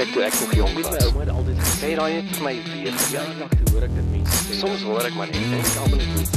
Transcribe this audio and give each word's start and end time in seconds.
Kyk 0.00 0.14
toe 0.14 0.22
ek 0.24 0.36
nog 0.40 0.52
jonk 0.56 0.78
was. 0.80 0.86
My 0.94 1.00
ouma 1.10 1.20
het 1.20 1.30
altyd 1.34 1.58
gesê 1.60 1.88
daai 1.98 2.12
net 2.14 2.28
vir 2.32 2.44
my 2.46 2.52
weer 2.70 2.94
verjaardag 2.96 3.50
toe 3.52 3.72
hoor 3.74 3.84
ek 3.84 3.90
dit 3.92 4.06
mense 4.08 4.36
sê. 4.46 4.54
Soms 4.56 4.84
hoor 4.88 5.04
ek 5.04 5.16
maar 5.18 5.28
net 5.28 5.48
dink 5.52 5.72
almal 5.82 6.00
is 6.00 6.06
goed. 6.14 6.36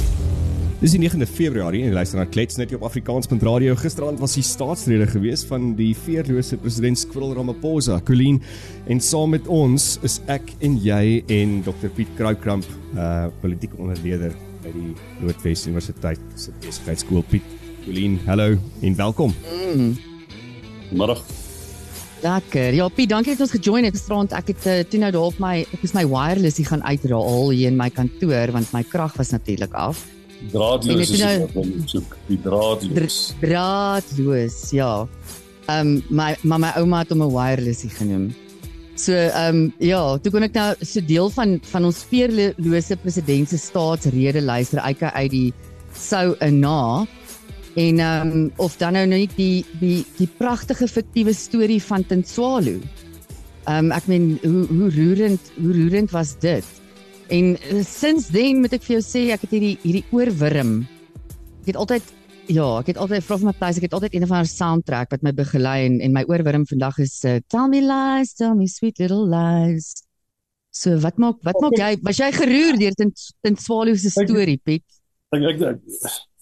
Dis 0.82 0.96
die 0.98 1.00
9de 1.00 1.28
Februarie 1.32 1.86
en 1.88 1.94
luister 1.96 2.20
na 2.20 2.26
Klets 2.28 2.58
net 2.60 2.74
op 2.76 2.82
Afrikaans.radio. 2.84 3.78
Gisterand 3.80 4.20
was 4.20 4.36
die 4.36 4.44
staatsrede 4.44 5.08
gewees 5.14 5.46
van 5.48 5.70
die 5.78 5.94
veerlose 5.96 6.60
president 6.60 7.00
Cyril 7.00 7.32
Ramaphosa, 7.38 8.02
Colleen, 8.04 8.42
en 8.92 9.00
saam 9.00 9.32
met 9.32 9.48
ons 9.48 9.86
is 10.04 10.18
ek 10.28 10.52
en 10.60 10.76
jy 10.84 11.22
en 11.38 11.62
Dr 11.64 11.94
Piet 11.96 12.12
Kroukamp, 12.20 12.68
uh 12.98 13.30
politieke 13.46 13.80
onderleder 13.80 14.36
by 14.66 14.74
die 14.76 14.90
Noordwes 15.22 15.64
Universiteit 15.72 16.28
se 16.36 16.52
besigheidskool 16.68 17.24
Piet. 17.32 17.48
Colleen, 17.86 18.20
hallo 18.28 18.58
en 18.84 19.00
welkom. 19.00 19.32
Mm. 19.72 19.96
Middag. 20.92 21.24
Lekker. 22.24 22.72
Ja, 22.74 22.88
Piet, 22.88 23.10
dankie 23.12 23.34
dat 23.36 23.42
ons 23.44 23.52
gejoin 23.52 23.84
het 23.84 23.98
gisterand. 23.98 24.32
Ek 24.32 24.54
het 24.54 24.66
uh, 24.70 24.76
toe 24.88 25.00
nou 25.02 25.12
daar 25.12 25.26
op 25.28 25.40
my 25.44 25.66
ek 25.76 25.82
is 25.84 25.92
my 25.96 26.06
wireless 26.08 26.60
hier 26.62 26.70
gaan 26.70 26.84
uitraal 26.88 27.50
hier 27.52 27.68
in 27.68 27.80
my 27.80 27.90
kantoor 27.92 28.54
want 28.56 28.72
my 28.72 28.84
krag 28.88 29.18
was 29.20 29.34
natuurlik 29.36 29.74
af. 29.76 30.06
Draadloos 30.54 31.12
is 31.12 31.20
nou, 31.20 31.34
wat 31.44 31.58
ons 31.60 31.92
soek. 31.92 32.16
Die 32.30 32.40
draadloos. 32.44 33.18
Draadloos, 33.42 34.58
ja. 34.76 34.94
Ehm 35.68 35.92
um, 35.92 35.92
my 36.10 36.30
maar 36.48 36.64
my 36.64 36.72
ouma 36.80 37.04
het 37.04 37.12
hom 37.12 37.26
'n 37.28 37.34
wireless 37.36 37.84
genoem. 38.00 38.32
So 38.96 39.12
ehm 39.12 39.56
um, 39.56 39.74
ja, 39.80 40.18
toe 40.18 40.32
kon 40.32 40.48
ek 40.48 40.56
nou 40.56 40.70
so 40.80 41.04
deel 41.04 41.30
van 41.30 41.60
van 41.72 41.86
ons 41.92 42.06
veerlose 42.08 42.96
president 43.04 43.50
se 43.50 43.58
staatsrede 43.58 44.42
luister 44.42 44.80
uit 44.80 45.02
uit 45.02 45.32
die 45.32 45.54
sou 45.92 46.36
'n 46.40 46.60
na 46.60 47.06
en 47.76 48.00
ehm 48.00 48.32
um, 48.32 48.52
of 48.56 48.78
dan 48.78 48.94
nou 48.94 49.06
net 49.10 49.34
die 49.36 49.66
die 49.80 50.06
die 50.18 50.30
pragtige 50.38 50.88
fiktiewe 50.88 51.34
storie 51.34 51.82
van 51.82 52.06
Tenswalo. 52.06 52.78
Ehm 53.66 53.86
um, 53.86 53.92
ek 53.92 54.08
meen 54.08 54.38
hoe 54.44 54.66
hoe 54.70 54.90
roerend 54.94 55.52
hoe 55.58 55.74
roerend 55.74 56.12
was 56.12 56.36
dit? 56.40 56.66
En 57.30 57.56
uh, 57.58 57.84
sinds 57.84 58.28
dan 58.30 58.60
moet 58.62 58.74
ek 58.78 58.84
vir 58.86 59.00
jou 59.00 59.06
sê 59.06 59.30
ek 59.34 59.48
het 59.48 59.56
hierdie 59.56 59.78
hierdie 59.82 60.06
oorwurm. 60.12 60.84
Ek 61.64 61.74
het 61.74 61.80
altyd 61.82 62.12
ja, 62.52 62.68
ek 62.80 62.92
het 62.92 63.00
altyd 63.00 63.26
vra 63.26 63.38
vir 63.40 63.50
Matthys, 63.50 63.80
ek 63.80 63.88
het 63.88 63.96
altyd 63.98 64.18
een 64.18 64.28
of 64.28 64.34
ander 64.36 64.52
soundtrack 64.52 65.14
wat 65.16 65.24
my 65.26 65.34
begelei 65.34 65.78
en 65.88 66.02
en 66.04 66.14
my 66.14 66.26
oorwurm 66.30 66.68
vandag 66.70 67.00
is 67.02 67.16
uh, 67.26 67.40
Tell 67.50 67.70
me 67.72 67.82
lies, 67.82 68.36
tell 68.38 68.54
me 68.54 68.68
sweet 68.68 69.02
little 69.02 69.26
lies. 69.26 69.96
So 70.70 71.00
wat 71.02 71.18
maak 71.18 71.42
wat 71.42 71.58
maak 71.62 71.80
jy? 71.80 71.96
Was 72.06 72.22
jy 72.22 72.30
geroer 72.38 72.78
deur 72.78 73.00
Tenswalo 73.42 73.98
se 73.98 74.14
storie, 74.14 74.60
Piet? 74.62 74.86
Ek 75.34 75.50
ek, 75.50 75.66
ek 75.72 76.33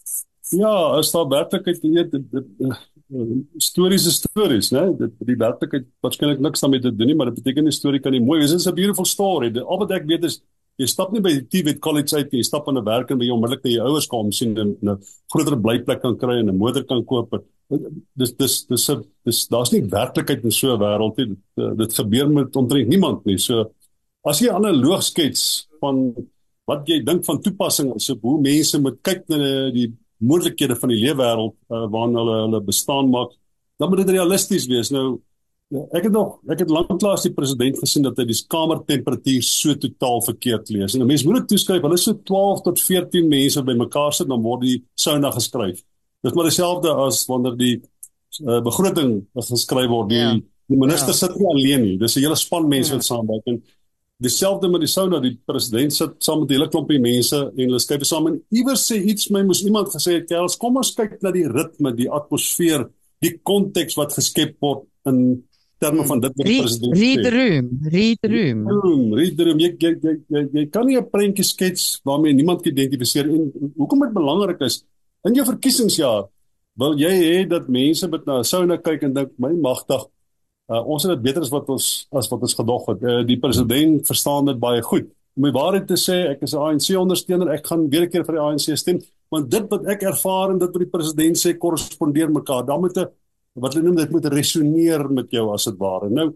Ja, 0.51 0.71
as 0.97 1.11
daar 1.11 1.27
werklikheid 1.31 1.79
weet 1.81 2.11
dit, 2.11 2.31
dit 2.31 2.79
stories 3.63 4.05
is 4.07 4.17
stories, 4.19 4.71
né? 4.75 4.83
Dit 4.99 5.13
die 5.27 5.37
werklikheid 5.39 5.85
waarskynlik 6.03 6.41
niks 6.43 6.63
daarmee 6.63 6.83
te 6.83 6.91
doen 6.95 7.07
nie, 7.07 7.15
maar 7.15 7.31
dit 7.31 7.39
beteken 7.39 7.69
die 7.69 7.75
storie 7.75 8.01
kan 8.03 8.11
nie 8.15 8.23
mooi 8.23 8.41
wees. 8.41 8.51
Dit 8.51 8.59
is 8.59 8.67
'n 8.67 8.75
beautiful 8.75 9.05
story. 9.05 9.51
Al 9.59 9.79
wat 9.79 9.91
ek 9.91 10.05
weet 10.07 10.25
is 10.25 10.41
jy 10.77 10.87
stap 10.87 11.11
nie 11.11 11.21
by 11.21 11.29
die 11.29 11.47
TVET 11.47 11.79
College 11.79 12.15
uit 12.15 12.31
nie, 12.31 12.39
jy 12.41 12.43
stap 12.43 12.67
aan 12.67 12.77
'n 12.77 12.85
werk 12.85 13.11
en 13.11 13.17
by 13.17 13.25
jou 13.25 13.35
onmiddellik 13.35 13.63
na 13.63 13.69
jou 13.71 13.87
ouers 13.87 14.07
kom 14.07 14.31
sien 14.31 14.57
en 14.57 14.77
'n 14.81 14.97
groter 15.31 15.57
blyplek 15.57 16.01
kan 16.01 16.17
kry 16.17 16.39
en 16.39 16.49
'n 16.49 16.57
motor 16.57 16.83
kan 16.83 17.03
koop. 17.05 17.43
Dis 18.15 18.33
dis 18.33 18.65
dis 18.65 18.89
dis 19.25 19.47
daar's 19.47 19.71
nie 19.71 19.81
werklikheid 19.81 20.43
in 20.43 20.51
so 20.51 20.73
'n 20.73 20.79
wêreld 20.79 21.17
nie. 21.17 21.27
Dit, 21.55 21.77
dit 21.77 21.93
gebeur 21.93 22.29
met 22.29 22.55
omtrent 22.55 22.87
niemand 22.87 23.25
nie. 23.25 23.37
So 23.37 23.71
as 24.25 24.39
jy 24.39 24.49
'n 24.49 24.55
analoog 24.55 25.03
skets 25.03 25.67
van 25.79 26.13
wat 26.67 26.87
jy 26.87 27.03
dink 27.03 27.25
van 27.25 27.41
toepassing 27.41 27.95
is, 27.95 28.05
so 28.05 28.15
hoe 28.21 28.41
mense 28.41 28.79
moet 28.79 29.01
kyk 29.01 29.27
na 29.29 29.71
die 29.71 29.93
moontlikhede 30.21 30.77
van 30.79 30.93
die 30.93 31.01
leefwêreld 31.01 31.55
uh, 31.71 31.85
waarin 31.91 32.17
hulle 32.19 32.37
hulle 32.45 32.61
bestaan 32.65 33.09
maak, 33.13 33.33
dan 33.81 33.89
moet 33.89 34.03
dit 34.03 34.15
realisties 34.17 34.67
wees. 34.69 34.91
Nou 34.93 35.19
ek 35.95 36.09
het 36.09 36.11
nog 36.11 36.39
ek 36.51 36.65
het 36.65 36.71
lanklaas 36.73 37.23
die 37.23 37.33
president 37.35 37.77
gesien 37.79 38.03
dat 38.03 38.17
hy 38.19 38.25
die 38.27 38.37
kamertemperatuur 38.51 39.45
so 39.47 39.75
totaal 39.79 40.19
verkeerd 40.25 40.71
lees. 40.73 40.95
En 40.95 41.07
mense 41.07 41.27
moet 41.27 41.41
dit 41.41 41.53
toeskryf, 41.53 41.83
hulle 41.85 41.99
is 41.99 42.07
so 42.07 42.17
12 42.27 42.63
tot 42.67 42.81
14 42.83 43.29
mense 43.31 43.63
bymekaar 43.67 44.15
sit 44.15 44.29
dan 44.31 44.43
word 44.43 44.65
die 44.67 44.77
sauna 44.99 45.31
geskryf. 45.31 45.79
Dis 46.21 46.35
maar 46.37 46.49
dieselfde 46.49 46.93
as 47.05 47.23
wanneer 47.29 47.55
die 47.57 47.75
uh, 47.79 48.59
begroting 48.65 49.21
geskryf 49.37 49.89
word. 49.89 50.11
Die, 50.11 50.19
ja. 50.19 50.33
die 50.71 50.79
minister 50.79 51.15
ja. 51.15 51.19
sit 51.23 51.37
nie 51.39 51.49
alleen 51.53 51.85
nie. 51.87 51.95
Dis 52.01 52.17
'n 52.17 52.25
hele 52.27 52.39
span 52.39 52.67
mense 52.67 52.91
ja. 52.91 52.99
wat 52.99 53.07
saamwerk 53.07 53.47
en 53.47 53.61
dieselfde 54.21 54.69
met 54.69 54.83
die 54.83 54.91
sauna 54.91 55.19
die 55.23 55.33
president 55.49 55.93
sit 55.95 56.17
saam 56.23 56.41
met 56.41 56.49
'n 56.51 56.53
hele 56.53 56.69
klompie 56.69 56.99
mense 57.01 57.37
en 57.37 57.63
hulle 57.65 57.79
skryf 57.79 58.05
saam 58.05 58.27
en 58.27 58.41
iewers 58.51 58.83
sê 58.91 58.97
iets 59.01 59.29
my 59.29 59.43
moes 59.43 59.63
iemand 59.65 59.89
gesê 59.89 60.19
het 60.19 60.27
kels 60.29 60.57
kom 60.57 60.77
ons 60.77 60.93
kyk 60.95 61.21
na 61.21 61.31
die 61.31 61.47
ritme 61.47 61.95
die 61.95 62.09
atmosfeer 62.09 62.89
die 63.21 63.37
konteks 63.43 63.97
wat 63.97 64.13
geskep 64.13 64.57
word 64.61 64.85
in 65.05 65.43
terme 65.81 66.05
van 66.05 66.19
dit 66.21 66.33
wat 66.37 66.47
die 66.47 66.59
president 66.61 66.93
sê. 66.93 67.01
read 67.01 67.23
the 67.23 67.31
room. 67.31 67.67
Read 67.95 68.19
room 68.29 69.13
read 69.17 69.37
the 69.37 69.45
room. 69.47 69.59
Jy 69.59 69.71
jy 69.79 69.91
jy, 70.05 70.13
jy, 70.29 70.43
jy 70.53 70.65
kan 70.69 70.85
nie 70.85 70.97
'n 70.97 71.09
prentjie 71.09 71.45
skets 71.45 72.01
waarmee 72.05 72.33
niemand 72.33 72.61
kan 72.61 72.71
identifiseer 72.71 73.25
en 73.25 73.51
hoekom 73.77 74.05
dit 74.05 74.13
belangrik 74.13 74.61
is. 74.61 74.83
In 75.25 75.33
jou 75.33 75.45
verkiesingsjaar 75.45 76.29
wil 76.77 76.97
jy 76.97 77.09
hê 77.09 77.47
dat 77.49 77.67
mense 77.67 78.07
met 78.07 78.25
na 78.25 78.39
'n 78.39 78.43
sauna 78.43 78.77
kyk 78.77 79.03
en 79.03 79.13
dink 79.13 79.31
my 79.37 79.53
magtig 79.53 80.05
Uh, 80.71 80.79
ons 80.87 81.03
het 81.03 81.11
dit 81.11 81.23
beter 81.25 81.43
as 81.43 81.49
wat 81.51 81.67
ons 81.73 81.87
as 82.15 82.29
wat 82.31 82.43
ons 82.47 82.53
gedog 82.55 82.85
het. 82.93 83.01
Uh, 83.03 83.21
die 83.27 83.39
president 83.39 84.05
verstaan 84.07 84.47
dit 84.47 84.59
baie 84.59 84.83
goed. 84.85 85.09
Om 85.35 85.47
die 85.47 85.55
waarheid 85.55 85.87
te 85.89 85.97
sê, 85.99 86.21
ek 86.31 86.45
is 86.47 86.53
'n 86.55 86.63
ANC 86.63 86.87
ondersteuner. 86.95 87.51
Ek 87.51 87.67
gaan 87.67 87.89
weer 87.89 88.05
'n 88.05 88.09
keer 88.09 88.23
vir 88.23 88.35
die 88.35 88.41
ANC 88.41 88.77
stem, 88.77 89.01
want 89.29 89.51
dit 89.51 89.65
wat 89.69 89.85
ek 89.85 90.03
ervaar 90.03 90.51
en 90.51 90.59
dit 90.59 90.71
wat 90.71 90.83
die 90.83 90.93
president 90.97 91.35
sê 91.35 91.57
korrespondeer 91.57 92.31
mekaar. 92.31 92.65
Dan 92.65 92.79
moet 92.79 92.97
'n 92.97 93.07
wat 93.59 93.73
hulle 93.73 93.85
noem 93.85 93.95
dit 93.95 94.11
moet 94.11 94.25
resoneer 94.25 95.11
met 95.11 95.29
jou 95.29 95.51
as 95.53 95.65
dit 95.65 95.77
ware. 95.77 96.09
Nou 96.09 96.33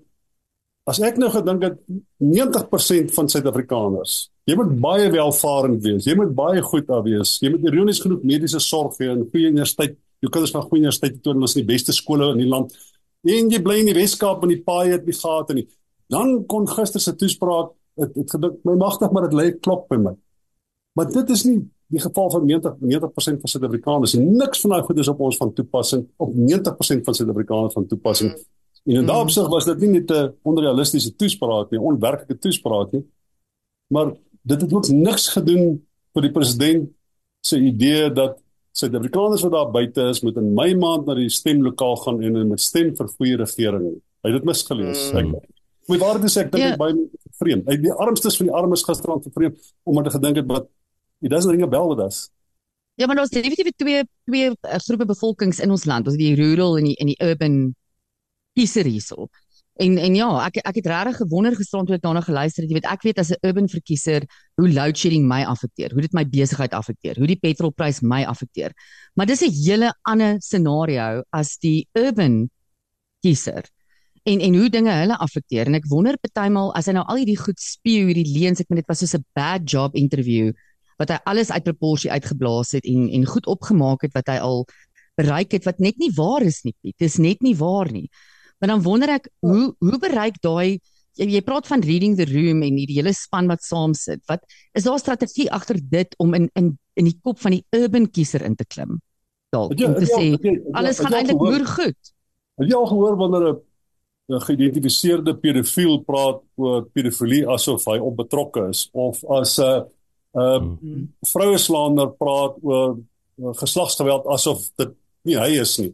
as 0.85 0.99
ek 0.99 1.17
nou 1.17 1.29
gedink 1.29 1.63
het 1.63 1.77
90% 2.21 3.11
van 3.11 3.29
Suid-Afrikaners, 3.29 4.29
jy 4.45 4.55
moet 4.55 4.79
baie 4.81 5.09
welvarend 5.09 5.81
wees. 5.81 6.05
Jy 6.05 6.15
moet 6.15 6.35
baie 6.35 6.61
goed 6.61 6.89
af 6.89 7.03
wees. 7.03 7.39
Jy 7.41 7.49
moet 7.49 7.63
ironies 7.63 8.01
genoeg 8.01 8.21
mediese 8.23 8.59
sorg 8.59 8.97
hê 8.99 9.09
en 9.09 9.29
goeie 9.31 9.49
universiteit. 9.49 9.97
Jou 10.19 10.29
kinders 10.29 10.51
van 10.51 10.61
goeie 10.61 10.81
universiteit 10.83 11.23
toe 11.23 11.33
en 11.33 11.41
ons 11.41 11.55
in 11.55 11.65
die 11.65 11.73
beste 11.73 11.91
skole 11.91 12.31
in 12.33 12.43
die 12.43 12.49
land 12.49 12.75
en 13.25 13.49
jy 13.49 13.61
bly 13.61 13.79
in 13.81 13.89
die 13.89 13.97
Weskaap 13.97 14.43
in 14.45 14.53
die 14.53 14.61
paai 14.63 14.91
het 14.91 15.05
die 15.05 15.17
gate 15.17 15.53
nie. 15.57 15.65
Dan 16.11 16.45
kon 16.45 16.67
gister 16.69 17.01
se 17.01 17.15
toespraak 17.17 17.73
dit 17.95 18.17
het 18.19 18.33
gedink 18.35 18.59
my 18.67 18.75
magtig 18.79 19.11
maar 19.11 19.29
dit 19.29 19.37
lê 19.39 19.45
klop 19.59 19.87
by 19.89 19.97
my. 20.01 20.13
Maar 20.95 21.11
dit 21.11 21.31
is 21.35 21.45
nie 21.47 21.59
die 21.93 22.01
geval 22.01 22.29
van 22.33 22.45
90 22.45 22.75
90% 22.81 23.41
van 23.43 23.51
Suid-Afrikaners 23.51 24.15
en 24.17 24.35
niks 24.37 24.61
van 24.61 24.75
daai 24.75 24.83
goed 24.87 24.99
is 24.99 25.11
op 25.11 25.19
ons 25.27 25.37
van 25.37 25.53
toepassing 25.53 26.05
op 26.17 26.33
90% 26.33 27.05
van 27.07 27.17
Suid-Afrikaners 27.17 27.73
van 27.73 27.87
toepassing. 27.87 28.31
En 28.85 28.99
in 29.01 29.05
daardie 29.05 29.29
opsig 29.29 29.49
was 29.49 29.65
dit 29.65 29.79
nie 29.79 29.91
net 29.99 30.11
'n 30.11 30.33
onrealistiese 30.43 31.15
toespraak 31.15 31.71
nie, 31.71 31.79
onwerklike 31.79 32.37
toespraak 32.37 32.91
nie. 32.91 33.05
Maar 33.87 34.13
dit 34.41 34.61
het 34.61 34.73
ook 34.73 34.87
niks 34.87 35.27
gedoen 35.29 35.85
vir 36.13 36.21
die 36.21 36.31
president 36.31 36.89
se 37.41 37.59
idee 37.59 38.11
dat 38.11 38.41
Suid-Afrikaners 38.75 39.43
wat 39.45 39.53
daar 39.55 39.71
buite 39.71 40.09
is 40.11 40.19
moet 40.25 40.37
in 40.41 40.51
my 40.55 40.73
maand 40.75 41.07
na 41.07 41.15
die 41.15 41.29
stemlokaal 41.31 41.95
gaan 42.03 42.21
en 42.23 42.41
met 42.49 42.61
stem 42.61 42.91
vir 42.97 43.11
goeie 43.13 43.37
regering. 43.39 43.85
Hy 44.25 44.31
het 44.31 44.39
dit 44.41 44.47
misgelees. 44.49 45.03
Mm. 45.13 45.35
Ek 45.85 45.91
moet 45.93 46.01
waarde 46.01 46.31
sê 46.33 46.43
ek 46.43 46.51
dink 46.51 46.65
yeah. 46.65 46.79
baie 46.79 46.95
vreemd. 47.39 47.69
Hy 47.69 47.77
die 47.83 47.93
armstes 47.93 48.39
van 48.39 48.49
die 48.49 48.55
armes 48.57 48.83
gisterand 48.83 49.27
vervreem 49.27 49.55
omdat 49.87 50.09
hy 50.09 50.15
gedink 50.17 50.41
het 50.41 50.49
wat 50.49 50.67
he 51.23 51.31
doesn't 51.31 51.53
ring 51.53 51.63
a 51.63 51.69
bell 51.71 51.87
with 51.91 52.03
us. 52.03 52.25
Ja, 52.99 53.07
maar 53.07 53.19
ons 53.23 53.31
het 53.31 53.43
definitief 53.43 53.75
twee 53.79 54.03
twee 54.27 54.51
uh, 54.51 54.77
groepe 54.83 55.07
bevolkings 55.07 55.59
in 55.63 55.71
ons 55.71 55.87
land. 55.87 56.07
Ons 56.07 56.17
het 56.17 56.23
die 56.23 56.35
rural 56.39 56.79
en 56.79 56.89
die 56.89 56.95
en 56.99 57.11
die 57.11 57.19
urban 57.23 57.57
kiezer 58.55 58.87
hierso. 58.87 59.29
En 59.75 59.97
en 59.99 60.15
ja, 60.15 60.27
ek 60.47 60.61
ek 60.63 60.77
het 60.79 60.85
regtig 60.87 61.17
gewonder 61.19 61.55
gisterond 61.55 61.89
toe 61.89 61.97
ek 61.97 62.03
daarna 62.05 62.21
geluister 62.23 62.63
het. 62.63 62.71
Jy 62.71 62.77
weet, 62.79 62.87
ek 62.87 63.01
weet 63.03 63.17
as 63.19 63.31
'n 63.31 63.39
urban 63.43 63.67
verkiezer 63.67 64.23
hoe 64.55 64.69
load 64.71 64.97
shedding 64.97 65.27
my 65.27 65.43
affekteer, 65.43 65.91
hoe 65.91 66.01
dit 66.01 66.13
my 66.13 66.23
besigheid 66.23 66.71
affekteer, 66.71 67.17
hoe 67.19 67.27
die 67.27 67.39
petrolprys 67.39 67.99
my 68.01 68.23
affekteer. 68.23 68.71
Maar 69.15 69.25
dis 69.25 69.41
'n 69.43 69.51
hele 69.51 69.93
ander 70.03 70.39
scenario 70.39 71.23
as 71.31 71.57
die 71.57 71.87
urban 71.93 72.49
kiezer. 73.21 73.63
En 74.23 74.39
en 74.39 74.55
hoe 74.55 74.69
dinge 74.69 74.91
hulle 74.91 75.17
affekteer. 75.17 75.67
En 75.67 75.75
ek 75.75 75.87
wonder 75.89 76.17
partymal 76.17 76.73
as 76.73 76.85
hy 76.87 76.93
nou 76.93 77.05
al 77.05 77.17
hierdie 77.17 77.37
goed 77.37 77.59
speel, 77.59 78.07
hierdie 78.07 78.31
leuns, 78.39 78.59
ek 78.59 78.69
meen 78.69 78.79
dit 78.79 78.87
was 78.87 78.99
soos 78.99 79.15
'n 79.15 79.25
bad 79.35 79.69
job 79.69 79.95
interview 79.95 80.53
wat 80.97 81.09
hy 81.09 81.17
alles 81.25 81.51
uit 81.51 81.63
proporsie 81.63 82.11
uitgeblaas 82.11 82.71
het 82.71 82.85
en 82.85 83.09
en 83.09 83.25
goed 83.25 83.45
opgemaak 83.45 84.01
het 84.01 84.13
wat 84.13 84.27
hy 84.27 84.37
al 84.39 84.65
bereik 85.19 85.51
het 85.51 85.65
wat 85.65 85.79
net 85.79 85.97
nie 85.97 86.11
waar 86.15 86.41
is 86.41 86.63
nie. 86.63 86.75
Dit 86.81 87.01
is 87.01 87.17
net 87.17 87.41
nie 87.41 87.55
waar 87.55 87.91
nie. 87.91 88.09
Maar 88.59 88.69
dan 88.75 88.83
wonder 88.85 89.09
ek 89.17 89.29
hoe 89.39 89.73
hoe 89.79 89.99
bereik 89.99 90.41
daai 90.41 90.79
jy, 91.19 91.27
jy 91.37 91.41
praat 91.45 91.67
van 91.69 91.83
reading 91.85 92.15
the 92.19 92.27
room 92.29 92.63
en 92.65 92.79
hierdie 92.79 92.99
hele 92.99 93.13
span 93.15 93.49
wat 93.51 93.63
saam 93.65 93.95
sit. 93.97 94.23
Wat 94.31 94.43
is 94.77 94.87
daar 94.87 94.99
strategie 94.99 95.49
agter 95.53 95.79
dit 95.79 96.15
om 96.19 96.33
in 96.37 96.49
in 96.55 96.75
in 96.95 97.09
die 97.09 97.17
kop 97.23 97.39
van 97.43 97.57
die 97.57 97.63
urban 97.75 98.07
kiezer 98.11 98.43
in 98.45 98.55
te 98.55 98.65
klim? 98.65 98.99
Dalk 99.53 99.75
om 99.75 99.95
te 99.99 100.09
sê 100.09 100.27
alles 100.73 100.99
gaan 100.99 101.17
eintlik 101.19 101.39
moer 101.39 101.65
goed. 101.67 102.13
Het 102.59 102.71
jy 102.71 102.77
al 102.77 102.91
gehoor 102.91 103.17
wanneer 103.19 103.55
'n 104.25 104.41
geïdentifiseerde 104.41 105.35
pedofiel 105.37 105.99
praat 106.01 106.41
oor 106.55 106.85
pedofilie 106.93 107.45
asof 107.47 107.85
hy 107.85 107.99
onbetrokke 107.99 108.69
is 108.69 108.89
of 108.91 109.23
as 109.25 109.59
'n 109.59 109.85
'n 110.35 110.77
hmm. 110.81 111.13
vroue 111.21 111.57
slaander 111.57 112.09
praat 112.11 112.55
oor 112.61 112.97
geslagsgeweld 113.37 114.25
asof 114.27 114.69
dit 114.77 114.95
nie 115.23 115.37
hy 115.37 115.59
is 115.61 115.77
nie. 115.79 115.93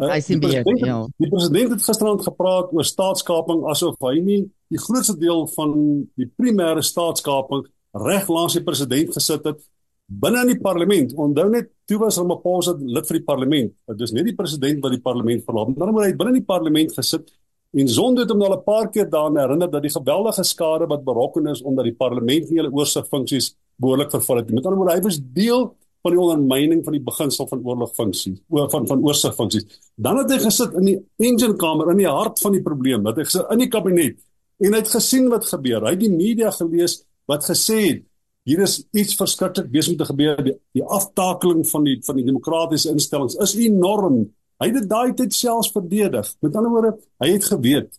Uh, 0.00 0.08
Hy 0.08 0.20
sien 0.24 0.40
beheer, 0.40 0.62
president- 0.64 0.86
ja. 0.88 1.06
Die 1.20 1.28
president 1.28 1.70
het 1.70 1.82
gisterand 1.84 2.22
gepraat 2.24 2.72
oor 2.72 2.84
staatskaping 2.84 3.66
asof 3.68 3.98
hy 4.00 4.20
nie 4.24 4.40
die 4.72 4.78
grootste 4.80 5.18
deel 5.20 5.44
van 5.52 5.74
die 6.16 6.26
primêre 6.40 6.80
staatskaping 6.82 7.66
reg 7.92 8.28
langs 8.32 8.56
die 8.56 8.64
president 8.64 9.12
gesit 9.12 9.44
het 9.44 9.60
binne 10.08 10.40
in 10.42 10.48
die 10.54 10.60
parlement. 10.60 11.12
Onthou 11.14 11.44
net 11.50 11.68
toe 11.88 11.98
was 11.98 12.16
Ramaphosa 12.18 12.74
lid 12.80 13.06
vir 13.06 13.18
die 13.18 13.24
parlement. 13.24 13.72
Dit 13.92 14.00
is 14.00 14.12
nie 14.12 14.24
die 14.24 14.34
president 14.36 14.80
wat 14.82 14.92
die 14.96 15.00
parlement 15.00 15.44
verlaat 15.44 15.68
nie. 15.68 15.76
Moet 15.76 16.04
hy 16.06 16.16
binne 16.16 16.32
in 16.34 16.40
die 16.40 16.48
parlement 16.48 16.92
gesit 16.96 17.28
en 17.72 17.88
Zondo 17.88 18.20
het 18.24 18.30
hom 18.30 18.42
al 18.42 18.56
'n 18.56 18.64
paar 18.64 18.88
keer 18.90 19.08
daaraan 19.08 19.36
herinner 19.36 19.70
dat 19.70 19.82
die 19.82 19.92
geweldige 19.92 20.44
skade 20.44 20.86
wat 20.88 21.04
berokken 21.04 21.46
is 21.46 21.62
omdat 21.62 21.84
die 21.84 21.94
parlement 21.94 22.50
nie 22.50 22.58
hulle 22.60 22.72
oorsigfunksies 22.72 23.54
behoorlik 23.76 24.10
vervul 24.10 24.36
het 24.36 24.46
nie. 24.48 24.54
Met 24.54 24.66
ander 24.66 24.78
woorde, 24.78 24.94
hy 24.96 25.00
was 25.02 25.20
deel 25.20 25.74
van 26.02 26.14
die 26.14 26.20
ondermyning 26.20 26.82
van 26.84 26.96
die 26.96 27.04
beginsel 27.04 27.46
van 27.50 27.62
oorlogfunksies, 27.62 28.40
oor 28.50 28.68
van 28.72 28.86
van 28.90 29.02
oorsigfunksies. 29.06 29.80
Dan 29.94 30.18
het 30.22 30.32
hy 30.34 30.38
gesit 30.42 30.74
in 30.78 30.88
die 30.88 30.98
engine 31.22 31.56
kamer 31.60 31.92
in 31.94 32.02
die 32.02 32.10
hart 32.10 32.42
van 32.42 32.56
die 32.56 32.62
probleem. 32.62 33.04
Dat 33.06 33.20
hy 33.20 33.26
gesit 33.28 33.50
in 33.54 33.62
die 33.62 33.70
kabinet 33.70 34.18
en 34.62 34.74
hy 34.74 34.80
het 34.82 34.90
gesien 34.92 35.28
wat 35.30 35.46
gebeur. 35.48 35.82
Hy 35.86 35.94
het 35.94 36.02
die 36.02 36.12
media 36.12 36.50
gelees 36.54 37.00
wat 37.30 37.46
gesê 37.46 37.78
het 37.86 38.02
hier 38.48 38.62
is 38.64 38.80
iets 38.90 39.14
verskriklik 39.14 39.68
besig 39.70 39.94
om 39.94 39.98
te 40.00 40.08
gebeur. 40.08 40.40
Die, 40.42 40.54
die 40.74 40.82
aftakeling 40.82 41.62
van 41.70 41.84
die 41.86 41.98
van 42.02 42.18
die 42.18 42.26
demokratiese 42.26 42.90
instellings 42.90 43.38
is 43.42 43.54
enorm. 43.58 44.24
Hy 44.62 44.70
het 44.70 44.80
dit 44.80 44.88
daai 44.90 45.14
tyd 45.18 45.34
selfs 45.34 45.70
verdedig. 45.74 46.26
Met 46.42 46.56
ander 46.58 46.72
woorde, 46.72 46.96
hy 47.22 47.30
het 47.34 47.46
geweet. 47.50 47.92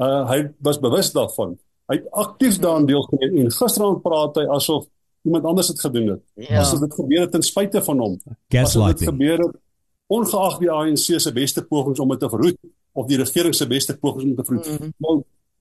Uh 0.00 0.24
hy 0.30 0.38
was 0.64 0.80
bewus 0.80 1.12
daarvan. 1.12 1.58
Hy 1.90 1.98
het 1.98 2.08
aktief 2.24 2.56
daaraan 2.62 2.88
deelgeneem 2.88 3.36
en 3.42 3.52
gisteraand 3.52 4.02
praat 4.04 4.40
hy 4.40 4.46
asof 4.56 4.86
iemand 5.22 5.44
anders 5.44 5.66
dit 5.66 5.80
gedoen 5.80 6.06
het. 6.06 6.22
Ja. 6.34 6.60
Asof 6.60 6.80
dit 6.80 6.94
gebeur 6.94 7.20
het 7.20 7.30
ten 7.30 7.42
spyte 7.42 7.82
van 7.82 7.98
hom. 7.98 8.20
Asof 8.48 8.86
dit 8.92 9.08
gebeur 9.08 9.38
het 9.38 9.58
ongeag 10.10 10.58
die 10.58 10.70
ANC 10.70 11.20
se 11.20 11.32
beste 11.32 11.64
pogings 11.64 12.00
om 12.00 12.08
dit 12.08 12.18
te 12.18 12.28
verhoed 12.28 12.56
of 12.92 13.06
die 13.06 13.18
regering 13.20 13.54
se 13.54 13.66
beste 13.66 13.98
pogings 13.98 14.24
om 14.24 14.32
dit 14.34 14.38
te 14.38 14.44
verhoed. 14.44 14.80
Mhm. 14.80 14.90
Nou 14.96 15.20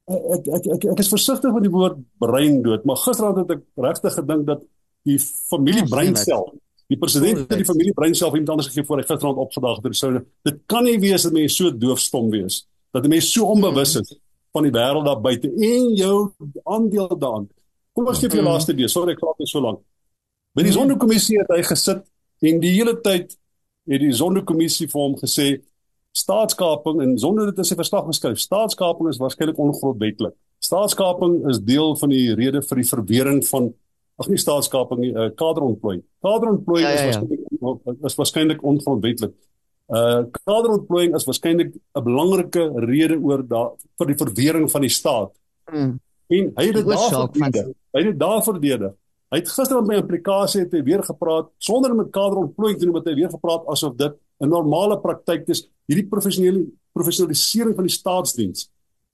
ek 0.10 0.48
ek 0.48 0.66
ek 0.76 0.88
ek 0.96 1.04
is 1.04 1.12
versigtig 1.12 1.54
met 1.54 1.66
die 1.68 1.74
woord 1.74 2.00
breindood, 2.22 2.86
maar 2.88 2.98
gisteraand 2.98 3.44
het 3.44 3.52
ek 3.58 3.62
regtig 3.78 4.16
gedink 4.18 4.48
dat 4.48 4.64
die 5.08 5.20
familie 5.22 5.86
Ja, 5.86 5.92
breinsel, 5.92 6.48
die 6.90 6.98
president 6.98 7.44
het 7.46 7.62
die 7.62 7.68
familie 7.68 7.94
breinsel 7.94 8.32
iemand 8.34 8.56
anders 8.56 8.72
gegee 8.72 8.88
voor 8.88 9.04
hy 9.04 9.06
gisteraand 9.06 9.44
opgedaag 9.46 9.84
het. 9.84 9.96
So 9.96 10.24
dit 10.48 10.58
kan 10.66 10.84
nie 10.84 10.98
wees 11.00 11.28
dat 11.28 11.36
mense 11.36 11.56
so 11.56 11.70
doofstom 11.70 12.32
wees 12.34 12.64
dat 12.92 13.06
'n 13.06 13.10
mens 13.10 13.32
so 13.32 13.46
onbewus 13.46 13.96
is 14.02 14.18
van 14.52 14.64
die 14.64 14.74
wêreld 14.74 15.06
daar 15.06 15.22
buite 15.22 15.48
en 15.48 15.94
jou 15.96 16.32
aandeel 16.64 17.18
daaraan. 17.18 17.50
Kom 17.96 18.08
ons 18.08 18.20
gee 18.20 18.30
vir 18.30 18.38
jou 18.38 18.46
Mhm. 18.46 18.54
laaste 18.54 18.74
deel. 18.76 18.90
Sorry 18.90 19.12
ek 19.14 19.20
praat 19.20 19.40
net 19.40 19.48
so 19.48 19.60
lank. 19.60 19.80
By 20.56 20.64
die 20.64 20.72
Sonderkommissie 20.72 21.38
het 21.40 21.48
hy 21.50 21.62
gesit 21.64 22.06
en 22.42 22.60
die 22.60 22.72
hele 22.74 22.96
tyd 23.02 23.36
het 23.90 24.00
die 24.02 24.14
Sonderkommissie 24.14 24.88
vir 24.88 25.02
hom 25.02 25.16
gesê 25.16 25.62
staatskaping 26.14 27.02
en 27.02 27.18
sonder 27.20 27.46
dit 27.46 27.58
in 27.58 27.64
sy 27.64 27.76
verslag 27.76 28.06
geskryf. 28.10 28.38
Staatskaping 28.40 29.10
is 29.10 29.18
waarskynlik 29.22 29.58
ongrondwetlik. 29.62 30.34
Staatskaping 30.60 31.48
is 31.50 31.60
deel 31.60 31.96
van 31.96 32.10
die 32.10 32.34
rede 32.36 32.62
vir 32.62 32.76
die 32.82 32.90
verwering 32.90 33.44
van 33.48 33.74
ag 34.20 34.28
nie 34.28 34.38
staatskaping 34.38 35.00
nie, 35.00 35.12
uh, 35.14 35.30
kaderontplooiing. 35.30 36.02
Kaderontplooiing 36.22 36.88
Ja, 36.90 36.90
ja, 36.90 37.10
is 37.10 37.16
ja. 37.16 37.22
waarskynlik 37.22 38.06
is 38.06 38.16
waarskynlik 38.20 38.64
ongrondwetlik. 38.64 39.34
Uh 39.90 40.24
kaderontplooiing 40.46 41.16
is 41.16 41.26
waarskynlik 41.26 41.74
'n 41.96 42.04
belangrike 42.04 42.72
rede 42.86 43.18
oor 43.22 43.44
daar 43.48 43.72
vir 43.98 44.08
die 44.08 44.16
verwering 44.18 44.70
van 44.72 44.82
die 44.82 44.90
staat. 44.90 45.32
Mm. 45.72 46.00
En 46.30 46.52
hy 46.56 46.66
het 46.70 46.76
dit 46.76 46.86
Die 46.86 46.94
daar 46.94 47.04
oorsaak 47.04 47.36
van- 47.36 47.44
verdedig. 47.44 47.76
Hy 47.92 48.00
het 48.04 48.10
dit 48.12 48.20
daar 48.20 48.44
verdedig. 48.46 48.94
Hy 49.30 49.38
het 49.38 49.50
gister 49.50 49.78
op 49.78 49.88
my 49.88 49.96
implikasie 50.00 50.62
het 50.64 50.72
hy 50.74 50.82
weer 50.84 51.04
gepraat 51.04 51.50
sonder 51.58 51.92
om 51.92 51.98
met 51.98 52.10
kaderontplooiing 52.14 52.80
te 52.80 52.86
doen, 52.86 52.96
het 52.96 53.06
hy 53.10 53.14
weer 53.16 53.30
gepraat 53.30 53.66
asof 53.68 53.96
dit 53.98 54.14
'n 54.42 54.48
normale 54.50 55.00
praktyk 55.00 55.48
is, 55.50 55.68
hierdie 55.88 56.08
professionele 56.08 56.66
professionalisering 56.94 57.76
van 57.76 57.86
die 57.86 57.94
staatsdiens. 57.94 58.70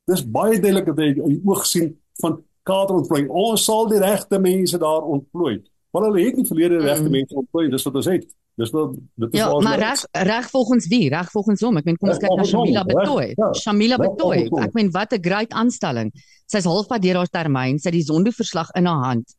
Dis 0.08 0.24
baie 0.32 0.60
duidelik 0.60 0.86
dat 0.86 0.98
hy 0.98 1.08
in 1.16 1.28
die 1.30 1.42
oog 1.46 1.66
sien 1.66 1.98
van 2.22 2.44
kaderontplooiing. 2.64 3.30
Ons 3.30 3.64
sal 3.66 3.88
die 3.90 4.00
regte 4.00 4.40
mense 4.40 4.78
daar 4.78 5.02
ontplooi. 5.04 5.62
Maar 5.92 6.04
hulle 6.04 6.26
het 6.26 6.36
nie 6.36 6.46
verlede 6.46 6.78
die 6.78 6.88
regte 6.88 7.04
Mm. 7.06 7.12
mense 7.12 7.36
ontplooi, 7.36 7.70
dis 7.70 7.84
wat 7.84 7.96
ons 7.96 8.06
het. 8.06 8.26
Dis 8.56 8.72
wat 8.72 8.94
dit 9.20 9.34
is 9.34 9.40
Ja, 9.40 9.50
maar 9.60 9.78
nou 9.78 9.80
reg 9.80 10.04
reg 10.12 10.50
volgens 10.50 10.88
wie? 10.88 11.10
Reg 11.10 11.32
volgens 11.32 11.62
hom. 11.62 11.78
Ek 11.78 11.88
meen 11.90 11.98
kom 12.00 12.10
ons 12.14 12.22
kyk 12.24 12.36
na 12.38 12.44
Shamila 12.48 12.84
Betoy. 12.88 13.34
ja. 13.36 13.50
Shamila 13.54 13.98
Betoy. 14.00 14.46
Ek 14.64 14.74
meen 14.78 14.92
wat 14.96 15.14
'n 15.14 15.22
great 15.24 15.52
aanstelling. 15.52 16.12
Sy's 16.48 16.64
halfpad 16.64 17.02
deur 17.02 17.16
haar 17.20 17.28
termyn, 17.32 17.80
sy 17.80 17.90
het 17.90 17.98
die 17.98 18.06
Zondo-verslag 18.06 18.70
in 18.76 18.86
haar 18.86 19.04
hand. 19.06 19.36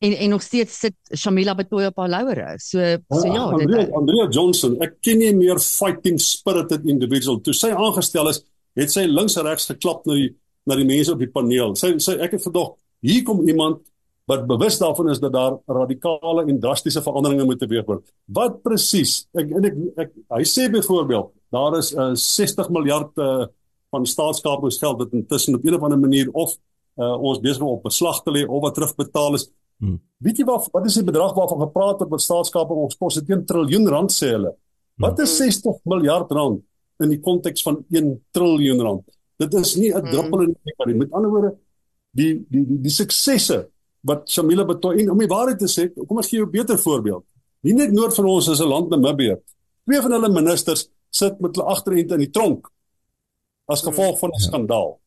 En 0.00 0.12
en 0.12 0.30
nog 0.30 0.42
steeds 0.42 0.78
sit 0.78 0.94
Shamila 1.14 1.54
Betoy 1.54 1.84
op 1.86 1.96
haar 1.96 2.08
lauwere. 2.08 2.54
So 2.58 2.78
so 3.10 3.26
ja, 3.26 3.44
Andrea, 3.44 3.84
dit 3.84 3.92
Andrea 3.92 4.28
Johnson, 4.30 4.76
ek 4.82 4.96
ken 5.00 5.18
nie 5.18 5.34
meer 5.34 5.58
fighting 5.60 6.18
spirited 6.20 6.84
individual. 6.86 7.40
Toe 7.40 7.54
sy 7.54 7.70
aangestel 7.70 8.28
is, 8.28 8.42
het 8.74 8.90
sy 8.92 9.06
links 9.06 9.36
en 9.36 9.44
regs 9.46 9.66
geklap 9.66 10.04
na 10.06 10.14
die 10.14 10.34
na 10.66 10.74
die 10.74 10.84
mense 10.84 11.12
op 11.12 11.18
die 11.18 11.30
paneel. 11.30 11.76
Sy 11.76 11.98
sy 11.98 12.18
ek 12.18 12.32
het 12.32 12.42
gedog, 12.42 12.74
hier 13.00 13.22
kom 13.22 13.48
iemand 13.48 13.78
wat 14.26 14.46
bewus 14.46 14.78
daarvan 14.78 15.10
is 15.10 15.20
dat 15.22 15.32
daar 15.32 15.58
radikale 15.66 16.44
en 16.46 16.58
drastiese 16.60 17.02
veranderinge 17.02 17.44
moet 17.46 17.60
teweegbring. 17.62 18.02
Wat 18.34 18.62
presies? 18.62 19.20
Ek 19.38 19.52
en 19.54 19.68
ek, 19.68 19.76
ek 20.02 20.14
hy 20.34 20.46
sê 20.50 20.66
byvoorbeeld, 20.72 21.30
daar 21.54 21.76
is 21.78 21.92
uh, 21.94 22.10
60 22.18 22.72
miljard 22.74 23.12
uh, 23.22 23.46
van 23.94 24.06
staatskapingsgeld 24.06 24.98
wat 24.98 25.14
intussen 25.14 25.54
op 25.54 25.62
'n 25.64 25.78
of 25.78 25.86
ander 25.86 25.98
manier 25.98 26.32
of 26.32 26.56
uh, 26.98 27.14
ons 27.22 27.40
besig 27.40 27.62
om 27.62 27.76
op 27.78 27.86
beslag 27.86 28.22
te 28.22 28.34
lê 28.34 28.42
of 28.46 28.62
wat 28.62 28.74
terugbetaal 28.74 29.34
is. 29.38 29.46
Hmm. 29.78 30.00
Weet 30.18 30.38
jy 30.38 30.44
wat 30.48 30.68
wat 30.72 30.86
is 30.86 30.98
die 30.98 31.04
bedrag 31.04 31.34
waarvan 31.36 31.62
gepraat 31.68 32.00
word 32.00 32.10
wat 32.10 32.24
staatskaping 32.24 32.82
ons 32.82 32.96
kos? 32.96 33.20
Dit 33.20 33.30
1 33.30 33.44
triljoen 33.46 33.86
rand 33.88 34.10
sê 34.10 34.32
hulle. 34.34 34.56
Wat 34.98 35.18
is 35.20 35.36
60 35.36 35.84
miljard 35.84 36.30
rand 36.32 36.64
in 37.04 37.08
die 37.12 37.20
konteks 37.20 37.62
van 37.62 37.84
1 37.92 38.24
triljoen 38.32 38.80
rand? 38.80 39.04
Dit 39.38 39.54
is 39.54 39.76
nie 39.76 39.92
'n 39.94 40.00
Hmm. 40.02 40.10
druppel 40.10 40.40
in 40.40 40.52
die 40.52 40.72
emmer 40.72 40.86
nie. 40.86 40.98
Met 40.98 41.12
ander 41.12 41.30
woorde, 41.30 41.56
die 42.10 42.44
die 42.50 42.66
die, 42.66 42.80
die 42.80 42.90
suksesse 42.90 43.68
wat 44.06 44.28
Shamila 44.30 44.64
Betoy 44.68 45.00
en 45.02 45.10
om 45.10 45.18
die 45.18 45.28
waarheid 45.30 45.58
te 45.58 45.68
sê, 45.70 45.88
kom 46.06 46.16
ons 46.20 46.28
gee 46.30 46.38
jou 46.38 46.46
'n 46.46 46.50
beter 46.52 46.78
voorbeeld. 46.78 47.24
Nie 47.62 47.74
net 47.74 47.92
noord 47.92 48.14
van 48.14 48.24
ons 48.26 48.48
is 48.48 48.60
'n 48.60 48.68
land 48.68 48.88
Namibië. 48.90 49.36
Twee 49.86 50.00
van 50.02 50.12
hulle 50.12 50.28
ministers 50.30 50.88
sit 51.10 51.40
met 51.40 51.56
hulle 51.56 51.68
agterend 51.68 52.12
in 52.12 52.18
die 52.18 52.30
tronk 52.30 52.68
as 53.68 53.82
gevolg 53.82 54.18
van 54.18 54.30
'n 54.30 54.38
skandaal. 54.40 54.98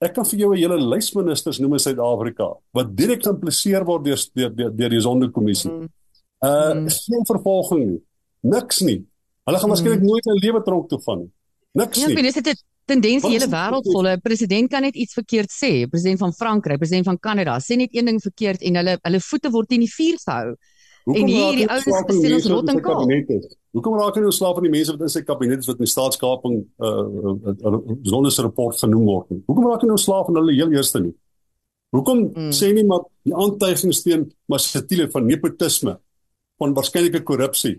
Ek 0.00 0.12
kan 0.14 0.24
vir 0.26 0.38
jou 0.38 0.52
'n 0.54 0.58
hele 0.58 0.78
lys 0.78 1.12
ministers 1.14 1.58
noem 1.58 1.72
in 1.72 1.78
Suid-Afrika 1.78 2.56
wat 2.72 2.96
direk 2.96 3.22
geïmpliseer 3.22 3.84
word 3.84 4.04
deur 4.04 4.18
deur 4.34 4.54
deur, 4.56 4.70
deur 4.76 4.88
die 4.90 5.00
Sonderkommissie. 5.00 5.70
Mm. 5.70 5.88
Uh 6.44 6.74
Mm. 6.74 6.88
geen 6.88 7.24
vervolging 7.26 7.86
nie. 7.86 8.02
Niks 8.42 8.80
nie. 8.80 9.06
Hulle 9.46 9.58
gaan 9.58 9.70
waarskynlik 9.70 10.02
nooit 10.02 10.26
'n 10.26 10.38
lewe 10.44 10.62
tronk 10.62 10.88
toe 10.88 11.00
gaan 11.00 11.18
nie. 11.18 11.30
Niks 11.72 11.96
Ja, 11.98 12.02
ek 12.02 12.08
nie. 12.08 12.14
meen 12.14 12.24
dis 12.32 12.42
dit 12.42 12.62
tendens 12.86 13.26
die 13.26 13.34
hele 13.34 13.48
wêreld 13.50 13.86
vol. 13.92 14.08
'n 14.08 14.22
President 14.22 14.70
kan 14.70 14.82
net 14.82 14.94
iets 14.94 15.14
verkeerd 15.14 15.50
sê. 15.50 15.88
President 15.90 16.18
van 16.18 16.32
Frankryk, 16.32 16.78
president 16.78 17.06
van 17.06 17.18
Kanada, 17.18 17.58
sê 17.58 17.76
net 17.76 17.94
een 17.94 18.06
ding 18.06 18.20
verkeerd 18.22 18.62
en 18.62 18.80
hulle 18.80 18.98
hulle 19.02 19.20
voete 19.20 19.50
word 19.50 19.72
in 19.72 19.84
die 19.84 19.92
vuur 19.92 20.18
gehou. 20.24 20.56
Hoekom 21.06 21.22
En 21.22 21.28
hier, 21.28 21.42
raak 21.42 21.54
die 21.54 21.66
hy 21.66 21.74
ouens 21.74 22.06
bestel 22.06 22.32
ons 22.34 22.46
rot 22.50 22.70
en 22.72 22.80
kaal. 22.82 23.04
Hoekom 23.76 23.98
raak 24.00 24.16
hy 24.18 24.22
ontslaaf 24.26 24.56
van 24.58 24.64
die 24.66 24.72
mense 24.72 24.94
wat 24.94 25.04
in 25.06 25.12
sy 25.12 25.22
kabinet 25.22 25.62
is 25.62 25.68
wat 25.70 25.78
die 25.78 25.90
staatskaping 25.90 26.56
uh, 26.58 26.88
uh, 26.88 27.52
uh 27.70 27.78
sondes 28.10 28.38
rapport 28.42 28.80
genoem 28.80 29.04
word 29.06 29.30
nie? 29.30 29.42
Hoekom 29.46 29.68
raak 29.70 29.84
nou 29.86 29.94
ontslaaf 29.94 30.26
van 30.26 30.40
hulle 30.40 30.56
heel 30.56 30.74
eerste 30.74 31.02
nie? 31.04 31.14
Hoekom 31.94 32.24
Mm. 32.34 32.50
sê 32.50 32.72
nie 32.74 32.84
maar 32.84 33.06
die 33.22 33.34
aantuigings 33.34 34.02
teen 34.02 34.26
Masatile 34.50 35.06
van 35.12 35.26
nepotisme 35.26 35.94
van 36.58 36.74
waarskynlike 36.74 37.22
korrupsie 37.22 37.76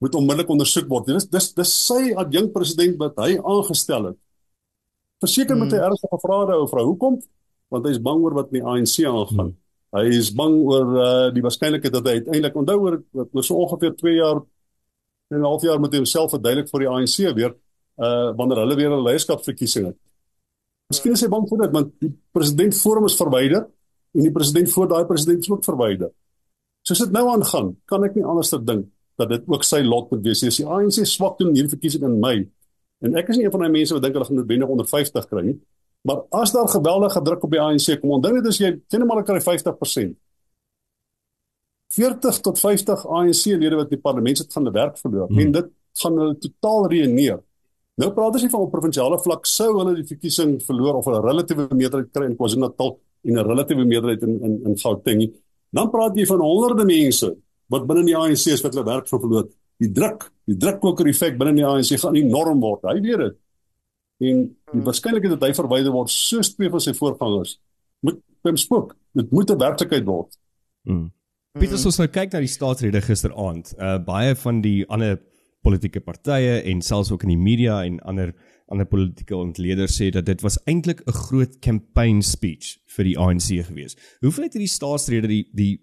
moet 0.00 0.14
onmiddellik 0.14 0.48
ondersoek 0.48 0.88
word. 0.88 1.06
Dis 1.06 1.28
dis 1.28 1.52
dis 1.52 1.72
sy 1.86 2.14
adjunk 2.16 2.52
president 2.52 2.96
wat 2.96 3.20
hy 3.20 3.36
aangestel 3.36 4.12
het. 4.12 4.18
Verseker 5.20 5.56
moet 5.56 5.72
hy 5.72 5.78
Mm. 5.78 5.84
ernstige 5.90 6.18
vrae 6.22 6.46
hou 6.50 6.66
vrou. 6.68 6.84
Hoekom? 6.92 7.18
Want 7.70 7.84
hy 7.86 7.90
is 7.90 8.00
bang 8.02 8.22
oor 8.24 8.34
wat 8.34 8.52
in 8.52 8.60
die 8.60 8.64
ANC 8.66 9.04
aangaan. 9.06 9.54
Hy 9.92 10.04
is 10.08 10.30
bang 10.34 10.54
oor 10.64 10.86
uh, 10.96 11.30
die 11.34 11.42
waarskynlikheid 11.42 11.92
dat 11.92 12.06
hy 12.06 12.14
uiteindelik 12.20 12.56
onthou 12.56 12.78
oor 12.80 12.96
oor 13.12 13.44
so 13.44 13.54
ongeveer 13.56 13.96
2 13.96 14.14
jaar 14.16 14.40
en 15.30 15.38
'n 15.40 15.44
half 15.44 15.62
jaar 15.62 15.78
moet 15.80 15.92
hy 15.92 15.98
homself 15.98 16.30
verduidelik 16.30 16.68
vir 16.70 16.80
die 16.80 16.88
ANC 16.88 17.16
weer 17.34 17.54
uh 18.00 18.32
wanneer 18.38 18.58
hulle 18.62 18.76
weer 18.76 18.90
'n 18.90 19.04
leierskapsverkiesing 19.04 19.86
het. 19.86 19.96
Miskien 20.90 21.12
is 21.12 21.20
hy 21.22 21.28
bang 21.28 21.48
vir 21.48 21.58
dit 21.58 21.72
want 21.72 21.92
die 22.00 22.12
president 22.32 22.74
voor 22.74 22.96
hom 22.96 23.04
is 23.06 23.16
verwyder 23.16 23.66
en 24.14 24.22
die 24.22 24.32
president 24.32 24.70
voor 24.70 24.88
daai 24.88 25.04
president 25.04 25.38
is 25.44 25.50
ook 25.50 25.64
verwyder. 25.64 26.10
Soos 26.82 26.98
dit 26.98 27.12
nou 27.12 27.28
aangaan, 27.28 27.76
kan 27.86 28.04
ek 28.04 28.14
nie 28.16 28.24
anders 28.24 28.52
as 28.54 28.64
dink 28.64 28.86
dat 29.18 29.28
dit 29.28 29.42
ook 29.46 29.64
sy 29.64 29.82
lot 29.82 30.10
moet 30.10 30.22
wees. 30.24 30.42
As 30.44 30.56
die 30.56 30.66
ANC 30.66 31.04
swak 31.06 31.38
doen 31.38 31.48
in 31.48 31.54
hierdie 31.54 31.76
verkiesing 31.76 32.04
in 32.04 32.18
Mei 32.20 32.48
en 33.00 33.16
ek 33.16 33.28
is 33.28 33.36
nie 33.36 33.44
een 33.44 33.52
van 33.54 33.60
daai 33.64 33.70
mense 33.72 33.94
wat 33.94 34.02
dink 34.02 34.14
hulle 34.14 34.28
gaan 34.28 34.36
noodwendig 34.36 34.68
onder 34.68 34.86
50 34.86 35.28
kry 35.28 35.44
nie, 35.44 35.58
maar 36.08 36.24
as 36.42 36.52
daar 36.52 36.68
geweldige 36.68 37.22
druk 37.22 37.44
op 37.44 37.50
die 37.50 37.60
ANC 37.60 38.00
kom, 38.00 38.16
onthou 38.16 38.32
net 38.34 38.46
as 38.46 38.58
jy 38.58 38.72
teen 38.88 39.06
maar 39.06 39.24
kry 39.24 39.40
50%. 39.40 40.16
40 41.90 42.40
tot 42.40 42.58
50 42.58 43.06
ANC-lede 43.06 43.76
wat 43.76 43.90
in 43.90 43.96
die 43.98 44.04
parlement 44.04 44.38
sit 44.38 44.52
gaan 44.52 44.64
hulle 44.64 44.76
werk 44.76 44.98
verloor 44.98 45.28
Hmm. 45.28 45.40
en 45.40 45.52
dit 45.52 45.70
gaan 46.02 46.18
hulle 46.18 46.38
totaal 46.38 46.88
reëneer. 46.92 47.40
Nou 48.00 48.10
praat 48.14 48.36
ons 48.38 48.42
nie 48.42 48.50
van 48.50 48.60
op 48.60 48.72
provinsiale 48.72 49.18
vlak 49.20 49.46
sou 49.46 49.70
hulle 49.78 49.94
die 49.98 50.06
verkiesing 50.06 50.60
verloor 50.62 51.00
of 51.00 51.06
'n 51.06 51.22
relatiewe 51.22 51.68
meerderheid 51.74 52.12
kry 52.12 52.26
in 52.26 52.36
KwaZulu-Natal 52.36 52.98
en 53.24 53.38
'n 53.38 53.46
relatiewe 53.46 53.84
meerderheid 53.84 54.22
in 54.22 54.42
in 54.42 54.62
in 54.66 54.78
Gauteng 54.78 55.18
nie. 55.18 55.32
Dan 55.72 55.90
praat 55.90 56.16
jy 56.16 56.26
van 56.26 56.40
honderde 56.40 56.84
mense 56.84 57.36
wat 57.68 57.86
binne 57.86 58.04
die 58.04 58.16
ANC 58.16 58.46
is 58.46 58.62
wat 58.62 58.74
hulle 58.74 58.84
werk 58.84 59.08
verloor. 59.08 59.48
Die 59.80 59.90
druk, 59.96 60.28
die 60.48 60.56
drukkoker 60.60 61.08
effek 61.10 61.38
binne 61.40 61.56
die 61.56 61.66
ANC 61.66 61.94
gaan 62.02 62.18
enorm 62.20 62.60
word. 62.60 62.84
Hy 62.88 63.00
weet 63.00 63.22
dit. 63.24 63.38
En 64.30 64.42
die 64.74 64.84
waarskynlikheid 64.84 65.38
dat 65.38 65.46
hy 65.48 65.54
verwyder 65.56 65.94
word 65.94 66.12
soos 66.12 66.52
twee 66.54 66.70
van 66.72 66.82
sy 66.84 66.92
voorgangers 66.96 67.56
moet 68.04 68.20
bem 68.44 68.58
spook. 68.60 68.94
Dit 69.16 69.32
moet 69.32 69.50
'n 69.50 69.58
werklikheid 69.58 70.04
word. 70.04 70.36
Mm. 70.84 71.10
Pieter, 71.58 71.74
as 71.74 71.86
ons 71.86 71.98
nou 71.98 72.08
kyk 72.08 72.32
na 72.32 72.40
die 72.40 72.52
staatsrede 72.52 73.00
gisteraand, 73.02 73.74
uh 73.78 73.98
baie 73.98 74.36
van 74.36 74.60
die 74.60 74.84
ander 74.88 75.18
politieke 75.62 76.00
partye 76.00 76.62
en 76.62 76.82
selfs 76.82 77.10
ook 77.10 77.24
in 77.26 77.34
die 77.34 77.44
media 77.50 77.82
en 77.84 77.98
ander 78.00 78.34
ander 78.70 78.86
politieke 78.86 79.34
ontleeders 79.34 79.96
sê 79.98 80.12
dat 80.14 80.26
dit 80.26 80.40
was 80.46 80.60
eintlik 80.70 81.02
'n 81.06 81.12
groot 81.12 81.58
campaign 81.58 82.22
speech 82.22 82.78
vir 82.86 83.04
die 83.04 83.18
ANC 83.18 83.66
gewees. 83.66 83.96
Hoeveel 84.20 84.44
het 84.44 84.52
hierdie 84.52 84.76
staatsrede 84.78 85.26
die 85.26 85.48
die 85.52 85.80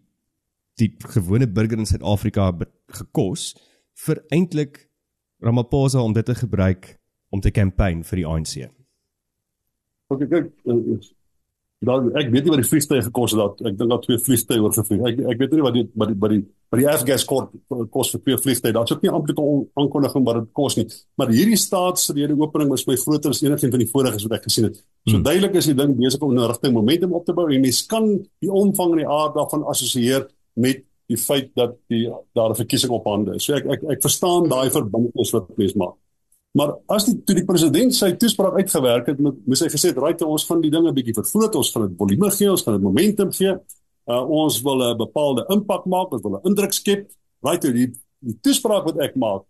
die 0.77 0.95
gewone 0.99 1.47
burger 1.47 1.77
in 1.77 1.85
Suid-Afrika 1.85 2.53
gekos 2.87 3.55
vir 4.05 4.23
eintlik 4.33 4.83
Ramaphosa 5.43 6.01
om 6.01 6.13
dit 6.13 6.25
te 6.25 6.35
gebruik 6.35 6.95
om 7.29 7.41
te 7.41 7.51
campaign 7.51 8.03
vir 8.07 8.21
die 8.21 8.25
ANC? 8.25 8.53
Ok, 10.07 10.23
kyk, 10.31 10.53
dan 11.85 12.07
ek 12.17 12.31
weet 12.33 12.47
nie 12.47 12.51
wat 12.53 12.61
die 12.63 12.69
vliegtye 12.71 13.03
gekos 13.05 13.33
het 13.35 13.41
dat 13.43 13.59
ek 13.69 13.75
dink 13.77 13.91
dat 13.91 14.05
twee 14.07 14.21
vliegtye 14.25 14.61
oorgevlieg. 14.63 15.01
Ek 15.11 15.19
ek 15.33 15.41
weet 15.43 15.51
nie 15.53 15.65
wat 15.65 15.75
die 15.75 15.83
wat 15.93 16.09
die 16.09 16.17
wat 16.23 16.33
die 16.33 16.39
wat 16.73 16.81
die 16.81 16.87
Afgas 16.89 17.25
kort 17.29 17.51
kos 17.93 18.09
vir 18.15 18.23
twee 18.23 18.39
vliegtye. 18.45 18.73
Daar's 18.73 18.95
ook 18.95 19.05
nie 19.05 19.11
amptelike 19.13 19.45
aankondiging 19.77 20.25
wat 20.25 20.39
dit 20.39 20.47
kos 20.57 20.77
nie. 20.79 20.87
Maar 21.21 21.33
hierdie 21.35 21.59
staatsrede 21.61 22.33
opening 22.39 22.71
was 22.73 22.87
my 22.89 22.97
groter 22.97 23.35
as 23.35 23.43
enigiets 23.43 23.75
van 23.75 23.83
die 23.83 23.91
vorige's 23.91 24.25
wat 24.25 24.39
ek 24.39 24.47
gesien 24.49 24.71
het. 24.71 24.81
So 25.05 25.19
hmm. 25.19 25.27
duidelik 25.27 25.59
is 25.61 25.69
die 25.69 25.77
ding 25.77 25.93
besig 26.01 26.25
om 26.25 26.33
'n 26.33 26.49
rigting 26.49 26.73
momentum 26.73 27.13
op 27.13 27.29
te 27.29 27.37
bou 27.37 27.45
en 27.45 27.61
mens 27.61 27.85
kan 27.85 28.09
die 28.41 28.51
omvang 28.51 28.97
en 28.97 29.03
die 29.03 29.11
aard 29.19 29.37
daarvan 29.37 29.69
assosieer 29.69 30.25
met 30.57 30.86
die 31.07 31.17
feit 31.17 31.53
dat 31.55 31.77
die 31.91 32.07
daar 32.35 32.51
'n 32.51 32.55
verkiesing 32.55 32.91
op 32.91 33.05
hande 33.05 33.35
is. 33.35 33.45
So 33.45 33.53
ek 33.53 33.65
ek 33.65 33.83
ek 33.83 34.01
verstaan 34.01 34.49
daai 34.49 34.69
verbintenis 34.69 35.31
wat 35.31 35.57
mens 35.57 35.73
maak. 35.73 35.95
Maar 36.53 36.75
as 36.87 37.05
die 37.05 37.23
toe 37.23 37.35
die 37.35 37.45
president 37.45 37.93
sy 37.95 38.11
toespraak 38.11 38.53
uitgewerk 38.53 39.07
het, 39.07 39.19
moes 39.19 39.59
hy 39.59 39.67
gesê 39.67 39.89
het, 39.89 39.97
"Right, 39.97 40.21
ons 40.21 40.45
gaan 40.45 40.61
die 40.61 40.71
dinge 40.71 40.89
'n 40.89 40.95
bietjie 40.95 41.13
vervloot, 41.13 41.55
ons 41.55 41.71
gaan 41.71 41.87
dit 41.87 41.97
volume 41.97 42.31
gee, 42.31 42.51
ons 42.51 42.63
gaan 42.63 42.73
dit 42.73 42.83
momentum 42.83 43.31
gee. 43.31 43.53
Uh, 44.07 44.29
ons 44.29 44.61
wil 44.61 44.93
'n 44.93 44.97
bepaalde 44.97 45.45
impak 45.49 45.85
maak, 45.85 46.11
ons 46.11 46.21
wil 46.21 46.39
'n 46.39 46.47
indruk 46.47 46.73
skep." 46.73 47.11
Right, 47.41 47.61
die 47.61 47.91
die 48.19 48.37
toespraak 48.41 48.85
wat 48.85 48.97
ek 48.97 49.15
maak 49.15 49.43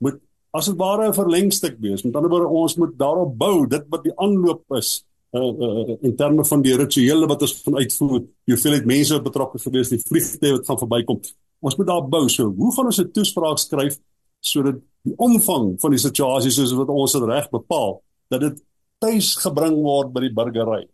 moet 0.00 0.20
as 0.52 0.66
dit 0.66 0.76
ware 0.76 1.08
'n 1.08 1.12
verlengstuk 1.12 1.76
wees. 1.80 2.02
Met 2.02 2.16
ander 2.16 2.30
woorde, 2.30 2.48
ons 2.48 2.76
moet 2.76 2.98
daarop 2.98 3.38
bou, 3.38 3.66
dit 3.66 3.84
wat 3.88 4.02
die 4.04 4.16
aanloop 4.16 4.64
is 4.76 5.04
uh, 5.34 5.50
uh, 5.66 5.96
in 6.06 6.16
terme 6.16 6.44
van 6.44 6.62
die 6.62 6.76
rituele 6.78 7.28
wat 7.30 7.42
ons 7.42 7.54
van 7.66 7.78
uitvoer, 7.82 8.20
die 8.46 8.54
hoeveelheid 8.54 8.86
mense 8.86 9.20
betrokke 9.22 9.60
gewees, 9.62 9.92
die 9.92 10.00
vliegtye 10.02 10.56
wat 10.56 10.66
gaan 10.68 10.80
verbykom. 10.80 11.20
Ons 11.64 11.76
moet 11.76 11.88
daar 11.88 12.08
bou. 12.08 12.28
So, 12.28 12.50
hoe 12.54 12.72
gaan 12.74 12.90
ons 12.90 13.00
'n 13.00 13.10
toespraak 13.12 13.58
skryf 13.58 13.98
sodat 14.40 14.80
die 15.02 15.14
omvang 15.16 15.74
van 15.80 15.90
die 15.90 16.00
situasie 16.00 16.52
soos 16.52 16.72
wat 16.76 16.88
ons 16.88 17.12
dit 17.12 17.24
reg 17.28 17.48
bepaal 17.52 18.02
dat 18.32 18.40
dit 18.40 18.60
tuis 19.04 19.34
gebring 19.40 19.76
word 19.84 20.12
by 20.12 20.20
die 20.20 20.34
burgery. 20.34 20.84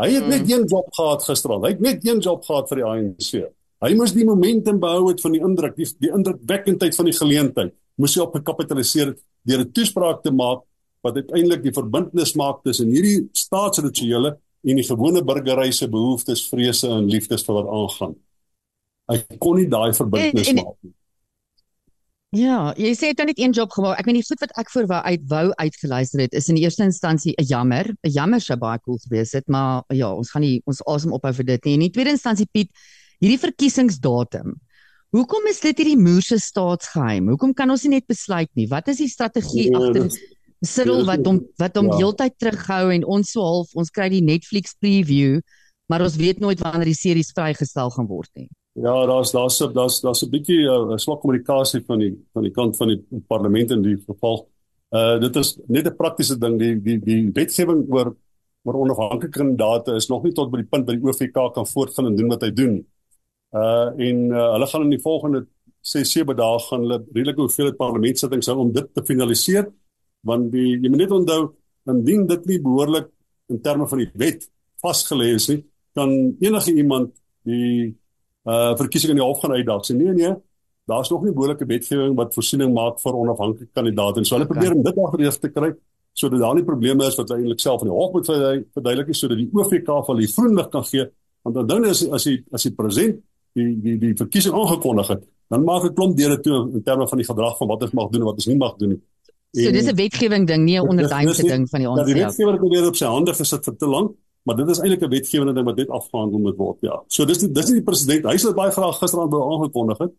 Hy 0.00 0.08
het 0.10 0.26
net 0.26 0.42
hmm. 0.42 0.50
een 0.50 0.64
job 0.68 0.88
gehad 0.96 1.22
gisterand. 1.22 1.64
Hy 1.64 1.70
het 1.76 1.84
net 1.84 2.06
een 2.06 2.20
job 2.24 2.42
gehad 2.44 2.68
vir 2.68 2.80
die 2.80 2.86
ANC. 2.88 3.30
Hy 3.84 3.90
moes 3.98 4.14
die 4.16 4.26
momentum 4.26 4.80
behou 4.80 5.10
het 5.10 5.20
van 5.22 5.34
die 5.36 5.42
indruk, 5.44 5.76
die, 5.76 5.86
die 6.00 6.10
indrukwekkendheid 6.10 6.96
van 6.96 7.08
die 7.10 7.16
geleentheid. 7.16 7.74
Moes 8.00 8.16
hy 8.16 8.24
op 8.24 8.34
gekapitaliseer 8.34 9.14
deur 9.44 9.60
'n 9.60 9.72
toespraak 9.72 10.22
te 10.24 10.32
maak 10.32 10.64
wat 11.04 11.20
uiteindelik 11.20 11.62
die 11.62 11.74
verbintenis 11.76 12.34
maak 12.40 12.62
tussen 12.64 12.90
hierdie 12.92 13.28
staatsrituele 13.36 14.34
en 14.64 14.80
die 14.80 14.86
gewone 14.86 15.22
burgery 15.24 15.70
se 15.72 15.88
behoeftes, 15.92 16.46
vrese 16.48 16.88
en 16.88 17.08
liefdes 17.12 17.44
vir 17.44 17.58
wat 17.60 17.72
aangaan. 17.78 18.14
Hy 19.12 19.18
kon 19.36 19.58
nie 19.60 19.68
daai 19.68 19.92
verbintenis 19.92 20.48
en, 20.48 20.60
en, 20.60 20.64
maak 20.64 20.78
nie. 20.80 20.94
Ja, 22.34 22.72
jy 22.74 22.90
sê 22.98 23.12
dit 23.12 23.28
net 23.28 23.38
een 23.38 23.52
job 23.54 23.70
gemaak. 23.70 24.00
Ek 24.00 24.08
meen 24.08 24.16
die 24.18 24.26
goed 24.26 24.40
wat 24.42 24.54
ek 24.58 24.70
voor 24.72 24.88
wou 24.90 25.00
uit 25.06 25.26
wou 25.30 25.44
uitgeluister 25.60 26.24
het 26.24 26.32
is 26.34 26.48
in 26.50 26.58
die 26.58 26.64
eerste 26.64 26.82
instansie 26.82 27.34
'n 27.38 27.46
jammer, 27.46 27.86
'n 28.02 28.10
jammer 28.10 28.40
sou 28.40 28.56
baie 28.58 28.80
cool 28.82 28.98
gewees 29.06 29.32
het, 29.32 29.46
maar 29.46 29.84
ja, 29.94 30.10
ons 30.10 30.30
gaan 30.30 30.42
nie 30.42 30.60
ons 30.66 30.82
asem 30.86 31.12
ophou 31.12 31.32
vir 31.32 31.44
dit 31.44 31.64
nie. 31.64 31.74
In 31.74 31.86
die 31.86 31.90
tweede 31.90 32.10
instansie 32.10 32.48
Piet, 32.50 32.70
hierdie 33.20 33.38
verkiesingsdatum. 33.38 34.58
Hoekom 35.14 35.46
is 35.46 35.60
dit 35.60 35.78
hierdie 35.78 36.00
moerse 36.00 36.38
staatsgeheim? 36.42 37.28
Hoekom 37.28 37.54
kan 37.54 37.70
ons 37.70 37.84
nie 37.84 38.00
net 38.00 38.06
besluit 38.06 38.50
nie? 38.54 38.66
Wat 38.66 38.88
is 38.88 38.98
die 38.98 39.08
strategie 39.08 39.70
nee, 39.70 39.76
agter 39.76 40.10
Cyril 40.62 41.04
wat 41.04 41.26
hom 41.26 41.40
wat 41.60 41.76
hom 41.76 41.90
ja. 41.92 41.96
heeltyd 41.96 42.38
terughou 42.38 42.92
en 42.94 43.04
ons 43.04 43.30
so 43.30 43.42
half 43.44 43.74
ons 43.74 43.90
kry 43.90 44.08
die 44.12 44.22
Netflix 44.24 44.76
preview, 44.80 45.40
maar 45.90 46.02
ons 46.02 46.16
weet 46.16 46.40
nooit 46.40 46.60
wanneer 46.60 46.88
die 46.88 46.98
series 46.98 47.32
vrygestel 47.36 47.90
gaan 47.90 48.08
word 48.08 48.30
nie. 48.34 48.48
Ja, 48.74 48.94
daar's 49.06 49.30
daar's 49.30 49.58
daar's 49.74 50.00
daar's 50.00 50.22
'n 50.22 50.30
bietjie 50.30 50.66
'n 50.66 50.92
uh, 50.92 50.96
swak 50.96 51.20
kommunikasie 51.20 51.84
van 51.86 51.98
die 51.98 52.14
van 52.32 52.42
die 52.42 52.50
kant 52.50 52.76
van 52.76 52.88
die 52.88 53.04
parlement 53.28 53.70
in 53.70 53.82
die 53.82 53.96
geval. 54.06 54.48
Uh 54.90 55.18
dit 55.20 55.36
is 55.36 55.58
net 55.68 55.86
'n 55.86 55.96
praktiese 55.96 56.38
ding 56.38 56.58
die 56.58 56.74
die 56.82 56.98
die 56.98 57.30
wetgewing 57.32 57.86
oor 57.92 58.16
oor 58.64 58.74
onafhanklike 58.74 59.28
kandidate 59.28 59.94
is 59.94 60.08
nog 60.08 60.22
nie 60.22 60.32
tot 60.32 60.50
by 60.50 60.56
die 60.56 60.68
punt 60.70 60.86
by 60.86 60.96
die 60.96 61.04
OVK 61.04 61.54
kan 61.54 61.66
voortgaan 61.66 62.06
en 62.06 62.16
doen 62.16 62.28
wat 62.28 62.42
hy 62.42 62.50
doen. 62.50 62.86
Uh 63.52 63.90
en 63.96 64.30
uh, 64.30 64.52
hulle 64.52 64.66
gaan 64.66 64.82
in 64.82 64.90
die 64.90 65.02
volgende 65.02 65.46
6 65.80 66.12
7 66.12 66.36
dae 66.36 66.58
gaan 66.58 66.80
hulle 66.80 67.04
redelike 67.12 67.40
hoeveelheid 67.40 67.76
parlementsittings 67.76 68.46
hou 68.46 68.58
om 68.58 68.72
dit 68.72 68.94
te 68.94 69.04
finaliseer 69.04 69.68
want 70.24 70.50
die 70.52 70.74
jy 70.78 70.90
moet 70.90 71.04
net 71.04 71.12
onthou 71.14 71.42
indien 71.90 72.26
dit 72.26 72.46
nie 72.50 72.60
behoorlik 72.64 73.10
in 73.52 73.60
terme 73.64 73.86
van 73.88 74.00
die 74.00 74.10
wet 74.20 74.46
vasgelê 74.84 75.34
is 75.36 75.48
nie, 75.50 75.60
kan 75.96 76.10
enige 76.40 76.74
iemand 76.74 77.12
die 77.48 77.92
uh 78.44 78.72
verkiesing 78.76 79.14
in 79.14 79.20
die 79.20 79.24
hof 79.24 79.40
gaan 79.40 79.56
uitdaag. 79.56 79.84
Sê 79.88 79.96
nee 79.96 80.12
nee, 80.16 80.32
daar's 80.88 81.10
nog 81.12 81.24
nie 81.24 81.32
behoorlike 81.32 81.66
wetgewing 81.68 82.16
wat 82.18 82.34
voorsiening 82.36 82.72
maak 82.76 83.00
vir 83.00 83.16
onafhanklike 83.16 83.72
kandidaate 83.72 84.20
en 84.20 84.28
so 84.28 84.36
hulle 84.36 84.48
probeer 84.48 84.74
om 84.76 84.82
dit 84.84 85.02
agterreg 85.06 85.38
te 85.40 85.52
kry 85.52 85.70
sodat 86.14 86.42
daar 86.44 86.54
nie 86.54 86.64
probleme 86.64 87.06
is 87.08 87.16
wat 87.18 87.30
hulle 87.32 87.42
eintlik 87.42 87.62
self 87.62 87.82
in 87.82 87.90
die 87.90 87.96
hof 87.96 88.12
moet 88.14 88.28
verduidelik 88.28 89.14
sodat 89.16 89.40
die 89.40 89.48
OVK 89.50 89.88
van 90.08 90.20
die 90.20 90.28
groen 90.30 90.58
lig 90.58 90.68
kan 90.74 90.84
gee 90.90 91.06
want 91.42 91.56
dan 91.56 91.70
dan 91.70 91.88
is 91.88 92.04
as 92.18 92.28
die 92.28 92.36
as 92.52 92.68
die 92.68 92.74
president 92.76 93.22
die 93.56 93.70
die 93.86 93.96
die 94.02 94.12
verkiesing 94.20 94.54
aangekondig 94.60 95.10
het 95.14 95.24
dan 95.48 95.64
maak 95.64 95.88
dit 95.88 95.96
klomp 95.96 96.16
deure 96.16 96.38
toe 96.40 96.60
in 96.72 96.84
terme 96.84 97.08
van 97.08 97.20
die 97.20 97.26
gedrag 97.26 97.58
van 97.58 97.70
wat 97.72 97.84
ons 97.86 97.96
mag 97.96 98.12
doen 98.12 98.22
en 98.22 98.28
wat 98.30 98.40
ons 98.40 98.48
nie 98.50 98.60
mag 98.60 98.76
doen 98.80 98.94
nie. 98.94 99.00
So 99.54 99.70
dis 99.70 99.86
'n 99.86 99.96
wetgewing 99.96 100.46
ding, 100.46 100.64
nie 100.64 100.78
'n 100.78 100.88
onderduimse 100.88 101.42
ding 101.42 101.68
van 101.70 101.80
die 101.80 101.88
ons. 101.88 102.00
Ja, 102.00 102.04
die 102.04 102.20
wetgewing 102.22 102.60
het 102.60 102.70
weer 102.70 102.86
op 102.88 102.96
sy 102.96 103.06
hande 103.06 103.34
gesit 103.34 103.64
vir 103.64 103.76
te 103.76 103.86
lank 103.86 104.14
maar 104.44 104.56
dit 104.56 104.68
is 104.68 104.80
eintlik 104.80 105.02
'n 105.02 105.10
wetgewende 105.10 105.52
ding 105.52 105.66
wat 105.66 105.76
net 105.76 105.88
afgehandel 105.88 106.38
moet 106.38 106.56
word 106.56 106.78
ja. 106.80 107.02
So 107.06 107.24
dis 107.24 107.38
die, 107.38 107.52
dis 107.52 107.66
nie 107.66 107.80
die 107.80 107.88
president 107.90 108.24
hy 108.24 108.36
sê 108.36 108.54
baie 108.54 108.70
graag 108.70 108.98
gisterand 108.98 109.32
wou 109.32 109.42
aangekondig 109.52 109.98
het. 109.98 110.12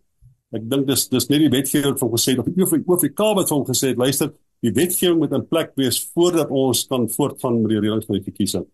Ek 0.52 0.70
dink 0.70 0.88
dis 0.88 1.08
dis 1.10 1.30
net 1.30 1.40
die 1.40 1.50
wetgewer 1.50 1.92
wat 1.92 2.02
hom 2.02 2.12
gesê 2.12 2.34
het 2.34 2.40
of 2.40 2.46
die 2.46 2.64
OFK 2.64 3.22
wat 3.36 3.50
hom 3.50 3.66
gesê 3.66 3.94
het 3.94 3.98
luister 3.98 4.34
die 4.62 4.72
wetgewing 4.72 5.20
moet 5.20 5.34
in 5.34 5.46
plek 5.48 5.72
wees 5.76 6.00
voordat 6.14 6.50
ons 6.50 6.88
kan 6.88 7.10
voortgaan 7.10 7.62
met 7.62 7.70
die 7.70 7.80
reëlings 7.80 8.06
van 8.06 8.16
die 8.16 8.24
verkiesing. 8.24 8.66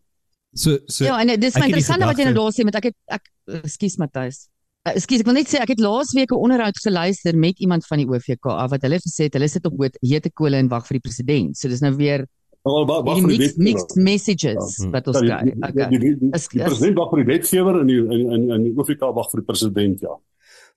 So 0.54 0.78
so 0.86 1.04
ja 1.06 1.20
en 1.20 1.40
dis 1.40 1.56
interessant 1.56 2.04
wat 2.04 2.18
jy 2.18 2.30
nou 2.32 2.38
daar 2.40 2.56
sê 2.56 2.64
met 2.64 2.76
ek 2.76 2.92
het 2.92 2.98
ek 3.08 3.32
ekskuus 3.64 3.98
Matthys 3.98 4.48
Ekskuus, 4.90 5.22
ek 5.22 5.28
wil 5.30 5.36
net 5.38 5.50
sê 5.50 5.60
ek 5.62 5.76
het 5.76 5.82
laas 5.84 6.10
week 6.18 6.32
'n 6.34 6.42
onderhoud 6.42 6.78
geluister 6.82 7.36
met 7.38 7.60
iemand 7.60 7.86
van 7.86 8.00
die 8.02 8.08
OVK 8.10 8.46
wat 8.72 8.82
hulle 8.82 8.98
gesê 8.98 9.30
het 9.30 9.34
hulle 9.38 9.48
sit 9.48 9.66
op 9.66 9.74
hete 10.02 10.32
kole 10.34 10.58
en 10.58 10.70
wag 10.70 10.88
vir 10.88 10.98
die 10.98 11.06
president. 11.06 11.58
So 11.58 11.70
dis 11.70 11.82
nou 11.82 11.94
weer 11.96 12.26
Wel 12.64 12.86
wag 12.86 13.20
vir 13.22 13.28
die 13.28 13.38
mixed, 13.38 13.58
mixed 13.58 13.96
messages 13.96 14.78
ja. 14.78 14.90
wat 14.90 15.08
ons 15.08 15.20
ja, 15.22 15.38
kry. 15.38 15.54
Okay. 15.58 15.90
Die, 15.90 16.00
die, 16.00 16.00
die, 16.00 16.16
die, 16.18 16.40
die 16.50 16.64
president 16.66 16.98
wag 16.98 17.10
vir 17.10 17.22
die 17.22 17.30
wetgewer 17.30 17.80
en 17.82 17.88
die 17.88 18.02
in 18.02 18.50
in 18.58 18.64
die 18.64 18.74
Afrika 18.78 19.12
wag 19.14 19.30
vir 19.30 19.42
die 19.42 19.46
president 19.46 20.02
ja. 20.02 20.18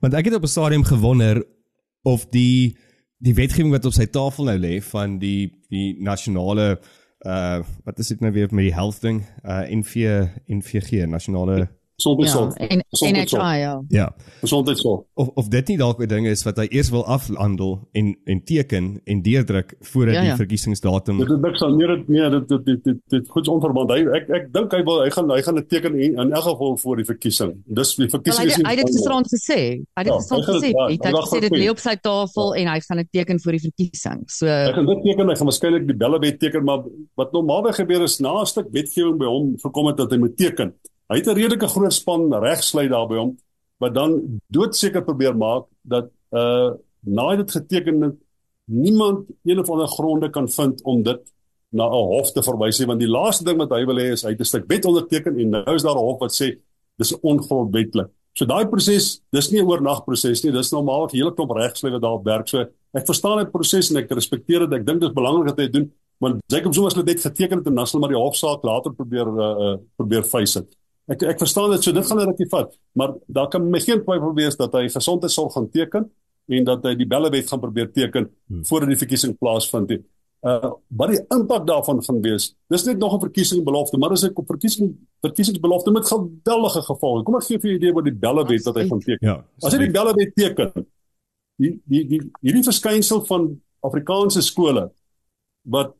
Want 0.00 0.14
ek 0.14 0.28
het 0.28 0.34
op 0.34 0.44
'n 0.44 0.52
stadium 0.52 0.84
gewonder 0.84 1.44
of 2.02 2.28
die 2.28 2.76
die 3.24 3.34
wetgewing 3.34 3.72
wat 3.72 3.84
op 3.84 3.96
sy 3.96 4.06
tafel 4.06 4.44
nou 4.44 4.58
lê 4.58 4.82
van 4.82 5.18
die 5.18 5.52
die 5.72 5.96
nasionale 6.00 6.78
uh 7.24 7.64
wat 7.84 7.98
is 7.98 8.08
dit 8.08 8.20
nou 8.20 8.32
weer 8.32 8.48
met 8.52 8.68
die 8.68 8.76
health 8.76 9.00
ding 9.00 9.24
uh 9.44 9.64
NV 9.64 10.28
NVG 10.48 11.06
nasionale 11.08 11.68
Gesondheidsorg. 12.04 12.58
Ja, 12.58 12.66
en 12.66 12.84
NHI 12.90 13.58
ja. 13.58 13.82
Ja. 13.88 14.14
Gesondheidsorg. 14.40 15.02
Of 15.14 15.28
of 15.34 15.48
dit 15.48 15.68
nie 15.68 15.76
dalk 15.76 16.02
'n 16.02 16.08
ding 16.08 16.26
is 16.26 16.42
wat 16.44 16.56
hy 16.56 16.66
eers 16.70 16.90
wil 16.90 17.04
afhandel 17.06 17.88
en 17.92 18.16
en 18.24 18.44
teken 18.44 19.00
en 19.04 19.22
deurdruk 19.22 19.74
voordat 19.80 20.14
ja, 20.14 20.20
ja. 20.20 20.28
die 20.28 20.36
verkiesingsdatum. 20.36 21.18
Dit 21.18 21.30
is 21.30 21.40
niks 21.40 21.62
aan 21.62 21.76
nee 21.76 21.86
dit 21.86 22.08
nee 22.08 22.30
dit 22.30 22.48
dit 22.48 22.64
dit 22.64 22.84
dit, 22.84 22.98
dit 23.08 23.28
goed 23.28 23.48
onverband. 23.48 23.90
Hy 23.90 24.04
ek 24.20 24.28
ek 24.28 24.52
dink 24.52 24.72
hy 24.72 24.82
wil 24.84 25.02
hy 25.02 25.10
gaan 25.10 25.30
hy 25.30 25.42
gaan 25.42 25.58
'n 25.58 25.66
teken 25.66 25.98
in, 25.98 26.18
in 26.18 26.32
elk 26.32 26.44
geval 26.44 26.76
voor 26.76 26.96
die 26.96 27.04
verkiesing. 27.04 27.54
Dis 27.64 27.94
die 27.96 28.08
verkiesing 28.08 28.46
is. 28.46 28.56
Hy 28.56 28.74
het 28.76 28.84
dit 28.84 28.94
gisterand 28.94 29.28
gesê. 29.28 29.60
Hy 29.80 30.00
het 30.02 30.06
dit 30.06 30.12
ja, 30.12 30.18
gisterand 30.20 30.44
gesê. 30.44 30.70
Ja, 30.70 30.86
hy 30.86 30.98
het 31.00 31.24
gesê 31.24 31.40
dit 31.40 31.56
lê 31.56 31.68
op 31.70 31.78
sy 31.78 31.96
tafel 31.96 32.54
ja. 32.54 32.60
en 32.60 32.72
hy 32.74 32.80
gaan 32.80 32.98
'n 32.98 33.08
teken 33.10 33.40
voor 33.40 33.52
die 33.52 33.64
verkiesing. 33.68 34.22
So 34.26 34.46
Hy 34.46 34.72
gaan 34.72 34.86
dit 34.86 35.02
teken, 35.02 35.28
hy 35.28 35.36
gaan 35.36 35.50
waarskynlik 35.50 35.86
die 35.86 35.96
belle 35.96 36.18
wet 36.18 36.38
teken, 36.40 36.64
maar 36.64 36.84
wat 37.16 37.32
normaalweg 37.32 37.76
gebeur 37.76 38.02
is 38.02 38.20
na 38.20 38.40
'n 38.40 38.46
stuk 38.46 38.68
wetgewing 38.70 39.18
by 39.18 39.26
hom 39.26 39.54
gekom 39.58 39.86
het 39.86 39.96
dat 39.96 40.10
hy 40.10 40.18
moet 40.18 40.36
teken. 40.36 40.74
Hy 41.08 41.16
het 41.20 41.28
'n 41.28 41.36
redelike 41.36 41.68
groot 41.68 41.92
span 41.92 42.32
regsluit 42.32 42.90
daar 42.90 43.08
by 43.08 43.16
hom 43.16 43.36
wat 43.78 43.94
dan 43.94 44.40
doodseker 44.48 45.02
probeer 45.04 45.36
maak 45.36 45.66
dat 45.82 46.10
uh 46.32 46.72
naai 47.04 47.36
dit 47.36 47.50
geteken 47.50 48.00
het 48.02 48.16
niemand 48.64 49.28
een 49.44 49.58
of 49.58 49.70
ander 49.70 49.88
gronde 49.88 50.30
kan 50.30 50.48
vind 50.48 50.82
om 50.82 51.02
dit 51.02 51.20
na 51.68 51.84
'n 51.84 51.92
hof 51.92 52.32
te 52.32 52.42
verwys 52.42 52.78
nie 52.78 52.86
want 52.86 53.00
die 53.00 53.10
laaste 53.10 53.44
ding 53.44 53.58
wat 53.58 53.70
hy 53.70 53.84
wil 53.84 53.98
hê 53.98 54.12
is 54.12 54.22
hy 54.22 54.30
het 54.30 54.40
'n 54.40 54.44
stuk 54.44 54.64
wet 54.66 54.84
onderteken 54.84 55.38
en 55.38 55.50
nou 55.50 55.74
is 55.74 55.82
daar 55.82 55.96
'n 55.96 56.06
hof 56.08 56.18
wat 56.20 56.32
sê 56.32 56.56
dis 56.96 57.12
ongrondwetlik. 57.20 58.08
So 58.34 58.46
daai 58.46 58.66
proses, 58.66 59.20
dis 59.30 59.50
nie 59.50 59.60
'n 59.62 59.66
oornag 59.66 60.04
proses 60.04 60.42
nie, 60.42 60.52
dis 60.52 60.72
normaal 60.72 61.06
'n 61.06 61.16
hele 61.16 61.34
klomp 61.34 61.50
regslei 61.50 61.92
wat 61.92 62.02
daar 62.02 62.22
werk. 62.22 62.48
So 62.48 62.60
ek 62.92 63.06
verstaan 63.06 63.38
die 63.38 63.50
proses 63.50 63.90
en 63.90 63.96
ek 63.96 64.10
respekteer 64.10 64.60
dit. 64.60 64.80
Ek 64.80 64.86
dink 64.86 65.00
dit 65.00 65.08
is 65.08 65.14
belangrik 65.14 65.46
dat 65.46 65.58
hy 65.58 65.64
dit 65.64 65.72
doen, 65.72 65.92
want 66.18 66.42
Jacob 66.46 66.74
Zuma 66.74 66.88
het 66.88 67.04
net 67.04 67.20
geteken 67.20 67.58
het 67.58 67.66
in 67.66 67.74
nasionaal 67.74 68.08
maar 68.08 68.16
die 68.16 68.24
hofsaak 68.24 68.62
later 68.62 68.92
probeer 68.92 69.26
uh, 69.26 69.72
uh 69.72 69.76
probeer 69.96 70.22
face 70.22 70.60
dit. 70.60 70.76
Ek 71.12 71.22
ek 71.28 71.40
verstaan 71.42 71.72
dit, 71.74 71.84
so 71.84 71.92
dit 71.92 72.06
gaan 72.06 72.20
'n 72.20 72.30
rukkie 72.32 72.48
vat, 72.48 72.72
maar 72.96 73.14
daar 73.28 73.48
kan 73.48 73.68
my 73.70 73.80
geen 73.80 74.00
twyfel 74.00 74.34
wees 74.34 74.56
dat 74.56 74.72
hy 74.72 74.88
gesondheidsorg 74.88 75.52
gaan 75.52 75.68
teken 75.68 76.10
en 76.48 76.64
dat 76.64 76.84
hy 76.84 76.94
die 76.96 77.06
bellewet 77.06 77.48
gaan 77.48 77.60
probeer 77.60 77.92
teken 77.92 78.30
hmm. 78.48 78.64
voordat 78.64 78.88
die 78.88 78.96
verkiesing 78.96 79.36
plaasvind. 79.38 79.90
Uh 80.44 80.72
wat 80.88 81.12
die 81.12 81.20
impak 81.28 81.66
daarvan 81.66 82.02
gaan 82.04 82.20
wees. 82.20 82.54
Dis 82.68 82.84
net 82.84 82.98
nog 82.98 83.14
'n 83.14 83.20
verkiesingsbelofte, 83.20 83.98
maar 83.98 84.12
as 84.12 84.24
ek 84.24 84.38
op 84.38 84.46
verkiesing 84.46 84.96
verkiesingsbelofte 85.20 85.90
met 85.90 86.08
geweldige 86.08 86.82
gevolge. 86.82 87.24
Kom 87.24 87.36
ek 87.36 87.44
gee 87.44 87.58
vir 87.58 87.70
'n 87.70 87.76
idee 87.76 87.92
wat 87.92 88.04
die 88.04 88.18
bellewet 88.24 88.64
wat 88.64 88.74
hy 88.74 88.88
gaan 88.88 89.00
teken. 89.00 89.28
Ja, 89.28 89.44
as 89.62 89.72
hy 89.72 89.78
die 89.78 89.90
bellewet 89.90 90.34
teken, 90.34 90.86
die 91.56 91.80
die 91.84 92.04
die 92.08 92.20
hierdie 92.40 92.64
verskynsel 92.64 93.24
van 93.24 93.60
Afrikaanse 93.80 94.40
skole 94.40 94.90
wat 95.62 95.94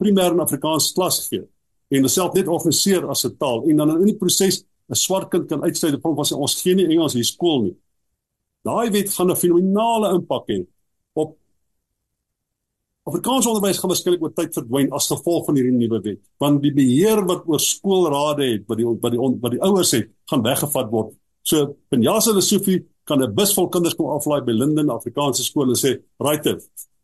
primêr 0.00 0.32
in 0.32 0.40
Afrikaans 0.40 0.92
klas 0.92 1.28
gee 1.28 1.44
en 1.88 2.06
homself 2.06 2.34
net 2.34 2.48
organiseer 2.48 3.06
as 3.08 3.24
'n 3.24 3.36
taal 3.38 3.64
en 3.68 3.76
dan 3.76 3.90
in 4.00 4.10
die 4.12 4.18
proses 4.18 4.64
'n 4.90 4.94
swart 4.94 5.30
kind 5.30 5.48
kan 5.48 5.62
uitsluit 5.62 5.94
op 5.94 6.00
grond 6.00 6.28
van 6.28 6.38
ons 6.38 6.60
gee 6.62 6.74
nie 6.74 6.86
Engels 6.86 7.14
hier 7.14 7.24
skool 7.24 7.62
nie. 7.62 7.76
Daai 8.64 8.90
wet 8.90 9.10
gaan 9.10 9.30
'n 9.30 9.36
fenominale 9.36 10.14
impak 10.14 10.48
hê 10.48 10.66
op 11.14 11.36
Afrikaans 13.06 13.46
onderwys 13.46 13.78
gaan 13.78 13.90
waarskynlik 13.90 14.22
oor 14.22 14.34
tyd 14.34 14.54
verdwyn 14.54 14.92
as 14.92 15.06
gevolg 15.06 15.44
van 15.46 15.54
hierdie 15.54 15.76
nuwe 15.78 16.00
wet, 16.02 16.20
want 16.38 16.62
die 16.62 16.72
beheer 16.74 17.24
wat 17.24 17.46
oor 17.46 17.60
skoolrade 17.60 18.44
het, 18.50 18.66
wat 18.66 18.78
die 18.78 18.86
wat 18.86 19.12
die 19.12 19.20
wat 19.42 19.52
die 19.52 19.62
ouers 19.62 19.92
het, 19.92 20.10
gaan 20.30 20.42
weggevat 20.42 20.90
word. 20.90 21.14
So 21.42 21.76
Penjasa 21.88 22.32
Lesofie 22.32 22.84
kan 23.04 23.22
'n 23.22 23.34
bus 23.34 23.54
vol 23.54 23.68
kinders 23.68 23.94
kom 23.94 24.10
aflaai 24.10 24.42
by 24.44 24.52
Linden 24.52 24.90
Afrikaanse 24.90 25.44
skool 25.44 25.68
en 25.68 25.76
sê, 25.76 26.02
"Right, 26.18 26.44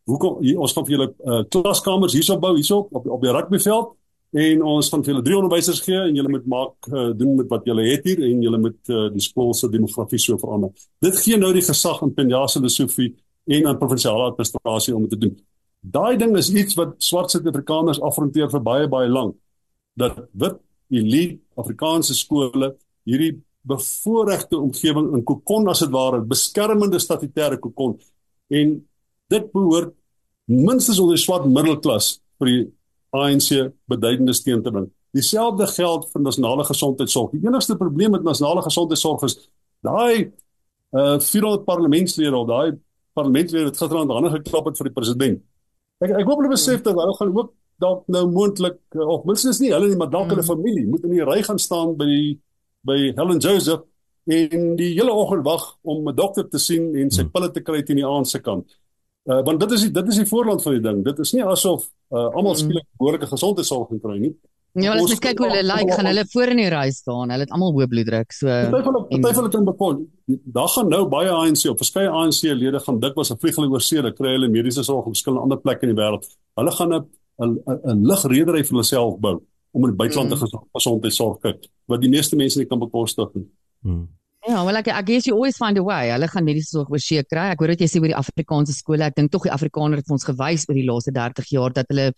hoekom 0.05 0.41
hier 0.43 0.59
ons 0.59 0.73
gaan 0.73 0.85
vir 0.85 0.97
julle 0.97 1.13
uh, 1.25 1.43
klaskamers 1.49 2.13
hierso 2.13 2.37
bou 2.37 2.55
hierso 2.55 2.87
op 2.91 3.07
op 3.07 3.21
die 3.21 3.31
rugbyveld 3.31 3.95
en 4.33 4.63
ons 4.65 4.89
gaan 4.89 5.03
vir 5.05 5.13
julle 5.13 5.23
drie 5.25 5.37
onderwysers 5.37 5.81
gee 5.85 5.99
en 5.99 6.15
julle 6.17 6.31
moet 6.33 6.45
maak 6.49 6.87
uh, 6.89 7.11
doen 7.17 7.35
met 7.37 7.49
wat 7.51 7.67
julle 7.69 7.85
het 7.85 8.05
hier 8.09 8.23
en 8.25 8.41
julle 8.41 8.59
moet 8.61 8.89
uh, 8.89 9.05
die 9.13 9.21
skool 9.21 9.53
se 9.53 9.69
demografie 9.69 10.19
so 10.19 10.37
verander." 10.41 10.73
Dit 11.01 11.19
gee 11.21 11.37
nou 11.37 11.51
die 11.53 11.65
gesag 11.65 12.01
aan 12.01 12.13
Penjasa 12.17 12.61
Lesofie 12.63 13.13
en 13.45 13.67
aan 13.67 13.77
provinsiale 13.77 14.31
administrasie 14.31 14.95
om 14.95 15.05
dit 15.05 15.15
te 15.15 15.21
doen. 15.27 15.37
Daai 15.81 16.17
ding 16.17 16.37
is 16.39 16.49
iets 16.49 16.77
wat 16.79 16.95
swart 17.03 17.31
Suid-Afrikaners 17.31 18.01
afronteer 18.01 18.49
vir 18.49 18.63
baie 18.63 18.87
baie 18.87 19.09
lank. 19.11 19.35
Dat 19.99 20.23
wit 20.31 20.61
elite 20.89 21.39
Afrikaanse 21.59 22.15
skole 22.15 22.73
hierdie 23.03 23.35
bevoordeelde 23.63 24.59
omgewing 24.59 25.13
in 25.15 25.23
kokon 25.23 25.67
as 25.71 25.83
dit 25.83 25.91
ware 25.91 26.21
beskermende 26.27 26.99
statutêre 26.99 27.59
kokon 27.59 27.95
en 28.51 28.73
dit 29.31 29.51
behoort 29.53 29.93
minstens 30.51 30.99
onder 30.99 31.19
swart 31.19 31.45
middelklas 31.47 32.17
vir 32.39 32.51
die 32.51 32.63
ANC 33.13 33.71
beduidende 33.89 34.33
steun 34.33 34.63
te 34.63 34.71
bring. 34.71 34.89
Dieselfde 35.13 35.67
geld 35.69 36.07
vir 36.11 36.21
nasionale 36.25 36.65
gesondheidsorg. 36.65 37.33
Die 37.35 37.47
enigste 37.47 37.77
probleem 37.77 38.15
met 38.15 38.25
nasionale 38.25 38.63
gesondheidsorg 38.65 39.27
is 39.29 39.37
daai 39.85 40.31
uh 40.93 41.17
400 41.19 41.65
parlementslede 41.65 42.37
of 42.37 42.47
daai 42.47 42.77
parlementslede 43.17 43.69
wat 43.69 43.77
gister 43.77 43.97
aan 43.99 44.09
die 44.09 44.17
hande 44.17 44.31
geklap 44.37 44.69
het 44.69 44.77
vir 44.77 44.89
die 44.89 44.95
president. 44.97 45.43
Ek 46.03 46.15
ek 46.19 46.27
hoop 46.27 46.41
hulle 46.41 46.53
besef 46.53 46.81
dat 46.85 46.97
hulle 46.97 47.15
gaan 47.17 47.33
ook 47.37 47.53
dalk 47.81 48.03
nou 48.13 48.27
moontlik 48.31 48.79
eh, 48.95 49.07
of 49.15 49.25
minstens 49.29 49.61
nie 49.61 49.71
hulle 49.73 49.89
nie, 49.91 49.97
maar 49.99 50.11
dalk 50.13 50.29
hulle 50.31 50.43
mm. 50.43 50.49
familie 50.49 50.85
moet 50.89 51.07
in 51.07 51.15
die 51.17 51.25
ry 51.25 51.41
gaan 51.45 51.61
staan 51.61 51.95
by 51.99 52.07
die 52.09 52.29
by 52.83 52.97
Helen 53.17 53.41
Joseph 53.43 53.85
en 54.33 54.73
die 54.79 54.93
hele 54.93 55.11
oggend 55.11 55.45
wag 55.47 55.63
om 55.81 56.07
'n 56.07 56.15
dokter 56.15 56.47
te 56.49 56.59
sien 56.59 56.95
en 56.95 57.11
sy 57.11 57.23
mm. 57.23 57.31
pille 57.33 57.51
te 57.51 57.61
kry 57.61 57.83
teen 57.83 58.01
die 58.01 58.07
aand 58.07 58.27
se 58.27 58.39
kant. 58.39 58.67
Uh 59.23 59.39
want 59.47 59.59
dit 59.59 59.71
is 59.71 59.85
die, 59.85 59.91
dit 59.91 60.07
is 60.11 60.17
die 60.19 60.27
voorland 60.27 60.61
van 60.61 60.73
die 60.75 60.81
ding. 60.83 61.03
Dit 61.03 61.19
is 61.19 61.31
nie 61.31 61.43
asof 61.43 61.85
uh 62.11 62.29
almal 62.33 62.53
mm. 62.53 62.59
skielik 62.63 62.87
behoorlike 62.97 63.29
gesondheidsorg 63.31 63.93
kry 64.01 64.17
nie. 64.19 64.33
Ja, 64.73 64.95
as 64.97 65.11
jy 65.11 65.19
kyk 65.21 65.37
hoe 65.37 65.51
hulle 65.51 65.61
lyk, 65.67 65.83
like, 65.83 65.95
gaan 65.99 66.07
hulle 66.09 66.23
voor 66.31 66.49
in 66.49 66.59
die 66.63 66.69
ry 66.73 66.87
staan. 66.91 67.29
Hulle 67.29 67.45
het 67.45 67.51
almal 67.53 67.75
hoë 67.75 67.85
bloeddruk. 67.91 68.33
So 68.33 68.49
Party 68.49 68.81
van 68.87 68.95
hulle, 68.97 69.19
party 69.21 69.35
van 69.37 69.43
hulle 69.43 69.51
kan 69.53 69.67
bekom. 69.67 69.99
Daar 70.55 70.71
gaan 70.73 70.89
nou 70.89 71.01
baie 71.11 71.29
ANC 71.29 71.67
op 71.69 71.83
verskeie 71.83 72.09
ANC-lede 72.09 72.81
gaan 72.81 72.97
dikwels 73.03 73.31
'n 73.31 73.37
vliegel 73.37 73.69
oor 73.69 73.85
see, 73.85 74.01
kry 74.17 74.33
hulle 74.33 74.49
mediese 74.49 74.83
sorg 74.83 75.05
op 75.05 75.13
verskillende 75.13 75.43
ander 75.45 75.61
plekke 75.61 75.85
in 75.85 75.93
die 75.93 76.01
wêreld. 76.01 76.25
Hulle 76.57 76.71
gaan 76.71 76.93
'n 76.93 77.05
'n 77.43 78.05
ligredery 78.11 78.63
vir 78.63 78.75
hulself 78.81 79.19
bou 79.19 79.41
om 79.73 79.83
in 79.83 79.89
die 79.93 79.97
buiteland 79.97 80.29
te 80.29 80.35
mm. 80.35 80.67
gesondheidsorg 80.73 81.39
kyk 81.41 81.69
wat 81.89 82.01
die 82.01 82.09
meeste 82.09 82.35
mense 82.35 82.59
nie 82.59 82.67
kan 82.67 82.79
bekostig 82.79 83.29
nie. 83.33 83.47
Hmm. 83.83 84.07
Ja, 84.47 84.65
well 84.65 84.75
like 84.75 84.91
I 84.91 85.01
guess 85.01 85.25
you 85.25 85.35
always 85.35 85.57
find 85.57 85.77
a 85.77 85.83
way. 85.83 86.09
Hulle 86.11 86.27
gaan 86.27 86.43
mediese 86.43 86.73
sorg 86.73 86.91
oor 86.91 86.99
see 86.99 87.21
kry. 87.23 87.45
Ek 87.53 87.61
hoor 87.63 87.71
dat 87.71 87.83
jy 87.83 87.87
sê 87.87 88.01
oor 88.01 88.11
die 88.11 88.17
Afrikaanse 88.19 88.75
skole. 88.75 89.05
Ek 89.07 89.15
dink 89.15 89.31
tog 89.31 89.45
die 89.47 89.53
Afrikaner 89.55 90.01
het 90.01 90.11
ons 90.11 90.27
gewys 90.27 90.65
oor 90.67 90.75
die 90.75 90.87
laaste 90.87 91.13
30 91.15 91.53
jaar 91.55 91.75
dat 91.75 91.87
hulle 91.93 92.09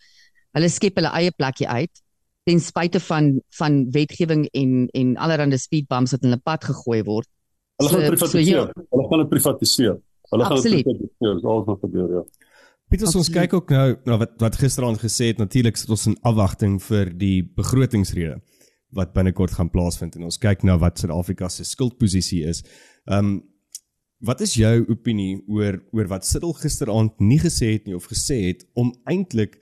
hulle 0.56 0.70
skep 0.72 0.98
hulle 0.98 1.12
eie 1.20 1.34
plekkie 1.36 1.68
uit 1.68 2.02
ten 2.46 2.62
spyte 2.62 3.02
van 3.02 3.36
van 3.58 3.78
wetgewing 3.94 4.46
en 4.58 4.88
en 4.94 5.14
allerlei 5.22 5.58
speed 5.58 5.86
bumps 5.90 6.16
wat 6.16 6.26
in 6.26 6.32
hulle 6.32 6.42
pad 6.42 6.66
gegooi 6.66 7.04
word. 7.06 7.28
Hulle 7.78 7.92
gaan 7.92 8.02
so, 8.02 8.10
privatiseer. 8.16 8.66
So, 8.72 8.82
ja. 8.82 8.88
Hulle 8.96 9.06
gaan 9.10 9.22
dit 9.22 9.30
privatiseer. 9.34 9.96
Hulle 10.32 10.50
gaan 10.50 10.62
dit 10.62 10.72
privatiseer. 10.72 11.38
Dit 11.38 11.48
alles 11.54 11.66
wat 11.70 11.80
gebeur, 11.86 12.10
ja. 12.18 12.24
Pieter, 12.86 13.10
ons 13.18 13.30
kyk 13.34 13.54
ook 13.58 13.70
nou 13.74 13.86
na 14.06 14.18
wat 14.22 14.36
wat 14.42 14.58
gisteraand 14.58 15.02
gesê 15.02 15.32
het, 15.32 15.38
natuurlik 15.42 15.78
sit 15.78 15.90
ons 15.90 16.06
in 16.10 16.18
afwagting 16.22 16.78
vir 16.82 17.10
die 17.18 17.42
begrotingsrede 17.58 18.38
wat 18.94 19.12
binnekort 19.12 19.56
gaan 19.56 19.70
plaasvind 19.70 20.16
en 20.16 20.28
ons 20.28 20.38
kyk 20.38 20.62
na 20.66 20.76
wat 20.78 21.00
Suid-Afrika 21.00 21.48
se 21.52 21.64
skuldposisie 21.64 22.44
is. 22.46 22.62
Um 23.04 23.42
wat 24.24 24.40
is 24.40 24.54
jou 24.56 24.80
opinie 24.88 25.42
oor 25.52 25.76
oor 25.92 26.08
wat 26.08 26.24
Siddel 26.24 26.54
gisteraand 26.56 27.18
nie 27.20 27.38
gesê 27.38 27.74
het 27.74 27.84
nie 27.84 27.96
of 27.96 28.06
gesê 28.08 28.38
het 28.46 28.64
om 28.74 28.94
eintlik 29.04 29.58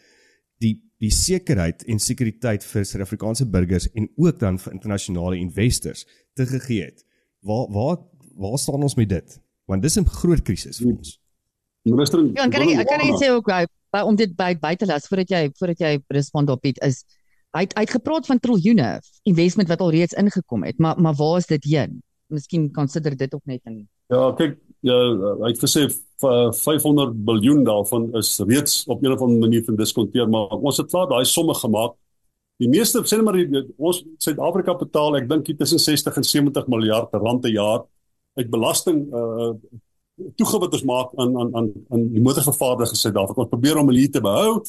die 0.63 0.77
die 1.03 1.11
sekerheid 1.11 1.83
en 1.91 1.99
sekuriteit 1.99 2.65
vir 2.65 2.87
Suid-Afrikaanse 2.87 3.49
burgers 3.51 3.89
en 3.93 4.09
ook 4.17 4.39
dan 4.41 4.61
vir 4.63 4.77
internasionale 4.77 5.41
investors 5.41 6.07
te 6.39 6.47
gegee 6.47 6.85
het. 6.85 7.05
Waar 7.43 7.67
waar 7.75 7.99
waar 8.35 8.59
staan 8.59 8.83
ons 8.83 8.97
met 8.99 9.09
dit? 9.09 9.41
Want 9.67 9.83
dis 9.83 9.99
'n 9.99 10.07
groot 10.07 10.43
krisis 10.43 10.79
vir 10.79 10.97
ons. 10.97 11.21
Minister, 11.83 12.21
ja, 12.35 12.49
kan 12.49 12.63
ek 12.63 12.87
kan 12.87 13.01
ek 13.01 13.19
sê 13.21 13.29
ook 13.31 13.47
by 13.47 14.01
om 14.03 14.17
dit 14.17 14.33
by 14.37 14.55
buite 14.59 14.87
las 14.87 15.07
voordat 15.07 15.31
jy 15.31 15.51
voordat 15.59 15.79
jy 15.79 15.99
respond 16.09 16.51
op 16.51 16.63
dit 16.63 16.79
is 16.83 17.05
hy 17.55 17.63
het 17.67 17.75
uitgepraat 17.79 18.27
van 18.27 18.41
triljoene 18.43 18.89
investment 19.31 19.71
wat 19.71 19.83
al 19.85 19.93
reeds 19.95 20.17
ingekom 20.19 20.65
het, 20.67 20.79
maar 20.79 21.01
maar 21.01 21.15
waar 21.19 21.39
is 21.39 21.47
dit 21.51 21.65
heen? 21.71 22.03
Miskien 22.27 22.71
konsider 22.73 23.17
dit 23.17 23.35
ook 23.35 23.45
net 23.45 23.61
in 23.65 23.85
Ja, 24.13 24.33
kyk, 24.37 24.59
ja, 24.85 24.97
hy 25.41 25.51
het 25.53 25.61
gesê 25.63 25.87
500 26.21 27.15
miljard 27.25 27.65
daarvan 27.67 28.11
is 28.21 28.39
reeds 28.39 28.85
op 28.87 29.03
'n 29.03 29.13
of 29.13 29.21
ander 29.21 29.39
manier 29.39 29.65
verdiskonteer, 29.65 30.29
maar 30.29 30.49
ons 30.49 30.77
het 30.77 30.91
klaar 30.91 31.09
daai 31.09 31.25
somme 31.25 31.55
gemaak. 31.55 31.95
Die 32.57 32.69
meeste 32.69 33.03
sê 33.03 33.23
maar 33.23 33.35
die, 33.35 33.65
ons 33.77 34.05
Suid-Afrika 34.19 34.75
betaal, 34.75 35.17
ek 35.17 35.29
dink 35.29 35.57
tussen 35.59 35.79
60 35.79 36.17
en 36.17 36.25
70 36.25 36.67
miljard 36.67 37.09
rand 37.13 37.41
per 37.41 37.51
jaar 37.51 37.85
uit 38.35 38.51
belasting 38.51 39.07
uh 39.13 39.55
toegewys 40.39 40.61
wat 40.61 40.73
ons 40.73 40.85
maak 40.87 41.09
aan 41.19 41.39
aan 41.41 41.57
aan 41.57 41.73
aan 41.91 42.03
die 42.13 42.23
motorvervaardigers 42.23 42.93
in 42.93 42.97
Suid-Afrika. 42.97 43.41
Ons 43.41 43.51
probeer 43.51 43.79
om 43.81 43.89
hulle 43.91 44.09
te 44.09 44.21
behou 44.21 44.63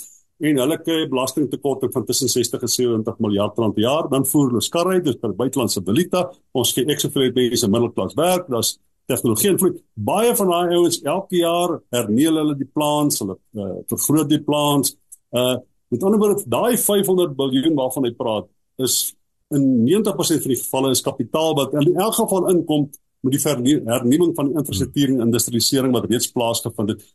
en 0.43 0.57
hulle 0.59 0.77
kry 0.83 1.05
belastingtekorting 1.11 1.93
van 1.93 2.05
tussen 2.05 2.29
60 2.29 2.65
en 2.67 2.71
70 2.71 3.21
miljard 3.23 3.57
rand 3.57 3.75
per 3.75 3.83
jaar. 3.83 4.09
Dan 4.11 4.25
voer 4.27 4.49
hulle 4.51 4.63
skarry, 4.63 4.99
dis 5.03 5.19
vir 5.21 5.35
buitelandse 5.37 5.83
valuta. 5.85 6.25
Ons 6.51 6.73
gee 6.75 6.87
ekstra 6.91 7.11
vir 7.13 7.31
mense 7.35 7.69
middelklas 7.71 8.17
werk. 8.19 8.49
Daar's 8.51 8.75
tegnologie 9.07 9.51
invloed. 9.53 9.79
Baie 9.93 10.33
van 10.35 10.51
daai 10.51 10.75
ouens 10.75 10.99
elke 11.03 11.39
jaar 11.39 11.77
hernieuw 11.93 12.33
hulle 12.39 12.57
die 12.59 12.67
plans, 12.67 13.21
hulle 13.21 13.37
uh, 13.37 13.77
vergroot 13.91 14.29
die 14.31 14.43
plans. 14.43 14.95
Uh 15.31 15.55
met 15.93 16.01
ander 16.03 16.19
woorde, 16.19 16.43
daai 16.49 16.79
500 16.81 17.35
miljard 17.37 17.75
waarvan 17.77 18.07
hy 18.07 18.09
praat, 18.17 18.47
is 18.81 19.13
in 19.53 19.85
90% 19.85 20.41
van 20.41 20.51
die 20.51 20.57
gevalle 20.57 20.89
is 20.95 21.03
kapitaal 21.05 21.53
wat 21.59 21.75
in 21.77 21.93
elk 21.93 22.17
geval 22.17 22.49
inkom 22.49 22.87
met 23.25 23.35
die 23.37 23.75
hernuwing 23.85 24.33
van 24.35 24.49
die 24.49 24.57
infrastruktuur 24.59 25.13
en 25.13 25.27
industrialisering 25.27 25.93
wat 25.93 26.09
reeds 26.09 26.31
plaasgevind 26.33 26.95
het. 26.95 27.05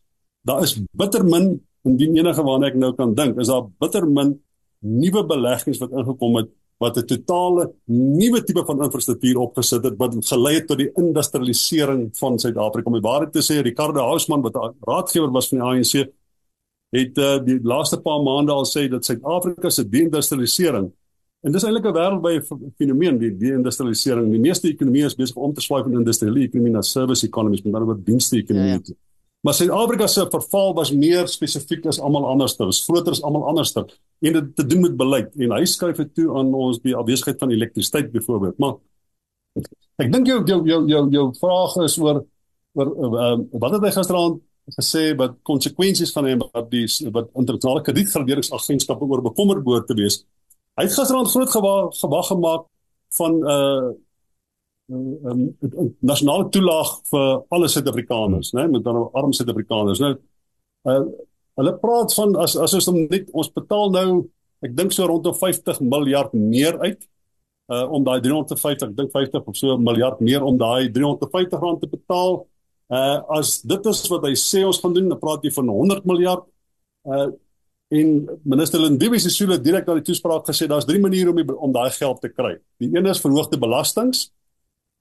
Daar 0.47 0.63
is 0.63 0.77
bitter 0.97 1.27
min 1.27 1.51
indien 1.89 2.17
enige 2.17 2.43
waarna 2.43 2.67
ek 2.71 2.79
nou 2.81 2.93
kan 2.95 3.15
dink, 3.15 3.39
is 3.41 3.49
daar 3.49 3.69
bitter 3.81 4.07
min 4.07 4.35
nuwe 4.81 5.25
beleggings 5.29 5.81
wat 5.81 5.93
ingekom 5.93 6.37
het 6.41 6.51
wat 6.81 6.97
'n 6.97 7.07
totale 7.07 7.73
nuwe 7.87 8.43
tipe 8.43 8.65
van 8.65 8.83
infrastruktuur 8.83 9.37
opgesit 9.37 9.85
het 9.85 9.97
wat 9.99 10.17
gelei 10.27 10.55
het 10.55 10.67
tot 10.67 10.79
die 10.79 10.91
industrialisering 10.97 12.09
van 12.17 12.39
Suid-Afrika. 12.39 12.87
Om 12.87 13.01
die 13.01 13.09
waarheid 13.11 13.33
te 13.33 13.43
sê, 13.43 13.61
Ricardo 13.61 14.01
Hausman 14.01 14.41
wat 14.43 14.57
raadgewer 14.81 15.31
was 15.31 15.49
van 15.49 15.59
die 15.59 15.67
ANC 15.67 16.09
het 16.91 17.19
uh, 17.19 17.39
die 17.45 17.61
laaste 17.63 18.01
paar 18.01 18.23
maande 18.23 18.53
al 18.53 18.65
sê 18.65 18.89
dat 18.89 19.05
Suid-Afrika 19.05 19.71
se 19.71 19.89
deindustrialisering 19.89 20.91
en 21.41 21.53
dis 21.53 21.65
eintlik 21.65 21.85
'n 21.85 21.95
wêreldwye 21.95 22.43
fenomeen 22.77 23.19
die 23.19 23.37
deindustrialisering. 23.37 24.31
Die 24.31 24.41
meeste 24.41 24.69
ekonomieë 24.69 25.07
is 25.07 25.17
besig 25.17 25.37
om 25.37 25.55
te 25.55 25.61
swaai 25.61 25.83
van 25.83 25.93
industriële 25.93 26.41
ekonomie 26.41 26.73
na 26.73 26.83
service 26.83 27.27
economies, 27.27 27.63
met 27.63 27.75
ander 27.75 27.87
woorde 27.87 28.05
dienste 28.05 28.37
ekonomie. 28.37 28.69
Ja, 28.69 28.81
ja. 28.85 28.95
Maar 29.41 29.55
Suid-Afrika 29.57 30.07
se 30.07 30.27
verval 30.31 30.75
was 30.75 30.93
meer 30.93 31.29
spesifiek 31.29 31.87
as 31.87 32.01
almal 32.01 32.27
anderster, 32.29 32.67
was 32.69 32.85
groter 32.85 33.13
as 33.17 33.23
almal 33.23 33.47
anderster 33.49 33.87
en 34.21 34.33
dit 34.33 34.57
te 34.57 34.67
doen 34.67 34.81
met 34.81 34.97
beleid 34.97 35.37
en 35.41 35.55
hy 35.57 35.65
skryf 35.65 35.97
dit 35.97 36.15
toe 36.15 36.29
aan 36.37 36.53
ons 36.55 36.81
die 36.85 36.97
afwesigheid 36.97 37.39
van 37.41 37.51
elektrisiteit 37.51 38.13
byvoorbeeld. 38.13 38.59
Maar 38.61 38.77
Ek 40.01 40.09
dink 40.13 40.29
jou 40.31 40.39
jou 40.49 40.61
jou 40.65 40.81
jou 40.89 41.03
jou 41.13 41.25
vraag 41.41 41.75
is 41.85 41.97
oor 42.01 42.23
oor 42.79 42.91
uh, 43.21 43.37
wat 43.61 43.75
het 43.77 43.87
hy 43.89 43.93
gisteraand 43.97 44.39
gesê 44.77 45.03
wat 45.19 45.41
konsekwensies 45.49 46.13
van 46.15 46.29
hom 46.31 46.45
wat 46.47 46.69
die 46.71 46.87
wat 47.13 47.33
internasionale 47.35 47.83
kredietgraderingsagentskappe 47.89 49.09
oor 49.11 49.25
bekommerd 49.27 49.65
behoort 49.67 49.89
te 49.91 49.97
wees. 49.99 50.21
Hy 50.79 50.87
het 50.87 50.95
gisteraand 50.95 51.33
groot 51.33 51.51
gewag 51.99 52.31
gemaak 52.31 52.69
van 53.19 53.33
'n 53.41 53.45
uh, 53.45 53.59
uh, 53.59 53.91
um, 54.91 55.43
nasionale 56.01 56.49
toelaag 56.55 56.93
vir 57.11 57.27
alle 57.55 57.69
Suid-Afrikaners, 57.71 58.53
né, 58.57 58.67
met 58.71 58.85
dan 58.85 59.03
arm 59.19 59.33
Suid-Afrikaners. 59.37 60.03
Nou 60.03 60.15
uh, 60.91 61.03
hulle 61.61 61.75
praat 61.83 62.15
van 62.17 62.37
as 62.41 62.57
as 62.57 62.77
ons 62.79 62.91
net 62.97 63.29
ons 63.37 63.51
betaal 63.53 63.91
nou 63.93 64.07
ek 64.65 64.77
dink 64.77 64.95
so 64.95 65.07
rondom 65.09 65.35
50 65.37 65.83
miljard 65.85 66.33
meer 66.37 66.79
uit 66.85 67.01
uh 67.71 67.85
om 67.95 68.03
daai 68.07 68.19
350 68.25 68.89
ek 68.89 68.97
dink 68.97 69.13
50 69.15 69.51
of 69.51 69.59
so 69.59 69.77
miljard 69.79 70.23
meer 70.25 70.43
om 70.47 70.57
daai 70.59 70.89
350 70.91 71.61
rand 71.63 71.83
te 71.83 71.91
betaal. 71.91 72.41
Uh 72.91 73.19
as 73.39 73.61
dit 73.63 73.87
is 73.93 74.01
wat 74.11 74.27
hy 74.27 74.33
sê 74.39 74.65
ons 74.67 74.81
gaan 74.83 74.97
doen, 74.97 75.13
dan 75.13 75.21
praat 75.21 75.45
jy 75.47 75.53
van 75.55 75.71
100 75.77 76.09
miljard. 76.11 76.49
Uh 77.07 77.31
En 77.91 78.11
minister 78.47 78.79
Lindiwe 78.79 79.19
Sisulu 79.19 79.57
het 79.57 79.65
direk 79.67 79.89
na 79.89 79.97
die 79.99 80.05
toespraak 80.07 80.45
gesê 80.47 80.69
daar's 80.71 80.87
drie 80.87 81.01
maniere 81.03 81.33
om 81.33 81.39
die, 81.41 81.47
om 81.51 81.73
daai 81.75 81.91
geld 81.91 82.21
te 82.23 82.29
kry. 82.31 82.53
Die 82.79 82.87
een 82.93 83.09
is 83.11 83.19
verhoogde 83.19 83.59
belastings. 83.59 84.29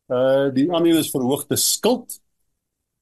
Uh 0.10 0.50
die 0.54 0.66
ander 0.72 0.92
een 0.92 1.04
is 1.04 1.12
verhoogde 1.14 1.56
skuld. 1.56 2.20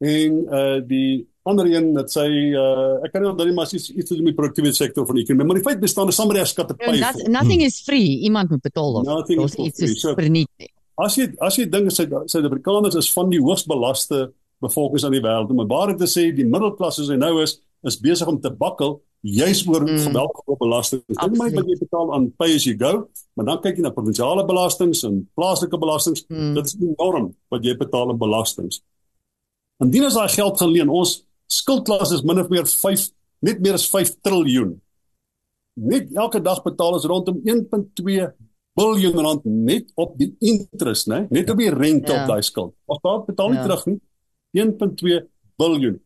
En 0.04 0.40
uh 0.52 0.80
die 0.88 1.28
ander 1.48 1.70
een 1.72 1.94
dat 1.96 2.12
sy 2.12 2.28
uh 2.52 3.06
ek 3.06 3.14
kan 3.14 3.24
nie 3.24 3.32
onthou 3.32 3.48
nie 3.48 3.56
maar 3.56 3.72
iets 3.72 3.90
iets 3.90 4.12
met 4.18 4.32
die 4.32 4.38
produktiewe 4.40 4.74
sektor 4.76 5.08
van 5.08 5.16
die 5.16 5.24
ekonomie. 5.24 5.48
Maar 5.48 5.62
die 5.62 5.68
feit 5.70 5.84
bestaan 5.84 6.12
is 6.12 6.20
sommer 6.20 6.42
as 6.42 6.52
skatte 6.56 6.76
pay. 6.76 7.00
Nothing 7.32 7.64
is 7.64 7.80
free. 7.82 8.20
Iemand 8.28 8.50
moet 8.50 8.62
betaal 8.62 9.00
of 9.00 9.08
Nothing 9.08 9.46
iets 9.48 9.80
is 9.80 10.04
verniet. 10.04 10.70
As 10.98 11.16
jy 11.16 11.30
as 11.46 11.56
jy 11.56 11.68
dink 11.70 11.94
Suid-Afrikaners 11.94 12.98
is 12.98 13.12
van 13.14 13.32
die 13.32 13.42
hoogst 13.42 13.70
belaste 13.70 14.32
bevolkings 14.60 15.06
aan 15.06 15.14
die 15.14 15.22
wêreld, 15.22 15.52
om 15.54 15.68
baie 15.70 15.94
te 15.96 16.08
sê 16.10 16.32
die 16.34 16.46
middelklas 16.46 16.98
soos 16.98 17.12
hy 17.14 17.18
nou 17.22 17.36
is, 17.44 17.60
is 17.86 18.00
besig 18.02 18.28
om 18.28 18.40
te 18.42 18.50
bakkel 18.50 18.98
juis 19.22 19.68
oor 19.68 19.82
mm. 19.82 19.98
geweldige 19.98 20.56
belasting. 20.58 21.04
Dit 21.08 21.38
moet 21.38 21.56
jy 21.56 21.78
betaal 21.80 22.14
aan 22.14 22.30
pay 22.38 22.56
as 22.56 22.66
you 22.68 22.78
go, 22.78 23.08
maar 23.34 23.46
dan 23.50 23.62
kyk 23.64 23.80
jy 23.80 23.86
na 23.86 23.94
provinsiale 23.96 24.46
belastings 24.46 25.04
en 25.08 25.20
plaaslike 25.38 25.80
belastings. 25.82 26.26
Mm. 26.30 26.54
Dit 26.58 26.72
is 26.72 26.78
enorm 26.80 27.32
wat 27.54 27.66
jy 27.66 27.76
betaal 27.78 28.14
aan 28.14 28.22
belastings. 28.22 28.82
Indien 29.84 30.08
as 30.08 30.18
daai 30.18 30.30
geld 30.34 30.60
gaan 30.60 30.74
leen, 30.74 30.90
ons 30.90 31.22
skuldklas 31.52 32.14
is 32.16 32.26
min 32.26 32.42
of 32.42 32.52
meer 32.54 32.68
5 32.70 33.08
net 33.46 33.62
meer 33.62 33.78
as 33.78 33.86
5 33.90 34.18
triljoen. 34.26 34.76
Net 35.78 36.14
elke 36.18 36.42
dag 36.42 36.64
betaal 36.66 36.98
ons 36.98 37.06
rondom 37.06 37.42
1.2 37.46 38.30
biljoen 38.78 39.22
rand 39.26 39.46
net 39.46 39.92
op 39.98 40.16
die 40.18 40.32
interest, 40.40 41.10
né? 41.10 41.26
Net 41.34 41.50
op 41.54 41.62
die 41.62 41.70
rente 41.74 42.14
ja. 42.14 42.22
op 42.22 42.32
daai 42.32 42.46
skuld. 42.46 42.74
Ons 42.90 43.02
betaal 43.28 43.54
nie 43.54 43.60
ja. 43.62 43.66
terug 43.66 43.86
nie. 43.90 44.00
1.2 44.58 45.20
biljoen. 45.58 46.00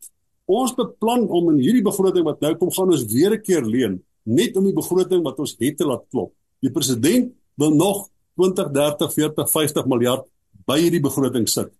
Ons 0.51 0.73
beplan 0.75 1.27
om 1.31 1.51
in 1.53 1.61
hierdie 1.61 1.83
begroting 1.85 2.25
wat 2.27 2.41
nou 2.43 2.51
kom 2.59 2.71
gaan 2.75 2.91
ons 2.91 3.05
weer 3.13 3.31
'n 3.35 3.41
keer 3.41 3.63
leen, 3.63 4.01
net 4.25 4.57
om 4.57 4.65
die 4.65 4.75
begroting 4.75 5.23
wat 5.23 5.39
ons 5.39 5.55
het 5.59 5.77
te 5.77 5.85
laat 5.85 6.03
klop. 6.11 6.33
Die 6.61 6.71
president 6.71 7.31
wil 7.57 7.71
nog 7.71 8.09
20, 8.35 8.71
30, 8.71 9.13
40, 9.13 9.49
50 9.49 9.85
miljard 9.85 10.25
by 10.67 10.77
hierdie 10.79 11.01
begroting 11.01 11.47
sit. 11.47 11.71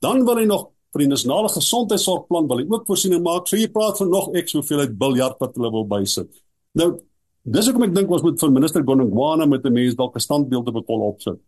Dan 0.00 0.24
wil 0.24 0.36
hy 0.36 0.46
nog 0.46 0.70
vir 0.92 1.04
die 1.04 1.08
nasionale 1.08 1.48
gesondheidsorgplan 1.48 2.48
wil 2.48 2.58
hy 2.58 2.66
ook 2.68 2.86
voorsiening 2.86 3.22
maak. 3.22 3.46
So 3.46 3.56
jy 3.56 3.68
praat 3.68 3.98
van 3.98 4.10
nog 4.10 4.34
ek 4.34 4.48
soveel 4.48 4.80
uit 4.80 4.98
miljard 4.98 5.36
wat 5.38 5.54
hulle 5.54 5.70
wil 5.70 5.86
bysit. 5.86 6.28
Nou, 6.74 6.98
dis 7.44 7.66
hoekom 7.66 7.84
ek 7.84 7.94
dink 7.94 8.10
ons 8.10 8.22
moet 8.22 8.40
vir 8.40 8.50
minister 8.50 8.82
Gonongwana 8.82 9.46
met 9.46 9.64
'n 9.64 9.72
mens 9.72 9.94
dalk 9.94 10.16
'n 10.16 10.20
standbeeld 10.20 10.68
op 10.68 10.86
kol 10.86 11.00
opsit. 11.00 11.38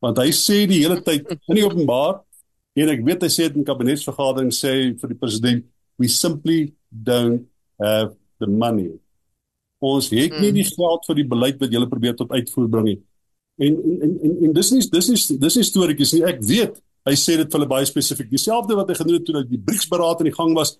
Want 0.00 0.18
hy 0.18 0.30
sê 0.30 0.66
die 0.66 0.82
hele 0.82 1.00
tyd 1.02 1.26
in 1.48 1.56
die 1.56 1.64
openbaar 1.64 2.20
En 2.78 2.90
ek 2.92 3.02
weet 3.06 3.24
hy 3.26 3.30
sê 3.32 3.48
dit 3.48 3.58
in 3.58 3.66
kabinetsvergadering 3.66 4.52
sê 4.54 4.72
vir 5.00 5.12
die 5.12 5.18
president 5.18 5.64
we 6.00 6.08
simply 6.08 6.72
don't 6.90 7.46
have 7.78 8.16
the 8.40 8.48
money. 8.48 8.88
Ons 9.80 10.08
het 10.12 10.32
nie 10.40 10.50
mm. 10.50 10.58
die 10.58 10.66
geld 10.68 11.06
vir 11.08 11.18
die 11.20 11.28
beleid 11.28 11.60
wat 11.60 11.72
julle 11.72 11.88
probeer 11.88 12.16
tot 12.16 12.32
uitvoer 12.32 12.68
bring 12.72 12.88
nie. 12.88 12.98
En 13.60 13.76
en 13.76 14.14
en 14.16 14.36
en 14.48 14.54
dis 14.56 14.72
nie 14.72 14.82
dis 14.92 15.10
nie 15.12 15.38
dis 15.44 15.58
nie 15.60 15.66
storieetjies 15.68 16.14
nie. 16.16 16.24
Ek 16.28 16.40
weet 16.48 16.80
hy 17.08 17.14
sê 17.16 17.36
dit 17.40 17.48
vir 17.48 17.58
hulle 17.58 17.70
baie 17.70 17.88
spesifiek. 17.88 18.28
Dieselfde 18.32 18.76
wat 18.76 18.92
hy 18.92 18.96
gedoen 18.98 19.18
het 19.18 19.26
toe 19.28 19.36
dat 19.38 19.48
die 19.48 19.60
BRICS-beraad 19.60 20.20
aan 20.20 20.28
die 20.28 20.36
gang 20.36 20.52
was 20.56 20.76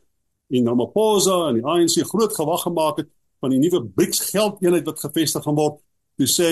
en 0.50 0.68
Ramaphosa 0.68 1.38
en 1.48 1.60
die 1.60 1.64
ANC 1.64 2.00
groot 2.08 2.34
gewag 2.36 2.64
gemaak 2.66 3.00
het 3.04 3.08
van 3.40 3.54
die 3.54 3.60
nuwe 3.62 3.84
BRICS 3.84 4.24
geldeenheid 4.32 4.88
wat 4.88 5.00
gevestig 5.04 5.44
gaan 5.44 5.56
word. 5.56 5.80
Hy 6.20 6.28
sê 6.28 6.50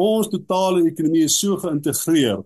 ons 0.00 0.30
totale 0.30 0.84
ekonomie 0.90 1.26
is 1.26 1.38
so 1.38 1.58
geïntegreer 1.62 2.42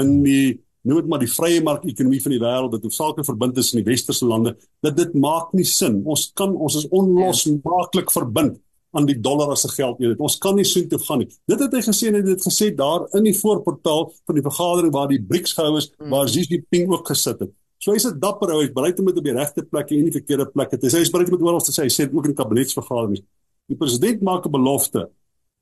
in 0.00 0.14
die 0.24 0.60
noem 0.82 1.02
dit 1.02 1.10
maar 1.12 1.22
die 1.22 1.30
vrye 1.30 1.60
mark 1.62 1.84
ekonomie 1.84 2.22
van 2.24 2.34
die 2.34 2.40
wêreld 2.40 2.74
wat 2.74 2.84
hoofsaaklik 2.86 3.28
verbind 3.28 3.58
is 3.60 3.72
in 3.74 3.82
die 3.82 3.90
westerse 3.90 4.26
lande 4.26 4.56
dat 4.84 4.96
dit 4.96 5.14
maak 5.14 5.52
nie 5.56 5.66
sin. 5.68 6.00
Ons 6.04 6.30
kan 6.36 6.54
ons 6.56 6.78
is 6.80 6.88
onlosmaaklik 6.88 8.12
verbind 8.14 8.58
aan 8.96 9.06
die 9.06 9.18
dollar 9.22 9.52
as 9.52 9.64
'n 9.64 9.74
geldeenheid. 9.76 10.18
Ons 10.18 10.38
kan 10.38 10.56
nie 10.56 10.64
so 10.64 10.80
toe 10.80 10.98
gaan 10.98 11.18
nie. 11.18 11.28
Dit 11.46 11.60
het 11.60 11.72
hy 11.72 11.80
gesê 11.80 12.08
en 12.08 12.14
hy 12.14 12.20
het 12.20 12.26
dit 12.26 12.42
gesê 12.42 12.74
daar 12.74 13.06
in 13.14 13.24
die 13.24 13.34
voorportaal 13.34 14.12
van 14.26 14.34
die 14.34 14.42
vergadering 14.42 14.92
waar 14.92 15.08
die 15.08 15.22
BRICS 15.22 15.52
gehou 15.52 15.76
is 15.76 15.92
hmm. 15.98 16.10
waar 16.10 16.26
Xi 16.26 16.42
Jinping 16.42 16.90
ook 16.90 17.06
gesit 17.06 17.38
het. 17.40 17.50
So 17.78 17.92
hy's 17.92 18.06
'n 18.06 18.18
dapper 18.18 18.50
ou 18.50 18.60
hy's 18.60 18.72
bereid 18.72 18.98
om 18.98 19.06
dit 19.06 19.16
op 19.16 19.24
die 19.24 19.32
regte 19.32 19.62
plek 19.62 19.90
en 19.90 20.04
nie 20.04 20.12
verkeerde 20.12 20.50
plekke 20.50 20.78
te 20.78 20.86
sê. 20.88 20.98
Hy's 20.98 21.10
bereid 21.10 21.30
om 21.30 21.38
dit 21.38 21.46
oral 21.46 21.60
te 21.60 21.72
sê. 21.72 21.82
Hy 21.82 21.88
sê 21.88 22.08
dit 22.08 22.14
ook 22.14 22.26
in 22.26 22.34
kabinetsvergaderings 22.34 23.22
die 23.70 23.78
president 23.78 24.22
maak 24.22 24.46
'n 24.46 24.50
belofte 24.50 25.08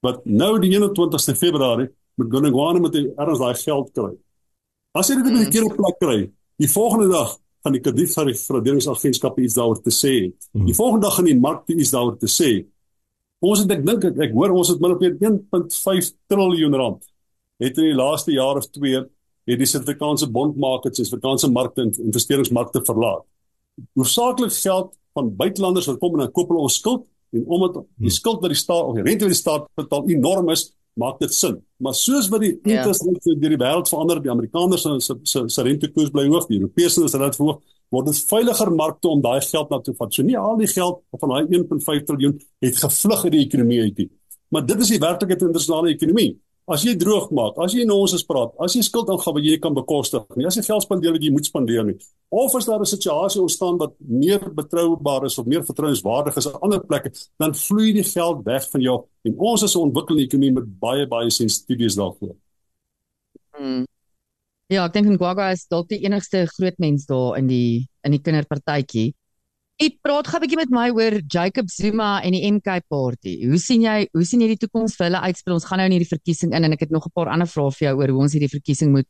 wat 0.01 0.25
nou 0.25 0.59
die 0.61 0.71
21ste 0.71 1.35
Februarie 1.35 1.89
met 2.17 2.31
Gonongwana 2.33 2.81
met 2.81 2.95
erns 2.95 3.39
daai 3.39 3.55
geld 3.55 3.93
kry 3.93 4.15
As 4.99 5.09
jy 5.09 5.21
dit 5.21 5.29
in 5.31 5.39
'n 5.39 5.51
keer 5.51 5.65
op 5.65 5.77
plek 5.77 5.99
kry, 5.99 6.19
die 6.59 6.71
volgende 6.71 7.09
dag 7.09 7.39
gaan 7.63 7.73
die 7.73 7.81
kredietgraderingsagentskap 7.81 9.39
iets 9.39 9.55
daaroor 9.55 9.81
te 9.83 9.91
sê. 9.95 10.33
Hmm. 10.53 10.67
Die 10.67 10.75
volgende 10.75 11.07
dag 11.07 11.15
gaan 11.15 11.29
die 11.29 11.39
mark 11.39 11.69
iets 11.69 11.91
daaroor 11.91 12.19
te 12.19 12.27
sê. 12.27 12.67
Ons 13.41 13.63
het 13.63 13.71
ek 13.71 13.85
dink 13.87 14.05
ek, 14.05 14.19
ek 14.19 14.33
hoor 14.35 14.51
ons 14.51 14.69
het 14.69 14.81
min 14.81 14.95
of 14.95 14.99
meer 14.99 15.15
1.5 15.21 16.11
triljoen 16.27 16.75
rand 16.75 17.05
het 17.59 17.79
in 17.79 17.91
die 17.91 17.99
laaste 17.99 18.33
jaar 18.33 18.57
of 18.57 18.67
2 18.71 19.05
het 19.49 19.59
die 19.59 19.67
Suid-Afrikaanse 19.67 20.29
bondmarkte, 20.31 20.91
Suid-Afrikaanse 20.95 21.51
markte 21.51 21.83
en 21.83 21.93
investeringsmarkte 22.11 22.83
verlaat. 22.87 23.25
Hoofsaaklik 23.95 24.53
geld 24.53 24.93
van 25.15 25.31
buitelanders 25.37 25.87
wat 25.87 25.99
kom 25.99 26.15
en 26.15 26.27
dan 26.27 26.33
koop 26.33 26.51
hulle 26.53 26.67
ons 26.67 26.79
skuld 26.79 27.07
en 27.35 27.45
omdat 27.47 27.75
die 27.75 28.09
hmm. 28.09 28.17
skuld 28.19 28.43
wat 28.43 28.55
die 28.55 28.59
staat 28.59 28.85
of 28.85 28.99
die 28.99 29.07
rente 29.07 29.27
wat 29.27 29.35
die 29.35 29.43
staat 29.43 29.67
betaal 29.79 30.11
enorm 30.11 30.51
is, 30.55 30.69
maak 30.99 31.19
dit 31.23 31.35
sin. 31.35 31.59
Maar 31.79 31.95
soos 31.95 32.29
wat 32.33 32.43
die 32.43 32.55
interest 32.67 33.05
rate 33.07 33.35
deur 33.39 33.55
die 33.55 33.61
wêreld 33.61 33.91
verander, 33.91 34.21
die 34.23 34.33
Amerikaners 34.33 34.87
se 35.07 35.17
se 35.23 35.45
se 35.47 35.65
rentekoers 35.67 36.11
bly 36.15 36.27
hoog, 36.27 36.49
die 36.51 36.59
Europese 36.59 37.05
is 37.07 37.15
reg 37.15 37.39
hoog, 37.39 37.61
word 37.95 38.11
dit 38.11 38.21
veiliger 38.29 38.71
markte 38.75 39.09
om 39.09 39.23
daai 39.25 39.41
geld 39.47 39.71
na 39.71 39.81
toe 39.81 39.95
vat. 39.99 40.13
So 40.15 40.27
nie 40.27 40.37
al 40.39 40.59
die 40.61 40.71
geld 40.71 41.01
van 41.21 41.35
daai 41.35 41.59
1.5 41.61 42.05
trilljoen 42.09 42.37
het 42.65 42.83
gevlug 42.83 43.25
uit 43.25 43.35
die 43.37 43.45
ekonomie 43.47 43.81
uit 43.87 44.03
nie. 44.03 44.11
Maar 44.49 44.67
dit 44.67 44.85
is 44.85 44.93
die 44.95 45.01
werklikheid 45.01 45.41
in 45.41 45.47
die 45.47 45.53
internasionale 45.53 45.95
ekonomie. 45.95 46.31
As 46.69 46.83
jy 46.85 46.93
droog 47.01 47.31
maak, 47.33 47.57
as 47.65 47.73
jy 47.73 47.87
nonsens 47.89 48.27
praat, 48.29 48.53
as 48.61 48.75
jy 48.77 48.83
skuld 48.85 49.09
aangaan 49.09 49.35
wat 49.39 49.45
jy 49.47 49.57
kan 49.63 49.77
bekostig 49.77 50.25
nie, 50.37 50.45
as 50.45 50.59
jy 50.59 50.67
geld 50.67 50.85
spandeer 50.85 51.15
wat 51.17 51.23
jy 51.25 51.31
moet 51.33 51.49
spandeer 51.49 51.87
nie. 51.89 51.97
Of 52.29 52.55
as 52.59 52.67
daar 52.69 52.81
'n 52.81 52.87
situasie 52.87 53.41
ontstaan 53.41 53.79
wat 53.79 53.95
meer 53.99 54.43
betroubaar 54.53 55.25
is 55.25 55.39
of 55.39 55.47
meer 55.47 55.65
vertrouenswaardig 55.65 56.37
is 56.37 56.47
aan 56.47 56.61
ander 56.61 56.81
plekke, 56.81 57.11
dan 57.39 57.55
vloei 57.55 57.93
die 57.93 58.05
geld 58.05 58.45
weg 58.45 58.69
van 58.71 58.81
jou 58.81 59.05
en 59.25 59.35
ons 59.39 59.63
is 59.63 59.75
'n 59.75 59.81
ontwikkelde 59.81 60.23
ekonomie 60.23 60.53
met 60.53 60.79
baie 60.81 61.07
baie 61.07 61.31
sensitiefs 61.31 61.97
daarvoor. 61.97 62.37
Mm. 63.59 63.87
Ja, 64.69 64.85
ek 64.85 64.93
dink 64.93 65.07
Ngwaga 65.07 65.51
is 65.51 65.67
dalk 65.67 65.89
die 65.89 66.05
enigste 66.05 66.47
groot 66.47 66.77
mens 66.79 67.07
daar 67.07 67.39
in 67.39 67.47
die 67.47 67.89
in 68.05 68.13
die 68.13 68.21
kinderpartytjie. 68.21 69.15
Ek 69.79 70.01
praat 70.03 70.27
gou 70.27 70.39
'n 70.39 70.43
bietjie 70.43 70.59
met 70.59 70.73
my 70.75 70.89
oor 70.91 71.15
Jacob 71.31 71.69
Zuma 71.71 72.19
en 72.27 72.35
die 72.35 72.43
MK 72.51 72.81
party. 72.91 73.47
Hoe 73.47 73.59
sien 73.63 73.85
jy 73.87 74.09
hoe 74.11 74.25
sien 74.27 74.41
jy 74.43 74.49
die 74.51 74.63
toekoms 74.67 74.97
vir 74.99 75.07
hulle 75.07 75.21
uitspeel? 75.23 75.55
Ons 75.55 75.67
gaan 75.71 75.79
nou 75.79 75.87
in 75.87 75.95
hierdie 75.95 76.15
verkiesing 76.19 76.51
in 76.53 76.67
en 76.67 76.73
ek 76.75 76.81
het 76.81 76.91
nog 76.91 77.07
'n 77.07 77.15
paar 77.15 77.31
ander 77.31 77.47
vrae 77.47 77.71
vir 77.71 77.87
jou 77.87 77.95
oor 78.01 78.09
hoe 78.09 78.23
ons 78.23 78.33
hierdie 78.33 78.51
verkiesing 78.51 78.91
moet 78.91 79.07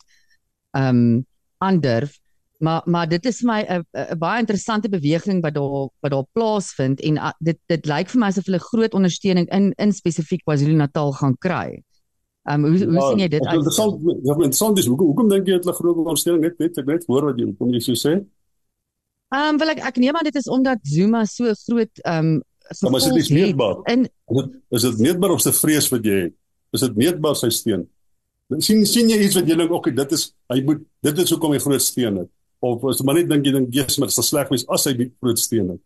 ehm 0.76 0.96
um, 0.96 1.26
aandurf. 1.64 2.18
Maar 2.60 2.82
maar 2.84 3.08
dit 3.08 3.24
is 3.24 3.42
my 3.42 3.64
'n 3.64 4.18
baie 4.18 4.40
interessante 4.40 4.88
beweging 4.90 5.40
wat 5.40 5.54
daar 5.54 5.88
wat 6.02 6.10
daar 6.10 6.26
plaasvind 6.34 7.00
en 7.00 7.16
uh, 7.16 7.32
dit 7.40 7.58
dit 7.66 7.86
lyk 7.86 8.08
vir 8.08 8.20
my 8.20 8.26
asof 8.26 8.44
hulle 8.44 8.60
groot 8.60 8.92
ondersteuning 8.92 9.48
in 9.48 9.72
in 9.78 9.92
spesifiek 9.92 10.42
KwaZulu-Natal 10.44 11.12
gaan 11.12 11.36
kry. 11.38 11.82
Ehm 12.44 12.64
um, 12.64 12.70
hoe 12.70 12.84
hoe 12.84 13.00
ja, 13.00 13.08
sien 13.08 13.18
jy 13.18 13.28
dit 13.28 13.46
uit? 13.46 13.56
Interessant, 13.56 14.00
ja, 14.22 14.34
interessant 14.34 14.78
is 14.78 14.86
hoekom 14.86 15.06
hoekom 15.06 15.28
dink 15.28 15.46
jy 15.46 15.54
het 15.54 15.64
hulle 15.64 15.76
groot 15.76 15.96
ondersteuning 15.96 16.42
net 16.42 16.58
net 16.58 16.78
ek 16.78 16.86
net 16.86 17.06
hoor 17.06 17.24
wat 17.24 17.38
jy 17.38 17.44
hoekom 17.44 17.72
jy 17.72 17.80
so 17.80 17.96
sê? 17.96 18.12
Ehm 18.12 18.37
um, 19.34 19.58
wil 19.58 19.74
ek 19.74 19.82
ek 19.90 19.96
neem 19.96 20.16
aan 20.16 20.24
dit 20.24 20.36
is 20.40 20.48
omdat 20.48 20.78
Zuma 20.82 21.24
so 21.24 21.52
groot 21.66 22.04
ehm 22.04 22.38
um, 22.38 22.42
maar 22.80 23.00
is 23.00 23.28
dit 23.28 23.30
meetbaar? 23.32 23.76
In 23.88 24.08
is 24.76 24.82
dit 24.82 24.98
meetbaar 24.98 25.30
of 25.30 25.40
se 25.40 25.52
vrees 25.52 25.88
wat 25.88 26.04
jy 26.04 26.18
het? 26.26 26.34
Is 26.76 26.80
dit 26.84 26.96
meetbaar 26.96 27.36
sy 27.36 27.48
steun? 27.48 27.86
sien 28.56 28.86
sien 28.88 29.10
jy 29.12 29.18
iets 29.26 29.36
wat 29.36 29.48
jy 29.48 29.56
dink 29.60 29.72
okay 29.76 29.92
dit 29.92 30.14
is 30.16 30.30
hy 30.52 30.62
moet 30.64 30.80
dit 31.04 31.20
is 31.20 31.32
hoekom 31.34 31.52
hy 31.52 31.60
groot 31.60 31.84
steun 31.84 32.22
het 32.22 32.30
of 32.64 32.86
is 32.92 33.02
maar 33.04 33.18
net 33.18 33.28
dink 33.28 33.44
jy 33.44 33.52
dink 33.58 33.74
jy's 33.76 33.98
maar 34.00 34.12
so 34.14 34.24
sleg 34.24 34.48
wees 34.52 34.64
as 34.72 34.88
hy 34.88 34.94
die 35.02 35.10
groot 35.20 35.40
steun 35.40 35.74
het 35.74 35.84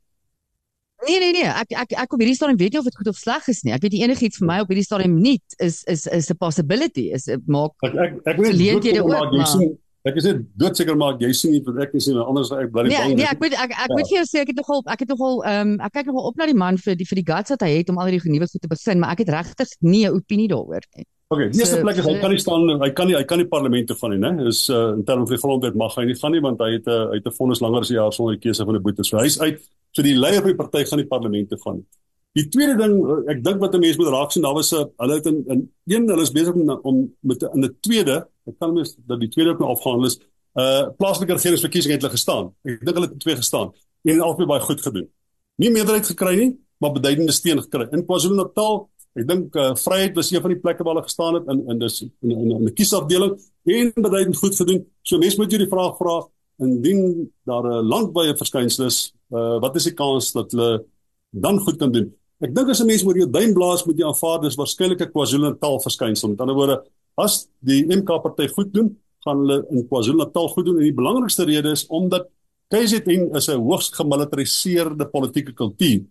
Nee 1.03 1.19
nee 1.19 1.33
nee, 1.35 1.49
ek 1.51 1.73
ek 1.75 1.95
ek 1.99 2.13
op 2.15 2.21
hierdie 2.23 2.37
stadium 2.39 2.59
weet 2.61 2.77
nie 2.77 2.79
of 2.79 2.87
dit 2.87 2.95
goed 2.95 3.09
of 3.11 3.17
sleg 3.19 3.47
is 3.51 3.65
nie. 3.67 3.73
Ek 3.75 3.83
weet 3.83 3.97
nie 3.97 4.05
enigiets 4.05 4.39
vir 4.39 4.47
my 4.47 4.59
op 4.63 4.69
hierdie 4.71 4.85
stadium 4.87 5.17
nie 5.19 5.41
is 5.59 5.81
is 5.91 6.05
is 6.07 6.31
'n 6.31 6.39
possibility. 6.39 7.09
Is 7.11 7.27
dit 7.27 7.43
maak 7.51 7.75
Ek 7.83 7.97
ek 8.05 8.13
ek 8.23 8.39
weet 8.39 8.53
geleenthede 8.55 9.03
ook, 9.03 9.11
maar 9.11 9.27
jy 9.35 9.41
maar- 9.43 9.51
sien 9.51 9.73
ek 10.05 10.17
is 10.17 10.25
net 10.25 10.39
doodseker 10.59 10.97
maar 10.99 11.15
jy 11.21 11.33
sien 11.33 11.53
nie 11.53 11.63
wat 11.67 11.77
ek 11.85 11.93
sien 12.01 12.15
nie, 12.17 12.23
anders 12.25 12.51
ek 12.53 12.73
bly 12.73 12.83
Nee, 12.89 12.99
bang. 12.99 13.15
nee, 13.17 13.27
ek 13.27 13.39
moet 13.41 13.53
ek 13.55 13.71
ek 13.85 13.91
moet 13.95 14.09
vir 14.11 14.17
jou 14.19 14.25
sê 14.27 14.41
ek 14.43 14.49
het 14.53 14.57
nogal 14.57 14.83
ek 14.87 15.01
het 15.01 15.09
nogal 15.09 15.43
ehm 15.45 15.69
um, 15.69 15.81
ek 15.81 15.93
kyk 15.93 16.07
nogal 16.11 16.27
op 16.31 16.37
na 16.37 16.47
die 16.47 16.55
man 16.65 16.77
vir 16.77 16.95
die 16.97 17.07
vir 17.07 17.17
die 17.23 17.29
guts 17.33 17.51
wat 17.55 17.61
hy 17.63 17.71
het 17.79 17.89
om 17.91 17.99
al 17.99 18.07
hierdie 18.11 18.33
nuwe 18.35 18.49
goed 18.51 18.61
te 18.63 18.69
begin, 18.69 18.99
maar 19.01 19.13
ek 19.15 19.19
het 19.25 19.29
regtig 19.31 19.69
nie 19.81 20.07
'n 20.07 20.15
opinie 20.19 20.49
daaroor 20.49 20.83
nie. 20.97 21.07
Okay, 21.33 21.49
die 21.49 21.61
eerste 21.61 21.77
So- 21.77 21.83
plek 21.83 21.97
is 21.97 22.05
hy 22.05 22.19
kan 22.21 22.31
nie 22.31 22.39
staan 22.39 22.81
hy 22.83 22.91
kan 22.91 23.07
nie 23.09 23.15
hy 23.17 23.25
kan 23.25 23.39
nie 23.39 23.47
parlement 23.49 23.87
toe 23.89 23.97
gaan 23.97 24.11
nie, 24.11 24.19
né? 24.19 24.47
Is 24.49 24.69
uh, 24.69 24.93
in 24.99 25.05
terme 25.05 25.25
van 25.27 25.37
die 25.37 25.43
grondwet 25.45 25.75
mag 25.75 25.95
hy 25.97 26.05
nie 26.05 26.15
gaan 26.15 26.33
nie 26.33 26.41
want 26.41 26.59
hy 26.61 26.73
het 26.73 26.87
'n 26.87 26.91
uh, 26.91 27.09
hy 27.11 27.17
het 27.17 27.27
'n 27.27 27.37
vonnis 27.39 27.61
langer 27.61 27.81
as 27.81 27.91
'n 27.91 27.95
jaar 27.95 28.13
sonder 28.13 28.37
keuse 28.39 28.65
van 28.67 28.75
'n 28.77 28.83
boete. 28.83 29.05
So 29.05 29.17
hy's 29.19 29.39
uit. 29.41 29.61
So 29.93 30.03
die 30.03 30.15
leier 30.19 30.43
van 30.43 30.51
die 30.51 30.57
party 30.57 30.85
gaan 30.85 30.99
nie 30.99 31.07
parlement 31.09 31.49
toe 31.49 31.59
gaan 31.65 31.77
nie. 31.77 31.87
Die 32.35 32.49
tweede 32.49 32.77
ding 32.77 32.95
uh, 33.05 33.31
ek 33.33 33.43
dink 33.45 33.61
wat 33.61 33.75
'n 33.75 33.81
mens 33.81 33.97
moet 33.97 34.09
raak 34.09 34.31
sien, 34.33 34.43
daar 34.43 34.55
was 34.55 34.73
'n 34.73 34.85
hulle 34.99 35.15
het 35.15 35.27
in, 35.27 35.45
in 35.49 35.71
een 35.87 36.09
hulle 36.09 36.23
is 36.23 36.33
besig 36.33 36.55
om 36.55 36.71
om 36.83 37.13
met 37.23 37.43
'n 37.43 37.77
tweede, 37.81 38.27
ek 38.47 38.59
kan 38.59 38.75
mens 38.75 38.97
dat 39.07 39.21
die 39.21 39.29
tweede 39.29 39.51
ook 39.51 39.61
nou 39.61 39.71
afgehandel 39.71 40.07
is, 40.07 40.19
uh 40.55 40.89
plaaslike 40.99 41.33
regeringsverkiesing 41.33 41.93
het 41.93 42.03
hulle 42.03 42.13
gestaan. 42.13 42.53
Ek 42.65 42.85
dink 42.85 42.97
hulle 42.97 43.09
het 43.09 43.21
twee 43.21 43.37
gestaan. 43.37 43.73
En 44.05 44.21
albei 44.21 44.47
baie 44.47 44.61
goed 44.61 44.81
gedoen. 44.81 45.09
Nie 45.57 45.71
meerderheid 45.71 46.07
gekry 46.07 46.35
nie, 46.37 46.51
maar 46.79 46.93
beduidende 46.93 47.33
steun 47.33 47.63
gekry. 47.63 47.87
In 47.93 48.05
KwaZulu-Natal 48.07 48.89
Ek 49.13 49.27
dink 49.29 49.57
uh, 49.61 49.73
Vryheid 49.77 50.15
was 50.17 50.31
een 50.33 50.41
van 50.41 50.55
die 50.55 50.61
plekke 50.61 50.85
waar 50.87 50.97
hulle 50.97 51.05
gestaan 51.05 51.37
het 51.37 51.49
in 51.53 51.59
in 51.75 51.81
dis 51.83 51.99
in 52.03 52.31
in, 52.31 52.53
in 52.57 52.65
'n 52.65 52.73
kiesafdeling 52.73 53.35
en 53.65 53.93
beduidend 53.95 54.37
goed 54.37 54.57
gedoen. 54.57 54.87
So 55.03 55.19
mense 55.19 55.37
moet 55.37 55.53
jy 55.53 55.59
die 55.59 55.73
vraag 55.75 55.99
vra 55.99 56.23
indien 56.65 57.29
daar 57.45 57.67
'n 57.69 57.85
landwyse 57.93 58.37
verskynsel 58.37 58.87
is, 58.87 59.13
uh, 59.31 59.61
wat 59.61 59.77
is 59.77 59.85
die 59.85 59.95
kans 59.95 60.33
dat 60.33 60.53
hulle 60.53 60.85
dan 61.31 61.61
goed 61.61 61.77
kan 61.77 61.93
doen? 61.93 62.09
Ek 62.41 62.55
dink 62.55 62.69
as 62.69 62.81
'n 62.81 62.87
mens 62.87 63.05
oor 63.05 63.17
jou 63.17 63.31
duim 63.31 63.53
blaas 63.53 63.85
moet 63.85 63.99
jy 63.99 64.07
aanvaar 64.07 64.41
dis 64.41 64.57
waarskynlik 64.57 65.01
'n 65.01 65.13
KwaZulu-Natal 65.13 65.81
verskynsel. 65.81 66.29
Met 66.29 66.41
ander 66.41 66.55
woorde, 66.57 66.83
as 67.21 67.47
die 67.61 67.85
MK 67.87 68.23
party 68.23 68.49
goed 68.49 68.73
doen, 68.75 68.93
gaan 69.25 69.43
hulle 69.45 69.59
in 69.71 69.87
KwaZulu-Natal 69.89 70.49
goed 70.55 70.67
doen 70.67 70.79
en 70.81 70.87
die 70.89 70.97
belangrikste 70.97 71.47
rede 71.49 71.75
is 71.77 71.87
omdat 71.87 72.29
KZN 72.73 73.35
is 73.37 73.49
'n 73.49 73.61
hoogs 73.61 73.93
gemilitariseerde 73.93 75.07
politieke 75.07 75.53
kultuur. 75.53 76.05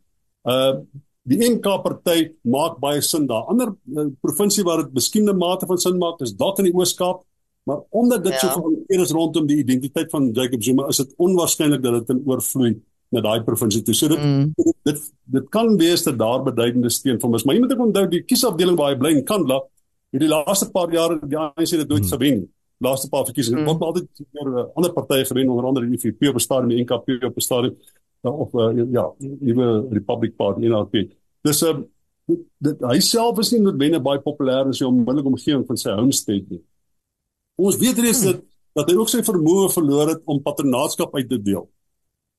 Uh 0.46 0.82
die 1.24 1.38
NK 1.38 1.68
party 1.84 2.32
maak 2.50 2.80
baie 2.82 3.02
sin 3.02 3.28
daar. 3.28 3.46
Ander 3.52 3.76
uh, 3.94 4.08
provinsie 4.22 4.64
waar 4.64 4.84
dit 4.84 4.94
miskien 4.94 5.30
'n 5.30 5.38
mate 5.38 5.66
van 5.66 5.78
sin 5.78 5.98
maak 5.98 6.22
is 6.22 6.34
dalk 6.34 6.58
in 6.60 6.66
die 6.66 6.74
Oos-Kaap, 6.74 7.24
maar 7.64 7.82
omdat 7.90 8.24
dit 8.24 8.34
ja. 8.34 8.40
so 8.40 8.48
georganiseer 8.48 9.02
is 9.02 9.12
rondom 9.12 9.46
die 9.48 9.58
identiteit 9.58 10.10
van 10.10 10.32
Jacob 10.34 10.64
Zuma, 10.64 10.88
is 10.88 10.98
dit 10.98 11.14
onwaarskynlik 11.18 11.84
dat 11.84 11.94
dit 11.94 12.10
in 12.10 12.24
oorvloei 12.26 12.82
na 13.12 13.22
daai 13.22 13.44
provinsie 13.44 13.84
toe. 13.84 13.94
So 13.94 14.08
dit 14.08 14.18
mm. 14.18 14.54
dit, 14.56 14.74
dit 14.84 15.14
dit 15.38 15.50
kan 15.50 15.78
wees 15.78 16.04
dat 16.04 16.18
daar 16.18 16.44
beduidende 16.44 16.90
steun 16.90 17.20
van 17.20 17.36
is, 17.36 17.44
maar 17.44 17.56
jy 17.56 17.62
moet 17.62 17.74
ook 17.74 17.86
onthou 17.86 18.08
die 18.10 18.24
kiesafdeling 18.24 18.78
waar 18.78 18.94
hy 18.94 18.98
bly 18.98 19.14
in 19.18 19.24
Kandla, 19.24 19.62
het 20.12 20.24
die 20.24 20.30
laaste 20.32 20.68
paar 20.72 20.92
jare 20.92 21.20
die 21.24 21.38
ANC 21.40 21.72
dit 21.72 21.88
nooit 21.88 22.04
mm. 22.04 22.12
gewen. 22.14 22.44
Laaste 22.82 23.10
paar 23.10 23.26
verkiesings 23.30 23.60
mm. 23.60 23.68
word 23.70 23.82
altyd 23.88 24.24
deur 24.36 24.52
uh, 24.52 24.68
ander 24.76 24.94
partye 24.94 25.26
gewen, 25.30 25.50
onder 25.54 25.70
andere 25.70 25.88
die 25.88 26.00
IFP 26.00 26.32
op 26.32 26.40
stadium, 26.42 26.74
die 26.74 26.84
NKP 26.84 27.24
op 27.30 27.42
stadium 27.42 27.76
of 28.22 28.54
uh, 28.54 28.70
ja, 28.94 29.08
nuwe 29.20 29.68
Republic 29.92 30.36
Party 30.36 30.68
NRP. 30.68 31.08
Dis 31.46 31.62
'n 31.64 31.68
uh, 31.68 31.84
dit, 32.30 32.44
dit 32.58 32.84
hy 32.92 33.00
self 33.00 33.40
is 33.40 33.52
nie 33.54 33.62
noodwendig 33.62 34.04
baie 34.06 34.22
populêr 34.22 34.70
in 34.70 34.78
sy 34.78 34.86
onmiddellike 34.88 35.32
omgewing 35.32 35.66
van 35.68 35.78
sy 35.78 35.96
homestead 35.98 36.50
nie. 36.50 36.62
Ons 37.62 37.78
weet 37.82 38.00
reeds 38.00 38.24
hmm. 38.24 38.32
dat 38.32 38.48
dat 38.72 38.88
hy 38.88 38.96
ook 38.96 39.10
sy 39.12 39.20
vermoë 39.28 39.68
verloor 39.74 40.14
het 40.14 40.22
om 40.32 40.38
patronaatskap 40.40 41.16
uit 41.18 41.28
te 41.28 41.40
deel. 41.44 41.66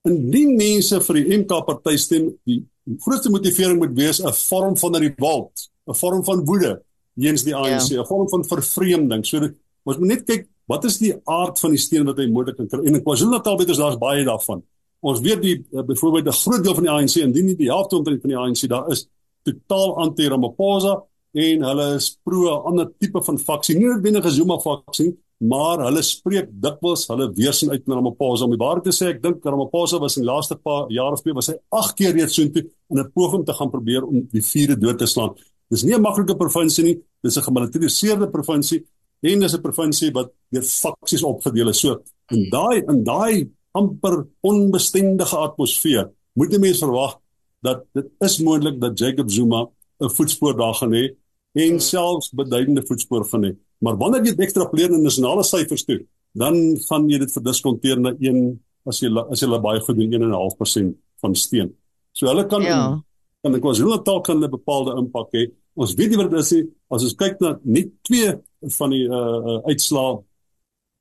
Indien 0.09 0.55
mense 0.57 1.01
vir 1.05 1.19
die 1.19 1.37
MK 1.43 1.59
party 1.67 1.99
stem, 2.01 2.31
die 2.49 2.63
grootste 3.05 3.31
motivering 3.31 3.79
moet 3.83 3.93
wees 3.95 4.21
'n 4.21 4.33
vorm 4.33 4.77
van 4.81 4.97
'n 4.97 5.03
revolt, 5.05 5.69
'n 5.87 5.95
vorm 5.95 6.25
van 6.25 6.45
woede 6.45 6.81
teenoor 7.15 7.45
die 7.45 7.57
ANC, 7.57 7.91
'n 7.91 7.95
ja. 7.95 8.05
vorm 8.05 8.29
van 8.29 8.45
vervreemding. 8.45 9.27
So 9.27 9.41
dit, 9.41 9.55
ons 9.85 9.99
moet 9.99 10.09
net 10.09 10.25
kyk 10.25 10.49
wat 10.67 10.85
is 10.85 10.99
die 10.99 11.13
aard 11.25 11.59
van 11.59 11.71
die 11.71 11.79
steun 11.79 12.07
wat 12.07 12.19
hy 12.19 12.29
moontlik 12.31 12.57
kan 12.57 12.69
kry. 12.69 12.85
En 12.87 12.95
in 12.95 13.03
KwaZulu-Natal 13.03 13.59
weet 13.59 13.73
ons 13.75 13.79
daar's 13.79 13.99
baie 13.99 14.25
daarvan. 14.25 14.63
Ons 15.03 15.21
weet 15.21 15.43
die 15.43 15.57
uh, 15.73 15.83
byvoorbeeld 15.83 16.27
'n 16.27 16.41
groot 16.45 16.65
deel 16.65 16.75
van 16.75 16.83
die 16.83 16.93
ANC, 16.93 17.17
indien 17.17 17.47
nie 17.47 17.57
die 17.57 17.71
helfte 17.71 17.97
omtrent 17.97 18.21
van 18.21 18.31
die 18.31 18.39
ANC 18.39 18.69
daar 18.69 18.91
is 18.91 19.09
totaal 19.43 19.97
anti-Ramaphosa 19.97 21.03
en 21.33 21.63
hulle 21.65 21.95
is 21.97 22.19
pro 22.23 22.47
'n 22.53 22.65
ander 22.71 22.93
tipe 22.99 23.23
van 23.23 23.39
faksie, 23.39 23.77
nie 23.77 23.87
noodwendig 23.87 24.25
'n 24.25 24.31
Zuma 24.31 24.59
faksie, 24.59 25.17
maar 25.39 25.81
hulle 25.87 26.03
spreek 26.03 26.49
dikwels 26.51 27.09
hulle 27.11 27.33
weerstand 27.35 27.73
uit 27.73 27.87
na 27.87 27.95
Ramaphosa. 27.95 28.45
Om 28.45 28.51
die 28.51 28.63
waarheid 28.63 28.85
te 28.85 28.95
sê, 28.95 29.09
ek 29.09 29.23
dink 29.23 29.45
Ramaphosa 29.45 29.99
was 29.99 30.17
in 30.17 30.23
die 30.23 30.31
laaste 30.31 30.57
paar 30.57 30.87
jare 30.89 31.13
of 31.13 31.23
twee 31.23 31.35
was 31.35 31.49
hy 31.51 31.57
8 31.69 31.97
keer 31.97 32.15
reeds 32.15 32.35
soontoe 32.35 32.63
in 32.63 32.99
'n 32.99 33.11
poging 33.13 33.45
te 33.45 33.53
gaan 33.53 33.71
probeer 33.71 34.07
om 34.07 34.29
die 34.31 34.43
vierde 34.43 34.79
dood 34.79 34.99
te 34.99 35.07
slaan. 35.07 35.35
Dis 35.73 35.85
nie 35.85 35.95
'n 35.97 36.03
maklike 36.05 36.37
provinsie 36.37 36.85
nie, 36.85 36.97
dis 37.25 37.37
'n 37.37 37.47
gemilitariseerde 37.49 38.29
provinsie 38.31 38.85
en 39.23 39.41
dis 39.41 39.55
'n 39.55 39.63
provinsie 39.63 40.11
wat 40.13 40.31
deur 40.51 40.63
faksies 40.63 41.23
opgedeel 41.23 41.69
is. 41.69 41.81
So 41.81 42.03
in 42.31 42.51
daai 42.51 42.85
in 42.89 43.05
daai 43.05 43.49
amper 43.73 44.27
onbestendige 44.43 45.37
atmosfeer, 45.37 46.11
moet 46.35 46.53
'n 46.53 46.61
mens 46.61 46.79
verwag 46.79 47.19
dat 47.63 47.85
dit 47.95 48.07
is 48.21 48.39
moontlik 48.39 48.81
dat 48.81 48.99
Jacob 48.99 49.31
Zuma 49.31 49.69
'n 50.01 50.11
voetspoor 50.11 50.57
daar 50.57 50.75
gaan 50.75 50.93
hê 50.93 51.15
en 51.55 51.69
hmm. 51.69 51.79
selfs 51.79 52.31
beduidende 52.31 52.83
voetspoor 52.87 53.25
gaan 53.25 53.45
hê. 53.45 53.57
Maar 53.79 53.97
wanneer 53.97 54.25
jy 54.25 54.35
dit 54.35 54.41
ekstrapoleer 54.47 54.91
na 54.91 54.99
nasionale 54.99 55.45
syfers 55.45 55.85
toe, 55.85 56.07
dan 56.35 56.55
gaan 56.89 57.09
jy 57.09 57.19
dit 57.19 57.33
verdiskonteer 57.33 57.99
na 58.01 58.15
1 58.21 58.61
as 58.87 59.01
jy 59.01 59.11
as 59.31 59.41
jy 59.41 59.61
baie 59.63 59.81
goed 59.81 59.97
doen 59.97 60.11
1.5% 60.11 60.95
van 61.23 61.35
steun. 61.35 61.73
So 62.13 62.27
hulle 62.27 62.47
kan 62.47 62.63
ja. 62.63 63.03
kan 63.43 63.55
ek 63.55 63.65
was 63.65 63.79
hulle 63.79 64.03
taal 64.03 64.21
kan 64.21 64.43
'n 64.43 64.51
bepaalde 64.51 64.97
impak 64.99 65.29
hê. 65.33 65.51
Ons 65.75 65.95
weet 65.97 66.13
nie 66.13 66.21
wat 66.21 66.31
dit 66.33 66.41
is 66.43 66.53
nie. 66.57 66.65
As 66.93 67.05
ons 67.07 67.17
kyk 67.19 67.41
na 67.41 67.55
net 67.65 67.93
twee 68.07 68.33
van 68.79 68.93
die 68.93 69.05
uh, 69.09 69.19
uh 69.19 69.59
uitslae 69.71 70.21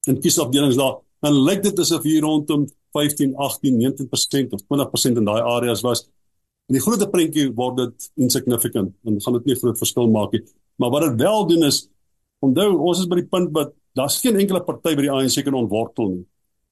in 0.10 0.21
kiesafdelings 0.21 0.79
daar 0.79 1.01
dan 1.21 1.38
lyk 1.45 1.62
dit 1.67 1.79
asof 1.84 2.05
hier 2.07 2.23
rondom 2.25 2.65
15, 2.97 3.36
18, 3.38 3.77
19% 3.77 4.55
of 4.55 4.63
20% 4.65 5.19
in 5.21 5.27
daai 5.27 5.41
areas 5.41 5.84
was. 5.86 6.07
In 6.67 6.79
die 6.79 6.84
groot 6.84 7.03
prentjie 7.12 7.51
word 7.55 7.77
dit 7.77 8.10
insignificant 8.25 8.95
en 9.05 9.21
gaan 9.21 9.38
dit 9.39 9.51
nie 9.51 9.60
groot 9.60 9.77
verskil 9.79 10.10
maak 10.12 10.34
nie. 10.36 10.41
Maar 10.81 10.93
wat 10.95 11.07
dit 11.10 11.21
wel 11.21 11.47
doen 11.51 11.67
is 11.69 11.86
onthou 12.41 12.71
ons 12.89 13.03
is 13.03 13.10
by 13.10 13.21
die 13.21 13.29
punt 13.29 13.51
wat 13.53 13.75
daar's 13.97 14.17
geen 14.23 14.39
enkele 14.39 14.63
party 14.65 14.95
by 14.97 15.05
die 15.05 15.13
ANC 15.13 15.43
kan 15.45 15.60
ontwortel 15.60 16.13
nie. 16.15 16.25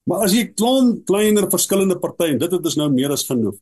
Maar 0.10 0.26
as 0.26 0.34
jy 0.34 0.48
klein 0.58 0.96
kleiner 1.06 1.46
verskillende 1.52 2.00
partye 2.02 2.34
en 2.34 2.42
dit 2.42 2.54
het 2.56 2.70
is 2.72 2.78
nou 2.80 2.90
meer 2.94 3.14
as 3.14 3.28
genoeg. 3.28 3.58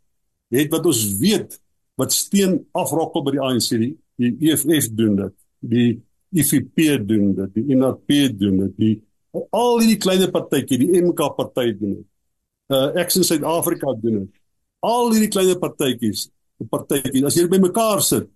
Het 0.55 0.71
wat 0.71 0.85
ons 0.87 1.01
weet 1.19 1.57
wat 1.99 2.13
steen 2.15 2.61
afrokkel 2.77 3.25
by 3.25 3.33
die 3.35 3.43
ANC 3.43 3.69
die, 3.73 3.95
die 4.17 4.33
EFF 4.49 4.89
doen 4.97 5.15
dit. 5.21 5.35
Die 5.59 5.89
IFP 6.35 7.07
doen 7.07 7.33
dit, 7.35 7.53
die 7.55 7.75
NRP 7.75 8.31
doen 8.37 8.63
dit, 8.65 8.73
die 8.77 8.95
al 9.53 9.81
hierdie 9.81 9.99
kleiner 10.01 10.31
partytjie, 10.33 10.79
die 10.81 11.01
MK 11.03 11.33
party 11.37 11.71
doen 11.77 11.99
dit. 11.99 12.07
Uh 12.73 12.89
Action 12.99 13.23
Suid-Afrika 13.23 13.93
doen 14.01 14.23
dit. 14.23 14.31
Al 14.85 15.11
hierdie 15.13 15.31
kleiner 15.31 15.59
partytjies, 15.61 16.27
die 16.61 16.67
partytjies, 16.69 17.27
as 17.27 17.37
jy 17.37 17.45
by 17.51 17.61
mekaar 17.63 18.01
sit, 18.05 18.27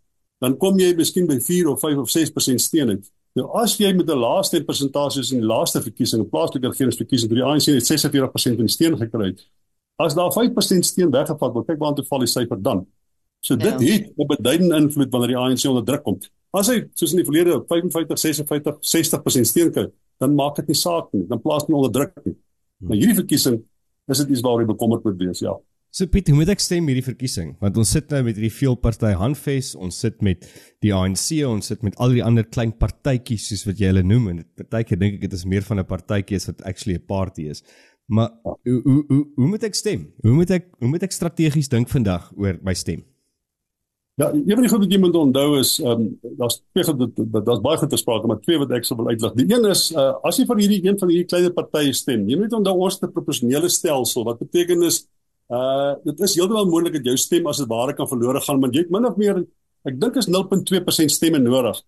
dan 0.42 0.56
kom 0.62 0.80
jy 0.82 0.92
miskien 0.98 1.28
by 1.30 1.38
4 1.42 1.70
of 1.74 1.82
5 1.84 2.04
of 2.06 2.14
6% 2.14 2.64
steun 2.64 2.96
uit. 2.96 3.10
Nou 3.38 3.48
as 3.62 3.78
jy 3.80 3.94
met 3.96 4.10
'n 4.10 4.20
laaste 4.20 4.64
persentasie 4.64 5.24
in 5.36 5.42
die 5.42 5.48
laaste 5.48 5.82
verkiesing, 5.82 6.30
plaaslike 6.30 6.68
regeringsverkiesing 6.68 7.30
vir 7.30 7.40
die 7.40 7.46
ANC 7.46 7.68
het 7.72 7.86
46% 7.86 8.58
van 8.60 8.66
die 8.66 8.76
steun 8.76 8.98
gekry. 8.98 9.36
As 9.98 10.16
daar 10.16 10.32
5% 10.34 10.86
steun 10.86 11.12
weggevat 11.12 11.54
word, 11.54 11.68
kyk 11.68 11.80
waar 11.80 11.94
toe 11.96 12.06
val 12.06 12.20
die 12.20 12.28
syfer 12.28 12.62
dan. 12.62 12.88
So 13.42 13.58
dit 13.58 13.82
ja. 13.82 13.94
het 13.94 14.14
'n 14.18 14.28
beduidende 14.28 14.76
invloed 14.76 15.10
wanneer 15.12 15.34
die 15.34 15.38
ANC 15.38 15.66
onder 15.66 15.84
druk 15.84 16.04
kom. 16.04 16.18
As 16.52 16.68
hy 16.68 16.84
soos 16.94 17.12
in 17.12 17.22
die 17.24 17.26
verlede 17.26 17.64
55, 17.68 18.20
56, 18.20 18.78
60% 18.82 19.48
steun 19.48 19.72
kry, 19.72 19.88
dan 20.20 20.36
maak 20.36 20.56
dit 20.56 20.68
nie 20.68 20.78
saak 20.78 21.10
nie, 21.16 21.26
dan 21.28 21.42
plaas 21.42 21.66
nie 21.68 21.76
onder 21.76 21.92
druk 21.92 22.14
nie. 22.26 22.36
Maar 22.78 22.98
hierdie 22.98 23.16
verkiesing 23.16 23.62
is 24.08 24.18
dit 24.18 24.30
iets 24.30 24.42
waaroor 24.42 24.62
jy 24.62 24.68
bekommerd 24.74 25.04
moet 25.04 25.18
wees, 25.18 25.40
ja. 25.40 25.56
So 25.92 26.08
Piet, 26.08 26.30
hoe 26.32 26.38
moet 26.38 26.48
ek 26.54 26.62
stem 26.64 26.86
hierdie 26.88 27.04
verkiesing? 27.04 27.56
Want 27.60 27.76
ons 27.82 27.90
sit 27.92 28.08
nou 28.14 28.22
met 28.24 28.38
hierdie 28.38 28.54
veelparty 28.54 29.12
handves, 29.20 29.74
ons 29.76 29.98
sit 30.00 30.22
met 30.24 30.46
die 30.80 30.94
ANC, 30.96 31.42
ons 31.44 31.68
sit 31.68 31.82
met 31.84 31.98
al 32.00 32.16
die 32.16 32.24
ander 32.24 32.48
klein 32.48 32.72
partytjies 32.72 33.50
soos 33.50 33.66
wat 33.68 33.82
jy 33.82 33.90
hulle 33.92 34.06
noem 34.08 34.30
en 34.32 34.40
partytjie 34.56 35.00
dink 35.02 35.18
ek 35.18 35.26
dit 35.26 35.36
is 35.36 35.44
meer 35.44 35.66
van 35.68 35.80
'n 35.80 35.90
partytjie 35.90 36.40
as 36.40 36.48
wat 36.48 36.62
actually 36.64 36.96
'n 36.96 37.06
party 37.08 37.50
is. 37.52 37.64
Maar 38.08 38.30
hoe 38.44 38.82
hoe 38.84 39.04
hoe 39.08 39.26
hoe 39.36 39.48
moet 39.48 39.64
ek 39.64 39.76
stem? 39.76 40.14
Hoe 40.24 40.32
moet 40.32 40.52
ek 40.52 40.72
hoe 40.80 40.88
moet 40.88 41.04
ek 41.04 41.12
strategies 41.12 41.68
dink 41.68 41.90
vandag 41.90 42.32
oor 42.38 42.58
my 42.64 42.74
stem? 42.74 43.04
Ja, 44.22 44.28
een 44.34 44.54
van 44.54 44.62
die 44.62 44.70
goed 44.70 44.84
wat 44.84 44.92
jy 44.94 45.00
moet 45.02 45.16
onthou 45.18 45.56
is 45.58 45.70
ehm 45.82 46.02
um, 46.02 46.34
daar's 46.38 46.60
twee 46.76 46.84
goed 46.86 47.00
daar's 47.46 47.62
baie 47.64 47.78
goed 47.82 47.90
te 47.90 47.98
sprake, 47.98 48.28
maar 48.30 48.42
twee 48.46 48.60
wat 48.62 48.74
ek 48.78 48.86
sou 48.86 48.98
wil 49.00 49.08
uitlig. 49.10 49.32
Die 49.40 49.48
een 49.50 49.66
is 49.70 49.88
uh, 49.96 50.12
as 50.28 50.38
jy 50.38 50.46
vir 50.50 50.62
hierdie 50.62 50.82
een 50.84 51.00
van 51.00 51.10
hierdie 51.10 51.30
kleiner 51.32 51.54
partye 51.56 51.96
stem, 51.98 52.28
jy 52.30 52.38
moet 52.38 52.54
onthou 52.54 52.76
ons 52.86 53.00
het 53.00 53.08
'n 53.08 53.16
proporsionele 53.16 53.70
stelsel 53.70 54.28
wat 54.28 54.44
beteken 54.44 54.84
is 54.90 55.00
uh 55.50 55.96
dit 56.06 56.22
is 56.28 56.36
heeltemal 56.38 56.70
moontlik 56.70 57.00
dat 57.00 57.10
jou 57.10 57.18
stem 57.18 57.48
as 57.48 57.64
dit 57.64 57.68
ware 57.68 57.96
kan 57.98 58.08
verlore 58.08 58.42
gaan, 58.46 58.62
want 58.62 58.76
jy 58.76 58.86
het 58.86 58.92
min 58.92 59.10
of 59.10 59.18
meer 59.18 59.42
ek 59.90 60.00
dink 60.00 60.16
is 60.16 60.30
0.2% 60.30 61.16
stemme 61.18 61.40
nodig 61.40 61.82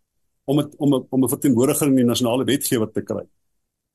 om 0.46 0.58
het, 0.58 0.74
om 0.78 1.06
om 1.10 1.24
'n 1.24 1.30
verteenwoordiger 1.30 1.88
in 1.88 1.96
die 2.02 2.10
nasionale 2.12 2.46
wetgewer 2.46 2.92
te 2.92 3.02
kry. 3.02 3.26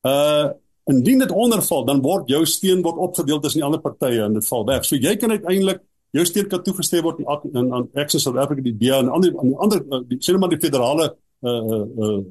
Uh 0.06 0.54
indien 0.86 1.18
dit 1.18 1.30
onderval, 1.30 1.84
dan 1.84 2.00
word 2.00 2.28
jou 2.28 2.46
steun 2.46 2.82
word 2.82 2.96
opgedeel 2.96 3.40
tussen 3.40 3.60
die 3.60 3.66
ander 3.66 3.80
partye 3.80 4.22
en 4.22 4.32
dit 4.32 4.46
val 4.46 4.64
weg. 4.64 4.84
So 4.84 4.96
jy 4.96 5.16
kan 5.16 5.30
uiteindelik 5.30 5.82
jou 6.16 6.24
steen 6.24 6.48
kan 6.48 6.62
toegestem 6.64 7.02
word 7.04 7.20
aan 7.26 7.72
aan 7.72 7.88
Access 7.94 8.24
South 8.24 8.38
Africa 8.40 8.62
die 8.64 8.76
DA 8.80 8.98
en 9.02 9.08
ander 9.12 9.30
aan 9.38 9.48
die 9.52 9.58
ander 9.66 9.78
uh, 9.84 10.00
die 10.08 10.18
sê 10.24 10.30
net 10.32 10.40
maar 10.40 10.54
die 10.54 10.62
federale 10.62 11.04
uh 11.42 11.48
uh, 11.48 11.84
uh 12.08 12.22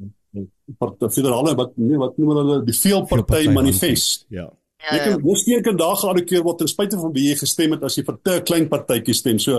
part 0.78 0.98
federale 1.14 1.56
wat 1.58 1.72
nee 1.80 1.98
wat 1.98 2.18
noem 2.18 2.30
hulle 2.36 2.66
die 2.68 2.76
veelparty 2.76 3.48
manifest. 3.54 4.26
Ja. 4.30 4.50
Ja, 4.78 4.94
Jy 4.94 4.98
ja. 4.98 5.04
kan 5.08 5.22
mos 5.24 5.46
nie 5.48 5.62
kan 5.66 5.78
daar 5.80 5.96
geallikeer 5.98 6.44
word 6.46 6.58
ten 6.62 6.70
spyte 6.70 6.98
van 7.02 7.14
wie 7.16 7.30
jy 7.30 7.36
gestem 7.40 7.72
het 7.74 7.84
as 7.88 7.96
jy 7.98 8.04
vir 8.06 8.18
'n 8.18 8.20
klein 8.44 8.68
partytjie 8.70 9.16
stem. 9.16 9.40
So 9.40 9.52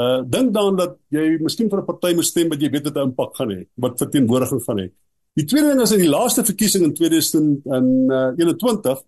uh 0.00 0.22
dink 0.24 0.54
daaraan 0.54 0.76
dat 0.76 0.96
jy 1.10 1.38
miskien 1.40 1.70
vir 1.70 1.78
'n 1.80 1.86
party 1.86 2.14
moet 2.14 2.26
stem 2.26 2.48
wat 2.48 2.60
jy 2.60 2.70
weet 2.70 2.84
dit 2.84 2.96
'n 2.96 3.00
impak 3.10 3.36
gaan 3.36 3.50
hê, 3.50 3.66
wat 3.76 3.98
verteenwoordiging 3.98 4.62
gaan 4.64 4.78
hê. 4.78 4.90
Die 5.36 5.44
tweede 5.44 5.68
ding 5.68 5.80
is 5.80 5.92
in 5.92 6.00
die 6.00 6.08
laaste 6.08 6.44
verkiesing 6.44 6.84
in 6.84 6.94
2021 6.94 9.02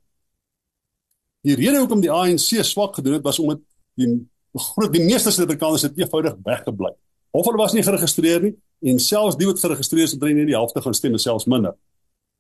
die 1.45 1.55
rede 1.55 1.83
hoekom 1.83 2.01
die 2.01 2.13
ANC 2.13 2.63
swak 2.65 2.97
gedoen 2.97 3.19
het 3.19 3.25
was 3.25 3.39
omdat 3.39 3.61
die 4.01 4.09
groot 4.55 4.93
die 4.93 5.05
meeste 5.05 5.31
Suid-Afrikaners 5.31 5.83
het 5.83 5.99
eenvoudig 5.99 6.37
weggebly. 6.45 6.93
Of 7.31 7.47
hulle 7.47 7.59
was 7.59 7.73
nie 7.73 7.83
geregistreer 7.83 8.43
nie 8.43 8.55
en 8.91 8.99
selfs 8.99 9.37
die 9.37 9.47
wat 9.47 9.61
geregistreer 9.61 10.05
is 10.05 10.13
het 10.13 10.23
nie 10.23 10.47
die 10.47 10.55
helfte 10.55 10.81
gaan 10.81 10.95
stem, 10.95 11.19
selfs 11.19 11.47
minder. 11.47 11.75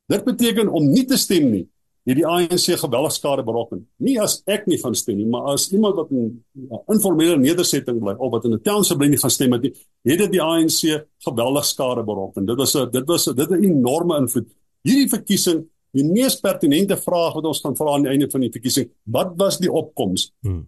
Dit 0.08 0.24
beteken 0.24 0.68
om 0.68 0.90
nie 0.90 1.06
te 1.06 1.16
stem 1.16 1.50
nie 1.50 1.66
het 2.04 2.18
die 2.18 2.26
ANC 2.28 2.66
geweldig 2.80 3.14
skade 3.16 3.42
berokken. 3.44 3.86
Nie 4.04 4.18
as 4.20 4.42
ek 4.50 4.66
nie 4.68 4.76
gaan 4.80 4.96
stem 4.96 5.16
nie, 5.22 5.28
maar 5.28 5.54
as 5.54 5.70
iemand 5.72 5.96
wat 5.96 6.10
in 6.12 6.42
'n 6.54 6.80
informele 6.92 7.38
nedersetting 7.38 7.98
bly 7.98 8.14
of 8.18 8.30
wat 8.32 8.44
in 8.44 8.52
'n 8.52 8.62
township 8.62 8.98
bly 8.98 9.08
nie 9.08 9.18
gaan 9.18 9.30
stem 9.30 9.52
het 9.52 9.62
nie, 9.62 9.72
het 10.04 10.18
dit 10.18 10.32
die 10.32 10.42
ANC 10.42 11.06
geweldig 11.18 11.64
skade 11.64 12.04
berokken. 12.04 12.46
Dit 12.46 12.56
was 12.56 12.74
'n 12.74 12.90
dit 12.90 13.06
was 13.06 13.26
'n 13.26 13.34
dit 13.34 13.50
'n 13.50 13.64
enorme 13.64 14.18
invloed. 14.18 14.48
Hierdie 14.82 15.08
verkiesing, 15.08 15.64
die 15.92 16.04
mees 16.04 16.40
pertinente 16.40 16.96
vraag 16.96 17.34
wat 17.34 17.44
ons 17.44 17.60
gaan 17.60 17.76
vra 17.76 17.94
aan 17.94 18.02
die 18.02 18.10
einde 18.10 18.30
van 18.30 18.40
die 18.40 18.50
verkiesing, 18.50 18.90
wat 19.04 19.32
was 19.36 19.58
die 19.58 19.72
opkoms? 19.72 20.32
Hmm. 20.42 20.66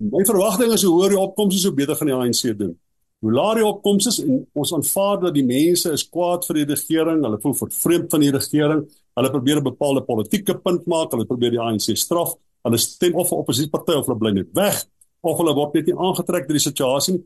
My 0.00 0.22
verwagting 0.24 0.70
is 0.72 0.82
hoe 0.86 0.94
hoër 0.94 1.12
die 1.12 1.20
opkoms 1.20 1.58
is, 1.58 1.64
hoe 1.68 1.76
beter 1.76 1.96
gaan 1.98 2.08
die 2.08 2.14
ANC 2.16 2.54
doen. 2.56 2.72
Hoe 3.20 3.32
laer 3.36 3.58
die 3.60 3.66
opkoms 3.68 4.06
is 4.08 4.18
en 4.22 4.38
ons 4.56 4.70
aanvaar 4.72 5.18
dat 5.26 5.34
die 5.36 5.44
mense 5.44 5.90
is 5.92 6.06
kwaad 6.08 6.46
vir 6.48 6.62
die 6.62 6.68
regering, 6.70 7.18
hulle 7.26 7.40
voel 7.42 7.56
vervreemd 7.58 8.08
van 8.14 8.24
die 8.24 8.30
regering, 8.32 8.86
hulle 9.20 9.30
probeer 9.34 9.60
'n 9.60 9.66
bepaalde 9.66 10.02
politieke 10.08 10.56
punt 10.56 10.86
maak, 10.86 11.12
hulle 11.12 11.26
probeer 11.28 11.52
die 11.52 11.60
ANC 11.60 11.92
straf, 11.96 12.32
hulle 12.64 12.78
stem 12.78 13.14
of 13.14 13.28
vir 13.28 13.38
oppositieparty 13.38 13.92
of 13.92 14.06
hulle 14.06 14.18
bly 14.18 14.32
net 14.32 14.48
weg 14.54 14.84
of 15.20 15.36
hulle 15.36 15.54
word 15.54 15.74
net 15.74 15.86
nie 15.86 15.96
aangetrek 15.96 16.48
deur 16.48 16.56
die 16.56 16.70
situasie 16.70 17.14
nie. 17.14 17.24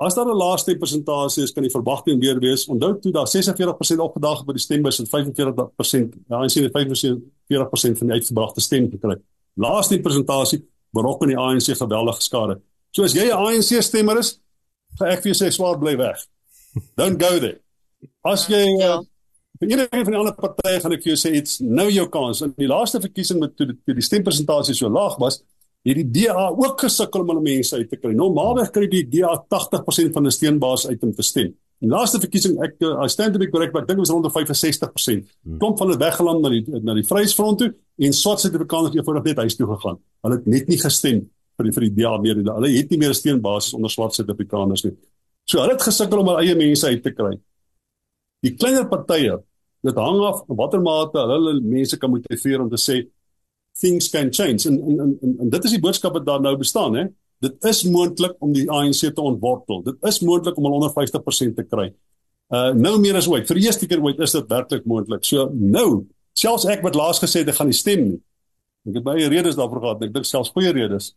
As 0.00 0.14
daar 0.14 0.26
'n 0.26 0.36
laaste 0.36 0.74
persentasie 0.76 1.44
is, 1.44 1.52
kan 1.52 1.62
die 1.62 1.70
verwagting 1.70 2.20
weer 2.20 2.40
wees. 2.40 2.66
Onthou 2.66 2.98
toe 2.98 3.12
daar 3.12 3.28
46% 3.28 4.00
opgedaag 4.00 4.44
by 4.44 4.52
die 4.52 4.60
stembus 4.60 4.98
en 4.98 5.06
45% 5.06 6.14
ja, 6.28 6.36
ANC 6.36 6.54
het 6.54 6.72
45% 6.72 7.98
van 7.98 8.06
die 8.08 8.16
uitgebrachte 8.16 8.60
stem 8.60 8.90
gekry. 8.90 9.16
Laaste 9.54 10.00
persentasie 10.00 10.66
berokken 10.92 11.28
die 11.32 11.38
ANC 11.38 11.72
geweldige 11.78 12.22
skade. 12.22 12.60
So 12.92 13.04
as 13.04 13.14
jy 13.16 13.28
'n 13.30 13.36
ANC 13.38 13.82
stemmer 13.82 14.18
is, 14.18 14.38
gaan 14.98 15.08
ek 15.12 15.22
vir 15.22 15.32
jou 15.32 15.38
sê 15.46 15.50
swaar 15.52 15.78
bly 15.78 15.96
weg. 15.96 16.26
Don't 16.96 17.20
go 17.22 17.38
there. 17.38 17.60
As 18.24 18.46
jy 18.48 18.64
Ja. 18.80 18.98
uh, 18.98 19.04
vir 19.60 19.68
enige 19.70 20.04
van 20.04 20.12
die 20.12 20.18
ander 20.18 20.34
partye 20.34 20.80
gaan 20.80 20.92
ek 20.92 21.02
vir 21.02 21.14
jou 21.14 21.20
sê 21.30 21.34
it's 21.36 21.60
nou 21.60 21.88
jou 21.90 22.06
kans. 22.08 22.42
In 22.42 22.54
die 22.58 22.66
laaste 22.68 23.00
verkiesing 23.00 23.40
met 23.40 23.56
toe 23.56 23.66
die, 23.66 23.76
toe 23.86 23.94
die 23.94 24.02
stempersentasie 24.02 24.74
so 24.74 24.88
laag 24.88 25.18
was, 25.18 25.42
het 25.84 25.96
die 25.96 26.04
DA 26.26 26.48
ook 26.50 26.80
gesukkel 26.80 27.20
om 27.20 27.28
hulle 27.28 27.42
mense 27.42 27.76
uit 27.76 27.88
te 27.90 27.96
kry. 27.96 28.12
Normaalweg 28.12 28.70
kry 28.70 28.86
die 28.86 29.04
DA 29.08 29.36
80% 29.48 30.12
van 30.12 30.22
die 30.24 30.30
steunbaas 30.30 30.86
uit 30.86 31.02
om 31.02 31.12
te 31.12 31.22
stem. 31.22 31.54
Die 31.82 31.90
laaste 31.90 32.20
verkiesing 32.22 32.60
ek 32.62 32.76
uh, 32.86 32.94
I 33.02 33.08
stand 33.10 33.34
to 33.34 33.40
be 33.42 33.48
correct, 33.50 33.72
maar 33.74 33.82
ek 33.82 33.88
dink 33.90 33.98
dit 33.98 34.06
was 34.06 34.12
rond 34.14 34.28
65%. 34.30 35.30
Klomp 35.58 35.80
van 35.80 35.88
hulle 35.90 35.98
weggeland 35.98 36.44
na 36.44 36.50
die 36.52 36.82
na 36.86 36.94
die 36.94 37.06
Vryheidsfront 37.06 37.58
toe 37.58 37.72
en 38.06 38.14
swart 38.14 38.42
Suid-Afrikaners 38.44 38.92
het 38.92 39.00
eenvoudig 39.00 39.30
net 39.30 39.40
huis 39.42 39.56
toe 39.58 39.66
gegaan. 39.72 39.98
Hulle 40.22 40.38
het 40.38 40.50
net 40.52 40.70
nie 40.70 40.78
gestem 40.78 41.24
vir 41.58 41.68
die 41.68 41.74
vir 41.74 41.86
die 41.88 41.94
DA 41.96 42.12
meer. 42.22 42.38
Hulle 42.46 42.70
het 42.70 42.92
nie 42.94 43.00
meer 43.02 43.10
'n 43.10 43.18
steunbasis 43.18 43.74
onder 43.74 43.90
swart 43.90 44.14
Suid-Afrikaners 44.14 44.84
nie. 44.86 44.94
So 45.44 45.58
hulle 45.58 45.74
het 45.74 45.82
gesukkel 45.82 46.22
om 46.22 46.30
hulle 46.30 46.44
eie 46.46 46.54
mense 46.54 46.86
uit 46.86 47.02
te 47.02 47.10
kry. 47.10 47.34
Die 48.42 48.54
kleiner 48.54 48.86
partye, 48.86 49.42
dit 49.82 49.94
hang 49.94 50.20
af 50.22 50.46
in 50.48 50.56
watter 50.56 50.80
mate 50.80 51.18
hulle 51.18 51.34
hulle 51.40 51.60
mense 51.60 51.98
kan 51.98 52.10
motiveer 52.10 52.62
om 52.62 52.70
te 52.70 52.78
sê 52.78 53.02
things 53.80 54.08
can 54.08 54.30
change. 54.30 54.68
En 54.68 54.78
en, 54.78 55.18
en, 55.20 55.36
en 55.40 55.50
dit 55.50 55.64
is 55.64 55.74
die 55.74 55.82
boodskap 55.82 56.14
wat 56.14 56.26
daar 56.26 56.40
nou 56.40 56.56
bestaan, 56.56 56.94
hè. 56.94 57.08
Dit 57.42 57.64
is 57.66 57.82
moontlik 57.90 58.36
om 58.44 58.52
die 58.54 58.68
ANC 58.70 59.00
te 59.02 59.22
ontwortel. 59.22 59.82
Dit 59.82 60.04
is 60.06 60.20
moontlik 60.22 60.56
om 60.56 60.68
hulle 60.68 60.78
onder 60.78 60.92
50% 60.94 61.56
te 61.58 61.64
kry. 61.66 61.88
Uh 62.52 62.70
nou 62.76 62.98
meer 63.00 63.18
as 63.18 63.28
ooit. 63.30 63.48
Vir 63.48 63.58
die 63.58 63.66
eerste 63.66 63.88
keer 63.90 64.02
ooit 64.04 64.20
is 64.22 64.34
dit 64.36 64.50
werklik 64.52 64.86
moontlik. 64.88 65.24
So 65.26 65.48
nou, 65.56 66.04
selfs 66.38 66.68
ek 66.70 66.84
wat 66.86 66.98
laas 66.98 67.22
gesê 67.22 67.42
het 67.42 67.50
ek 67.50 67.58
gaan 67.58 67.70
nie 67.72 67.78
stem 67.78 68.06
nie. 68.10 68.20
Ek 68.86 68.98
het 68.98 69.06
baie 69.06 69.28
redes 69.32 69.58
daarvoor 69.58 69.82
gehad. 69.82 70.06
Ek 70.06 70.14
dink 70.14 70.28
selfs 70.28 70.52
goeie 70.54 70.70
redes. 70.74 71.12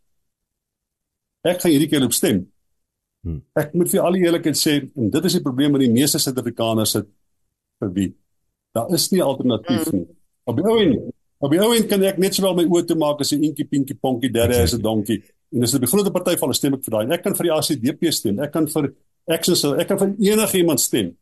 Ek 1.46 1.62
gaan 1.62 1.76
hierdie 1.76 1.90
keer 1.92 2.06
op 2.08 2.16
stem. 2.16 2.46
Hmm. 3.26 3.42
Ek 3.58 3.74
moet 3.78 3.90
vir 3.90 4.06
al 4.06 4.18
die 4.18 4.26
eerlikheid 4.26 4.58
sê 4.58 4.80
en 4.86 5.12
dit 5.14 5.30
is 5.30 5.38
die 5.38 5.44
probleem 5.46 5.74
met 5.74 5.84
die 5.86 5.94
meeste 5.94 6.22
Suid-Afrikaners 6.22 6.96
sit 6.98 7.10
vir 7.82 7.94
wie. 7.94 8.10
Daar 8.76 8.90
is 8.94 9.08
nie 9.14 9.22
alternatief 9.26 9.92
nie. 9.94 10.06
Op 10.46 10.58
die 10.58 10.66
ou 10.66 10.76
en 10.82 10.98
op 11.46 11.54
die 11.54 11.62
ou 11.62 11.72
en 11.74 11.88
kan 11.90 12.04
ek 12.06 12.20
net 12.22 12.38
sowel 12.38 12.58
my 12.58 12.66
oë 12.70 12.86
toe 12.90 12.98
maak 13.02 13.22
as 13.22 13.34
'n 13.34 13.44
inkie 13.44 13.68
pinkie 13.70 13.98
ponkie 13.98 14.32
derde 14.34 14.62
is 14.64 14.74
'n 14.74 14.82
donkie. 14.82 15.22
En 15.54 15.64
as 15.64 15.72
dit 15.72 15.82
'n 15.82 15.88
groot 15.88 16.12
party 16.14 16.38
van 16.38 16.50
'n 16.50 16.54
stem 16.54 16.74
ek 16.74 16.84
vir 16.84 16.92
daai. 16.92 17.14
Ek 17.14 17.24
kan 17.24 17.36
vir 17.36 17.44
die 17.44 17.52
ACDP 17.54 18.12
stem. 18.12 18.40
Ek 18.40 18.52
kan 18.52 18.68
vir 18.68 18.94
Access 19.28 19.64
ek 19.66 19.88
kan 19.88 19.98
vir 19.98 20.14
enige 20.20 20.58
iemand 20.58 20.80
stem. 20.80 21.18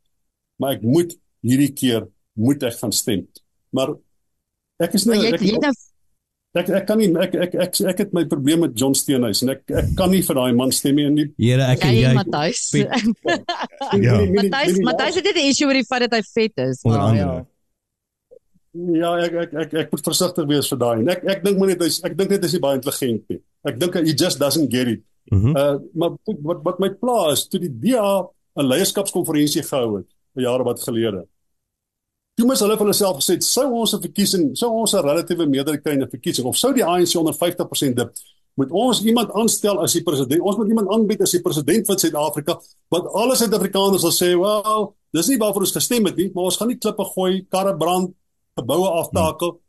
Maar 0.60 0.74
ek 0.74 0.82
moet 0.84 1.14
hierdie 1.44 1.74
keer 1.74 2.08
moet 2.36 2.64
ek 2.64 2.74
gaan 2.74 2.92
stem. 2.92 3.28
Maar 3.72 3.96
ek 4.80 4.94
is 4.94 5.06
jy 5.06 5.12
ek, 5.34 5.40
het 5.40 5.42
nou 5.62 5.72
ek, 6.56 6.70
ek 6.70 6.86
kan 6.88 6.98
nie 6.98 7.08
ek 7.18 7.34
ek 7.36 7.56
ek 7.56 7.82
ek 7.82 7.98
het 7.98 8.14
my 8.14 8.26
probleem 8.26 8.60
met 8.60 8.78
John 8.78 8.94
Steenhuis 8.94 9.42
en 9.44 9.50
ek 9.50 9.64
ek 9.72 9.96
kan 9.96 10.12
nie 10.12 10.22
vir 10.22 10.36
daai 10.36 10.54
man 10.54 10.72
stem 10.72 10.96
nie 10.96 11.06
en 11.06 11.16
die 11.16 11.34
Here, 11.38 11.62
ek 11.64 11.84
en 11.84 11.94
jy 11.96 12.14
Matthys. 12.14 12.72
Ja. 12.74 14.18
die- 14.20 14.32
Matthys, 14.32 14.74
die- 14.76 14.84
Matthys 14.84 15.16
het 15.16 15.24
net 15.24 15.36
'n 15.36 15.50
issue 15.50 15.66
oor 15.68 15.74
die 15.74 15.84
feit 15.86 16.02
dat 16.10 16.12
hy 16.12 16.22
vet 16.22 16.58
is. 16.58 16.84
maar 16.84 17.16
ja. 17.16 17.46
Ja, 18.74 19.16
ek 19.22 19.34
ek 19.34 19.54
ek 19.54 19.74
ek 19.74 19.92
moet 19.92 20.02
versigtig 20.04 20.48
wees 20.50 20.68
vir 20.70 20.78
daai. 20.80 21.00
En 21.00 21.10
ek 21.10 21.24
ek 21.30 21.44
dink 21.44 21.58
maar 21.60 21.68
net 21.70 21.82
hy's 21.82 22.00
ek 22.04 22.18
dink 22.18 22.30
net 22.30 22.42
hy's 22.42 22.60
baie 22.60 22.76
intelligent 22.80 23.30
nie. 23.30 23.40
Ek 23.64 23.80
dink 23.80 23.96
he 23.96 24.14
just 24.14 24.40
doesn't 24.40 24.72
get 24.72 24.88
it. 24.88 25.04
Mhm. 25.32 25.56
Uh 25.56 25.78
maar 25.94 26.18
wat 26.42 26.64
wat 26.64 26.80
my 26.80 26.90
pla 26.90 27.32
is 27.32 27.48
toe 27.48 27.60
die 27.60 27.72
DA 27.72 28.28
'n 28.56 28.68
leierskapskonferensie 28.68 29.64
gehou 29.64 29.98
het 29.98 30.10
jaar 30.34 30.64
wat 30.64 30.82
gelede. 30.82 31.28
Toe 32.34 32.48
moes 32.50 32.62
hulle 32.66 32.76
vir 32.78 32.88
hulle 32.88 32.98
self 32.98 33.20
gesê 33.20 33.38
het, 33.38 33.44
sou 33.46 33.68
ons 33.72 33.94
'n 33.94 34.02
verkiesing, 34.02 34.46
sou 34.58 34.72
ons 34.82 34.94
'n 34.94 35.06
relatiewe 35.06 35.46
meerderheid 35.46 35.84
kry 35.84 35.94
in 35.94 36.04
'n 36.04 36.10
verkiesing 36.10 36.46
of 36.46 36.58
sou 36.58 36.74
die 36.74 36.86
ANC 36.86 37.16
onder 37.16 37.34
50% 37.34 37.96
dip, 37.96 38.12
moet 38.56 38.72
ons 38.72 39.04
iemand 39.04 39.32
aanstel 39.32 39.80
as 39.82 39.94
die 39.94 40.04
president. 40.04 40.42
Ons 40.42 40.58
moet 40.58 40.68
iemand 40.68 40.90
aanbied 40.90 41.22
as 41.22 41.32
die 41.32 41.42
president 41.42 41.86
van 41.86 41.98
Suid-Afrika 41.98 42.60
wat 42.90 43.08
alle 43.14 43.36
Suid-Afrikaners 43.36 44.02
sal 44.02 44.12
sê, 44.12 44.40
"Wel, 44.40 44.96
dis 45.12 45.28
nie 45.28 45.38
waarvoor 45.38 45.62
ons 45.62 45.72
gestem 45.72 46.06
het 46.06 46.16
nie, 46.16 46.32
maar 46.34 46.44
ons 46.44 46.58
gaan 46.58 46.68
nie 46.68 46.78
klippe 46.78 47.04
gooi, 47.04 47.46
karre 47.50 47.78
brand, 47.78 48.14
geboue 48.56 48.90
aftakel 48.90 49.60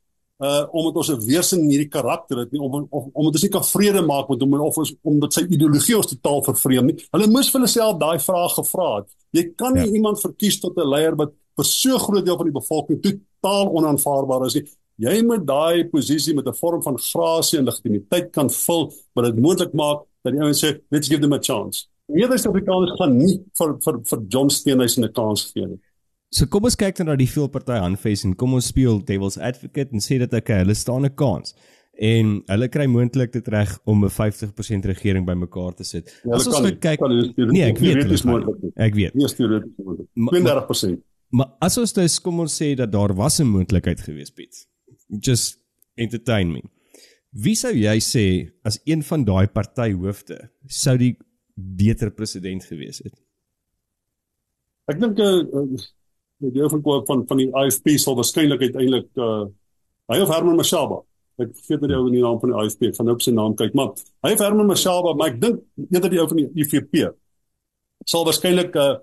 uh 0.45 0.65
omdat 0.79 0.97
ons 1.01 1.11
'n 1.11 1.27
weerstand 1.27 1.63
in 1.63 1.71
hierdie 1.71 1.89
karakter 1.97 2.39
het 2.39 2.53
nie 2.53 2.61
om 2.61 2.87
of 2.91 3.05
omdat 3.13 3.35
ons 3.39 3.43
nie 3.43 3.51
kan 3.57 3.65
vrede 3.65 4.03
maak 4.03 4.29
met 4.29 4.41
hom 4.41 4.61
of 4.61 4.79
ons 4.79 4.95
omdat 5.03 5.33
sy 5.33 5.43
ideologie 5.57 5.97
ons 5.97 6.07
totaal 6.15 6.43
vervreem 6.51 6.87
nie. 6.87 6.97
Hulle 7.13 7.29
moes 7.35 7.51
vir 7.51 7.61
hulle 7.61 7.71
self 7.71 7.99
daai 7.99 8.19
vraag 8.19 8.55
gevra 8.59 8.97
het. 8.99 9.09
Jy 9.33 9.45
kan 9.57 9.73
nie 9.75 9.87
Ja. 9.87 9.93
iemand 9.97 10.21
verkies 10.21 10.61
tot 10.61 10.77
'n 10.77 10.89
leier 10.89 11.17
wat 11.17 11.33
vir 11.57 11.65
so 11.65 11.99
groot 11.99 12.25
deel 12.25 12.37
van 12.37 12.47
die 12.47 12.61
bevolking 12.61 13.01
totaal 13.03 13.67
onaanvaarbaar 13.79 14.47
is 14.47 14.55
nie. 14.55 14.65
Jy 14.99 15.23
moet 15.25 15.47
daai 15.47 15.89
posisie 15.91 16.35
met 16.35 16.47
'n 16.47 16.55
vorm 16.55 16.83
van 16.83 16.99
grasie 16.99 17.59
en 17.59 17.65
legitimiteit 17.65 18.33
kan 18.33 18.49
vul 18.51 18.93
wat 19.15 19.25
dit 19.25 19.37
moontlik 19.43 19.73
maak 19.73 20.03
dat 20.23 20.33
die 20.33 20.41
ouens 20.43 20.65
sê, 20.65 20.81
"Let's 20.91 21.09
give 21.09 21.21
them 21.21 21.33
a 21.33 21.39
chance." 21.41 21.87
Meerdere 22.07 22.39
Suid-Afrikaners 22.39 22.99
gaan 22.99 23.17
nie 23.17 23.41
vir 23.59 23.77
vir 23.81 24.01
vir 24.05 24.19
John 24.29 24.51
Steenhuisen 24.51 25.05
'n 25.05 25.13
kans 25.13 25.53
gee 25.53 25.67
nie. 25.67 25.81
So 26.35 26.49
kom 26.51 26.67
ons 26.67 26.75
kyk 26.79 26.97
dan 26.99 27.07
na 27.13 27.15
die 27.19 27.31
veelparty 27.31 27.77
handves 27.79 28.25
en 28.27 28.35
kom 28.39 28.57
ons 28.59 28.67
speel 28.73 28.99
devil's 29.07 29.37
advocate 29.39 29.95
en 29.95 30.03
sê 30.03 30.19
dat 30.19 30.33
okay, 30.35 30.65
hulle 30.65 30.75
staan 30.75 31.07
'n 31.07 31.15
kans 31.15 31.55
en 32.03 32.41
hulle 32.51 32.69
kry 32.75 32.87
moontlik 32.91 33.33
dit 33.33 33.49
reg 33.55 33.71
om 33.87 34.05
'n 34.05 34.11
50% 34.11 34.85
regering 34.91 35.27
bymekaar 35.27 35.75
te 35.75 35.85
sit. 35.85 36.11
Ja, 36.25 36.35
As 36.35 36.47
ons 36.47 36.57
kan 36.57 36.63
nou 36.65 36.73
kyk. 36.75 36.99
Dit 36.99 37.39
is 37.39 37.53
Nee, 37.53 37.63
ek 37.71 37.79
weet 37.79 38.03
hulle 38.03 38.19
gaan 38.19 38.31
moontlik. 38.33 38.73
Ek 38.77 38.95
weet. 38.95 39.13
Teoreties 39.13 39.77
moontlik. 39.77 40.09
Ma- 40.15 40.31
32%. 40.33 41.03
Maar 41.31 41.49
as 41.61 41.79
ons 41.79 41.93
dus 41.93 42.21
kom 42.21 42.41
ons 42.41 42.63
sê 42.63 42.75
dat 42.75 42.91
daar 42.93 43.15
was 43.15 43.41
'n 43.41 43.47
moontlikheid 43.47 44.01
gewees, 44.01 44.31
Piet. 44.31 44.67
Just 45.21 45.59
entertain 45.97 46.51
me. 46.53 46.63
Wie 47.31 47.55
sou 47.55 47.73
jy 47.73 47.99
sê 48.01 48.51
as 48.65 48.81
een 48.85 49.03
van 49.03 49.25
daai 49.25 49.47
partyhoofde 49.47 50.51
sou 50.67 50.97
die 50.99 51.17
beter 51.55 52.11
president 52.11 52.65
gewees 52.65 52.99
het? 53.05 53.15
Ek 54.89 55.01
dink 55.01 55.19
eh 55.19 55.25
uh, 55.25 55.79
die 56.49 56.55
deel 56.59 56.71
van 56.71 57.25
van 57.29 57.41
die 57.41 57.51
IFP 57.51 57.97
sal 57.99 58.17
waarskynlik 58.19 58.63
uiteindelik 58.63 59.11
uh 59.17 59.45
hy 60.13 60.21
of 60.21 60.29
Herman 60.29 60.57
Mashaba. 60.61 61.01
Ek 61.41 61.51
vergeet 61.57 61.81
net 61.81 61.91
die 61.91 61.97
ou 61.97 62.07
in 62.07 62.17
die 62.19 62.23
naam 62.23 62.39
van 62.41 62.51
die 62.53 62.65
IFP. 62.65 62.91
Ek 62.91 62.99
gaan 62.99 63.09
nou 63.09 63.15
op 63.17 63.23
sy 63.25 63.33
naam 63.33 63.55
kyk, 63.59 63.75
maar 63.75 63.95
hy 64.27 64.33
of 64.37 64.43
Herman 64.45 64.69
Mashaba, 64.69 65.15
maar 65.17 65.33
ek 65.33 65.41
dink 65.41 65.63
eerder 65.91 66.13
die 66.13 66.21
ou 66.21 66.29
van 66.29 66.43
die 66.43 66.51
IFP 66.63 67.09
sal 68.05 68.27
waarskynlik 68.29 68.77
uh 68.77 68.95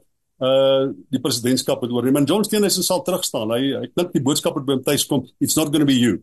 uh 0.41 0.89
die 1.13 1.21
presidentskap 1.21 1.81
het 1.85 1.91
oor. 1.93 2.09
Maar 2.11 2.27
John 2.29 2.45
Steenhuisen 2.45 2.85
sal 2.85 3.03
terugstaan. 3.05 3.53
Hy 3.53 3.85
ek 3.85 3.95
dink 3.97 4.13
die 4.15 4.23
boodskap 4.25 4.57
wat 4.57 4.67
by 4.67 4.77
hom 4.77 4.85
tuis 4.85 5.05
kom, 5.09 5.25
it's 5.39 5.57
not 5.57 5.73
going 5.73 5.85
to 5.85 5.89
be 5.89 5.97
you. 5.97 6.21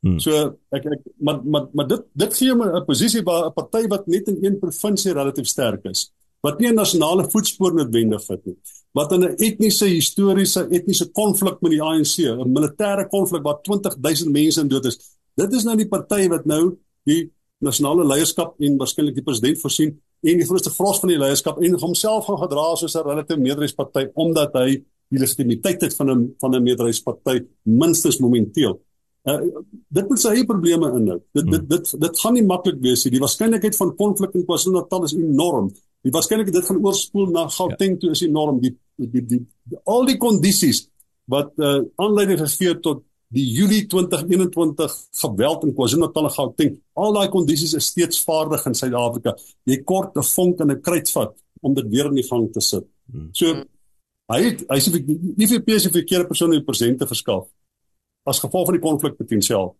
Hmm. 0.00 0.16
So 0.22 0.32
ek 0.74 0.86
ek 0.88 1.04
maar 1.20 1.42
maar 1.44 1.68
maar 1.76 1.88
dit 1.90 2.06
dit 2.24 2.38
gee 2.38 2.54
my 2.56 2.70
'n 2.80 2.86
posisie 2.86 3.22
waar 3.22 3.50
'n 3.50 3.54
party 3.54 3.86
wat 3.88 4.06
net 4.06 4.28
in 4.28 4.38
een 4.44 4.58
provinsie 4.58 5.12
relatief 5.12 5.46
sterk 5.46 5.84
is, 5.84 6.10
wat 6.40 6.60
nie 6.60 6.68
'n 6.68 6.74
nasionale 6.74 7.30
voetspoor 7.30 7.74
noodwendig 7.74 8.26
het 8.26 8.44
nie, 8.46 8.56
wat 8.92 9.12
in 9.12 9.24
'n 9.24 9.34
etniese, 9.36 9.86
historiese, 9.86 10.68
etniese 10.70 11.10
konflik 11.10 11.60
met 11.60 11.70
die 11.70 11.82
ANC, 11.82 12.16
'n 12.18 12.52
militêre 12.52 13.08
konflik 13.08 13.42
waar 13.42 13.60
20000 13.62 14.30
mense 14.30 14.60
in 14.60 14.68
dood 14.68 14.84
is. 14.84 14.98
Dit 15.34 15.52
is 15.52 15.64
nou 15.64 15.76
die 15.76 15.88
party 15.88 16.28
wat 16.28 16.44
nou 16.44 16.78
die 17.04 17.30
nasionale 17.58 18.04
leierskap 18.04 18.54
en 18.60 18.76
waarskynlik 18.76 19.14
die 19.14 19.22
president 19.22 19.60
voorsien 19.60 20.00
en 20.20 20.36
die 20.36 20.46
grootste 20.46 20.70
vros 20.70 21.00
van 21.00 21.08
die 21.08 21.18
leierskap 21.18 21.60
en 21.62 21.78
homself 21.80 22.26
gaan 22.28 22.38
gedra 22.38 22.74
soos 22.76 22.96
'n 22.96 23.08
relatief 23.08 23.38
meerderheidsparty 23.38 24.10
omdat 24.14 24.52
hy 24.54 24.82
die 25.10 25.18
legitimiteit 25.18 25.80
het 25.80 25.94
van 25.94 26.10
'n 26.10 26.34
van 26.38 26.54
'n 26.54 26.62
meerderheidsparty 26.62 27.40
minstens 27.62 28.18
momenteel. 28.18 28.80
Uh, 29.24 29.40
dit 29.88 30.08
moet 30.08 30.20
sy 30.20 30.28
eie 30.28 30.46
probleme 30.46 30.88
inhou. 30.96 31.18
Dit 31.32 31.50
dit 31.50 31.68
dit 31.68 32.00
dit 32.00 32.20
gaan 32.20 32.34
nie 32.34 32.44
maklik 32.46 32.80
wees 32.80 33.04
nie. 33.04 33.12
Die 33.12 33.20
waarskynlikheid 33.20 33.76
van 33.76 33.96
konflik 33.96 34.34
in 34.34 34.44
KwaZulu-Natal 34.44 35.04
is 35.04 35.14
enorm. 35.14 35.70
Die 36.04 36.12
waarskynlikheid 36.14 36.56
dit 36.56 36.68
gaan 36.68 36.80
oorspoel 36.84 37.30
na 37.34 37.48
Gauteng 37.48 37.98
toe 38.00 38.10
is 38.14 38.22
enorm. 38.24 38.60
Die 38.60 38.74
die 39.00 39.22
die, 39.24 39.40
die, 39.64 39.78
al 39.88 40.04
die 40.08 40.18
kondisies 40.20 40.86
wat 41.30 41.52
uh, 41.58 41.80
aanleiding 41.96 42.40
gegee 42.40 42.74
tot 42.84 43.04
die 43.30 43.46
Julie 43.46 43.84
2021 43.86 44.94
geweld 45.20 45.64
in 45.64 45.74
KwaZulu-Natal 45.76 46.26
en 46.26 46.34
Gauteng. 46.34 46.72
Al 46.98 47.14
daai 47.14 47.28
kondisies 47.30 47.76
is 47.78 47.86
steeds 47.92 48.24
vaardig 48.26 48.64
in 48.66 48.74
Suid-Afrika. 48.74 49.36
Jy 49.64 49.82
kort 49.86 50.16
'n 50.16 50.26
vonk 50.26 50.60
in 50.60 50.72
'n 50.72 50.82
kruitvat 50.82 51.36
om 51.62 51.74
dit 51.74 51.86
weer 51.88 52.06
in 52.06 52.18
die 52.18 52.28
gang 52.28 52.50
te 52.52 52.60
sit. 52.60 52.86
So 53.32 53.64
Hy 54.30 54.44
het 54.44 54.62
hy 54.70 54.78
sê 54.78 54.92
die 54.94 55.16
IFP 55.42 55.72
se 55.82 55.90
verkeerde 55.90 56.28
persoon 56.28 56.52
in 56.54 56.60
die 56.60 56.66
presente 56.66 57.08
verskaf 57.08 57.48
as 58.28 58.38
gevolg 58.38 58.68
van 58.68 58.76
die 58.76 58.84
konflikpotensiaal. 58.84 59.72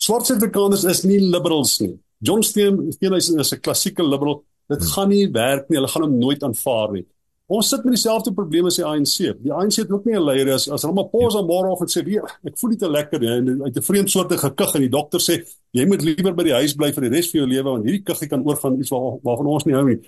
Swart 0.00 0.28
Suid-Afrikaners 0.28 0.84
is 0.88 1.02
nie 1.04 1.18
liberals 1.20 1.74
nie. 1.82 1.92
John 2.24 2.44
Steen 2.46 2.78
Steenhuisen 2.94 3.40
is 3.40 3.52
'n 3.52 3.60
klassieke 3.60 4.02
liberal. 4.02 4.44
Dit 4.68 4.80
hmm. 4.82 4.92
gaan 4.94 5.08
nie 5.12 5.26
werk 5.32 5.68
nie. 5.68 5.78
Hulle 5.78 5.90
gaan 5.92 6.06
hom 6.08 6.18
nooit 6.18 6.42
aanvaar 6.42 6.96
nie. 6.96 7.04
Ons 7.46 7.68
sit 7.70 7.84
met 7.86 7.94
dieselfde 7.94 8.32
probleme 8.34 8.72
as 8.72 8.78
die 8.80 8.84
ANC. 8.86 9.18
Die 9.38 9.52
ANC 9.54 9.76
het 9.78 9.90
ook 9.94 10.04
nie 10.08 10.16
'n 10.16 10.24
leier 10.24 10.52
as 10.54 10.68
as 10.68 10.84
Ramaphosa 10.84 11.38
ja. 11.38 11.46
môre 11.46 11.70
of 11.70 11.80
en 11.80 11.90
sê 11.92 12.02
wie 12.04 12.18
ek 12.18 12.58
voel 12.58 12.70
nie 12.70 12.78
te 12.78 12.90
lekker 12.90 13.20
nie. 13.20 13.28
En 13.28 13.62
uit 13.62 13.76
'n 13.76 13.82
vreemde 13.82 14.10
soort 14.10 14.32
gekug 14.32 14.74
en 14.74 14.80
die 14.80 14.90
dokter 14.90 15.20
sê 15.20 15.44
jy 15.70 15.86
moet 15.86 16.02
liewer 16.02 16.34
by 16.34 16.42
die 16.42 16.58
huis 16.58 16.74
bly 16.74 16.92
vir 16.92 17.02
die 17.02 17.14
res 17.16 17.30
van 17.30 17.40
jou 17.40 17.48
lewe 17.48 17.70
want 17.70 17.84
hierdie 17.84 18.02
kuggie 18.02 18.28
kan 18.28 18.42
oorgaan 18.42 18.80
iets 18.80 18.90
waar 18.90 19.18
waarvan 19.22 19.46
ons 19.46 19.64
nie 19.64 19.74
hou 19.74 19.84
nie. 19.84 20.00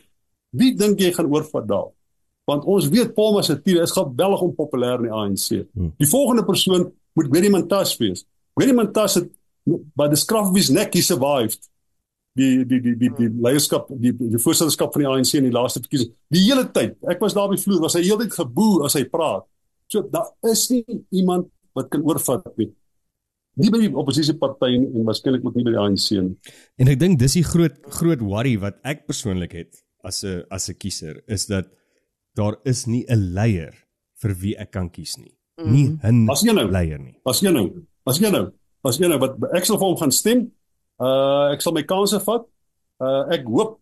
Wie 0.51 0.75
dink 0.75 0.99
jy 0.99 1.13
gaan 1.13 1.31
oorvat 1.31 1.69
daal? 1.69 1.95
want 2.49 2.65
ons 2.65 2.89
weet 2.89 3.13
Paul 3.17 3.35
Masatile 3.37 3.85
is 3.85 3.93
geweldig 3.93 4.45
onpopulêr 4.47 5.03
in 5.03 5.09
die 5.09 5.13
ANC. 5.15 5.49
Hmm. 5.77 5.93
Die 6.01 6.09
volgende 6.09 6.45
persoon 6.49 6.87
moet 7.19 7.29
Willem 7.35 7.53
Montas 7.59 7.97
wees. 8.01 8.25
Willem 8.57 8.81
Montas 8.81 9.19
het 9.21 9.29
by 9.69 10.07
die 10.09 10.17
skraf 10.17 10.49
wie 10.55 10.65
se 10.65 10.73
nek 10.73 10.97
hy 10.97 11.03
survived 11.05 11.61
die 12.39 12.65
die 12.69 12.81
die 12.85 12.95
die 13.01 13.13
die 13.19 13.29
leierskap 13.45 13.91
die 13.91 14.13
die 14.17 14.41
voorsitterskap 14.41 14.95
van 14.95 15.05
die 15.05 15.11
ANC 15.11 15.35
in 15.39 15.49
die 15.49 15.55
laaste 15.55 15.83
verkiesing. 15.85 16.13
Die 16.35 16.45
hele 16.47 16.67
tyd, 16.75 16.97
ek 17.11 17.23
was 17.25 17.37
daar 17.37 17.51
by 17.51 17.59
vloer, 17.61 17.81
was 17.85 17.97
hy 17.99 18.05
heeltyd 18.07 18.35
geboe 18.37 18.85
as 18.87 18.97
hy 18.99 19.05
praat. 19.11 19.47
So 19.89 20.05
daar 20.13 20.31
is 20.51 20.69
nie 20.73 20.85
iemand 21.11 21.49
wat 21.77 21.91
kan 21.93 22.05
oorvat 22.07 22.47
nie. 22.61 22.71
Nie 23.59 23.73
by 23.75 23.81
die 23.83 23.91
oppositieparty 23.91 24.71
en, 24.77 24.85
en 24.95 25.09
waarskynlik 25.09 25.47
ook 25.47 25.57
nie 25.59 25.67
by 25.67 25.75
die 25.75 25.83
ANC 25.83 26.09
nie. 26.15 26.37
En 26.79 26.93
ek 26.93 27.01
dink 27.01 27.19
dis 27.19 27.39
die 27.41 27.47
groot 27.47 27.81
groot 27.99 28.23
worry 28.23 28.55
wat 28.63 28.79
ek 28.87 29.07
persoonlik 29.09 29.57
het 29.59 29.83
as 30.07 30.23
'n 30.25 30.45
as 30.51 30.69
'n 30.71 30.79
kiezer 30.79 31.23
is 31.27 31.47
dat 31.47 31.67
daar 32.37 32.57
is 32.65 32.87
nie 32.87 33.05
'n 33.09 33.35
leier 33.35 33.75
vir 34.23 34.35
wie 34.43 34.55
ek 34.57 34.71
kan 34.71 34.91
kies 34.91 35.19
nie. 35.19 35.35
Mm. 35.59 35.73
Nie 35.73 35.87
'n 36.03 36.55
nou, 36.55 36.71
leier 36.71 36.99
nie. 36.99 37.17
Was 37.25 37.41
jy 37.41 37.51
nou? 37.51 37.67
Was 38.05 38.19
jy 38.19 38.31
nou? 38.31 38.53
Was 38.83 38.99
jy 38.99 39.09
nou 39.09 39.19
wat 39.19 39.37
ek 39.55 39.65
sal 39.65 39.79
vir 39.79 39.87
hom 39.87 39.97
gaan 39.97 40.13
stem? 40.13 40.53
Uh 40.99 41.55
ek 41.55 41.63
sal 41.63 41.75
my 41.77 41.85
kansse 41.87 42.21
vat. 42.27 42.45
Uh 42.99 43.23
ek 43.35 43.47
hoop 43.47 43.79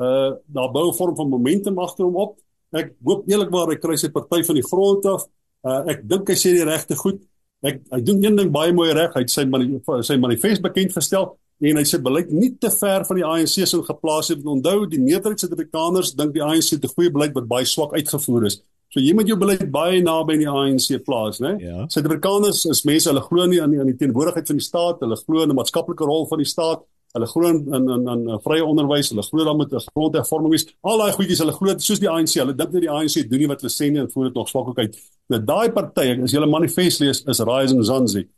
uh 0.00 0.32
daar 0.46 0.72
bou 0.72 0.88
'n 0.88 0.96
vorm 0.96 1.16
van 1.16 1.28
momentum 1.28 1.78
agter 1.78 2.04
hom 2.04 2.16
op. 2.16 2.38
Ek 2.72 2.94
hoop 3.04 3.28
eerlikwaar 3.28 3.68
hy 3.68 3.76
kry 3.76 3.96
sy 3.96 4.08
party 4.08 4.42
van 4.42 4.54
die 4.54 4.68
grond 4.70 5.06
af. 5.06 5.28
Uh 5.62 5.84
ek 5.92 6.08
dink 6.08 6.28
hy 6.28 6.34
sê 6.34 6.52
die 6.56 6.64
regte 6.64 6.96
goed. 6.96 7.20
Ek 7.62 7.80
hy 7.92 8.00
doen 8.00 8.24
een 8.24 8.36
ding 8.36 8.50
baie 8.52 8.72
mooi 8.72 8.92
reg. 8.92 9.14
Hy 9.14 9.20
het 9.20 9.30
sy 9.30 9.44
mani, 9.44 9.80
sy 10.02 10.16
manifest 10.16 10.62
bekend 10.62 10.92
gestel 10.92 11.36
en 11.64 11.76
hy 11.78 11.84
sê 11.86 12.00
beleid 12.02 12.32
nie 12.34 12.50
te 12.60 12.70
ver 12.70 13.04
van 13.08 13.16
die 13.16 13.24
ANC 13.24 13.66
se 13.68 13.82
geplaas 13.86 14.28
het. 14.32 14.44
Onthou, 14.44 14.86
die 14.90 15.00
meerderheid 15.00 15.40
Suid-Afrikaners 15.40 16.14
dink 16.18 16.34
die 16.34 16.42
ANC 16.42 16.74
het 16.74 16.84
'n 16.84 16.94
goeie 16.96 17.10
beleid 17.10 17.34
wat 17.34 17.46
baie 17.48 17.64
swak 17.64 17.94
uitgevoer 17.94 18.46
is. 18.46 18.62
So 18.94 19.02
jy 19.02 19.10
moet 19.18 19.26
jou 19.26 19.34
beleid 19.34 19.62
baie 19.74 19.98
naby 20.06 20.36
die 20.38 20.46
ANC 20.46 21.00
plaas, 21.02 21.40
né? 21.42 21.56
Ja. 21.58 21.82
Suid-Afrikaners 21.90 22.60
is 22.70 22.84
mense, 22.86 23.08
hulle 23.10 23.24
glo 23.24 23.46
nie 23.50 23.58
aan 23.58 23.72
die 23.74 23.80
aan 23.82 23.90
die 23.90 23.96
teenwoordigheid 23.98 24.52
van 24.52 24.60
die 24.60 24.66
staat, 24.66 25.00
hulle 25.02 25.16
glo 25.18 25.42
in 25.42 25.50
'n 25.50 25.56
maatskaplike 25.58 26.06
rol 26.06 26.28
van 26.30 26.38
die 26.38 26.46
staat. 26.46 26.84
Hulle 27.14 27.26
glo 27.26 27.48
in 27.48 27.58
in 27.74 27.88
in, 27.90 28.06
in 28.28 28.38
vrye 28.44 28.62
onderwys, 28.62 29.10
hulle 29.10 29.26
glo 29.26 29.44
dan 29.44 29.56
met 29.58 29.72
'n 29.72 29.82
grondhervorming 29.90 30.52
wees. 30.54 30.66
Al 30.82 30.98
daai 30.98 31.10
goedjies, 31.10 31.42
hulle 31.42 31.52
glo 31.58 31.74
soos 31.78 31.98
die 31.98 32.08
ANC. 32.08 32.38
Hulle 32.38 32.54
dink 32.54 32.70
net 32.70 32.82
die 32.82 32.90
ANC 32.90 33.28
doen 33.28 33.38
nie 33.38 33.50
wat 33.50 33.60
hulle 33.62 33.74
sê 33.74 33.90
nie 33.90 34.00
en 34.00 34.10
voer 34.10 34.30
dit 34.30 34.34
nog 34.34 34.48
swak 34.48 34.68
ook 34.68 34.78
uit. 34.78 34.96
Nou 35.28 35.40
daai 35.42 35.72
party, 35.72 36.22
as 36.22 36.30
jy 36.30 36.38
hulle 36.38 36.50
manifest 36.50 37.00
lees, 37.00 37.24
is 37.26 37.40
Rising 37.40 37.82
Zanzi. 37.82 38.28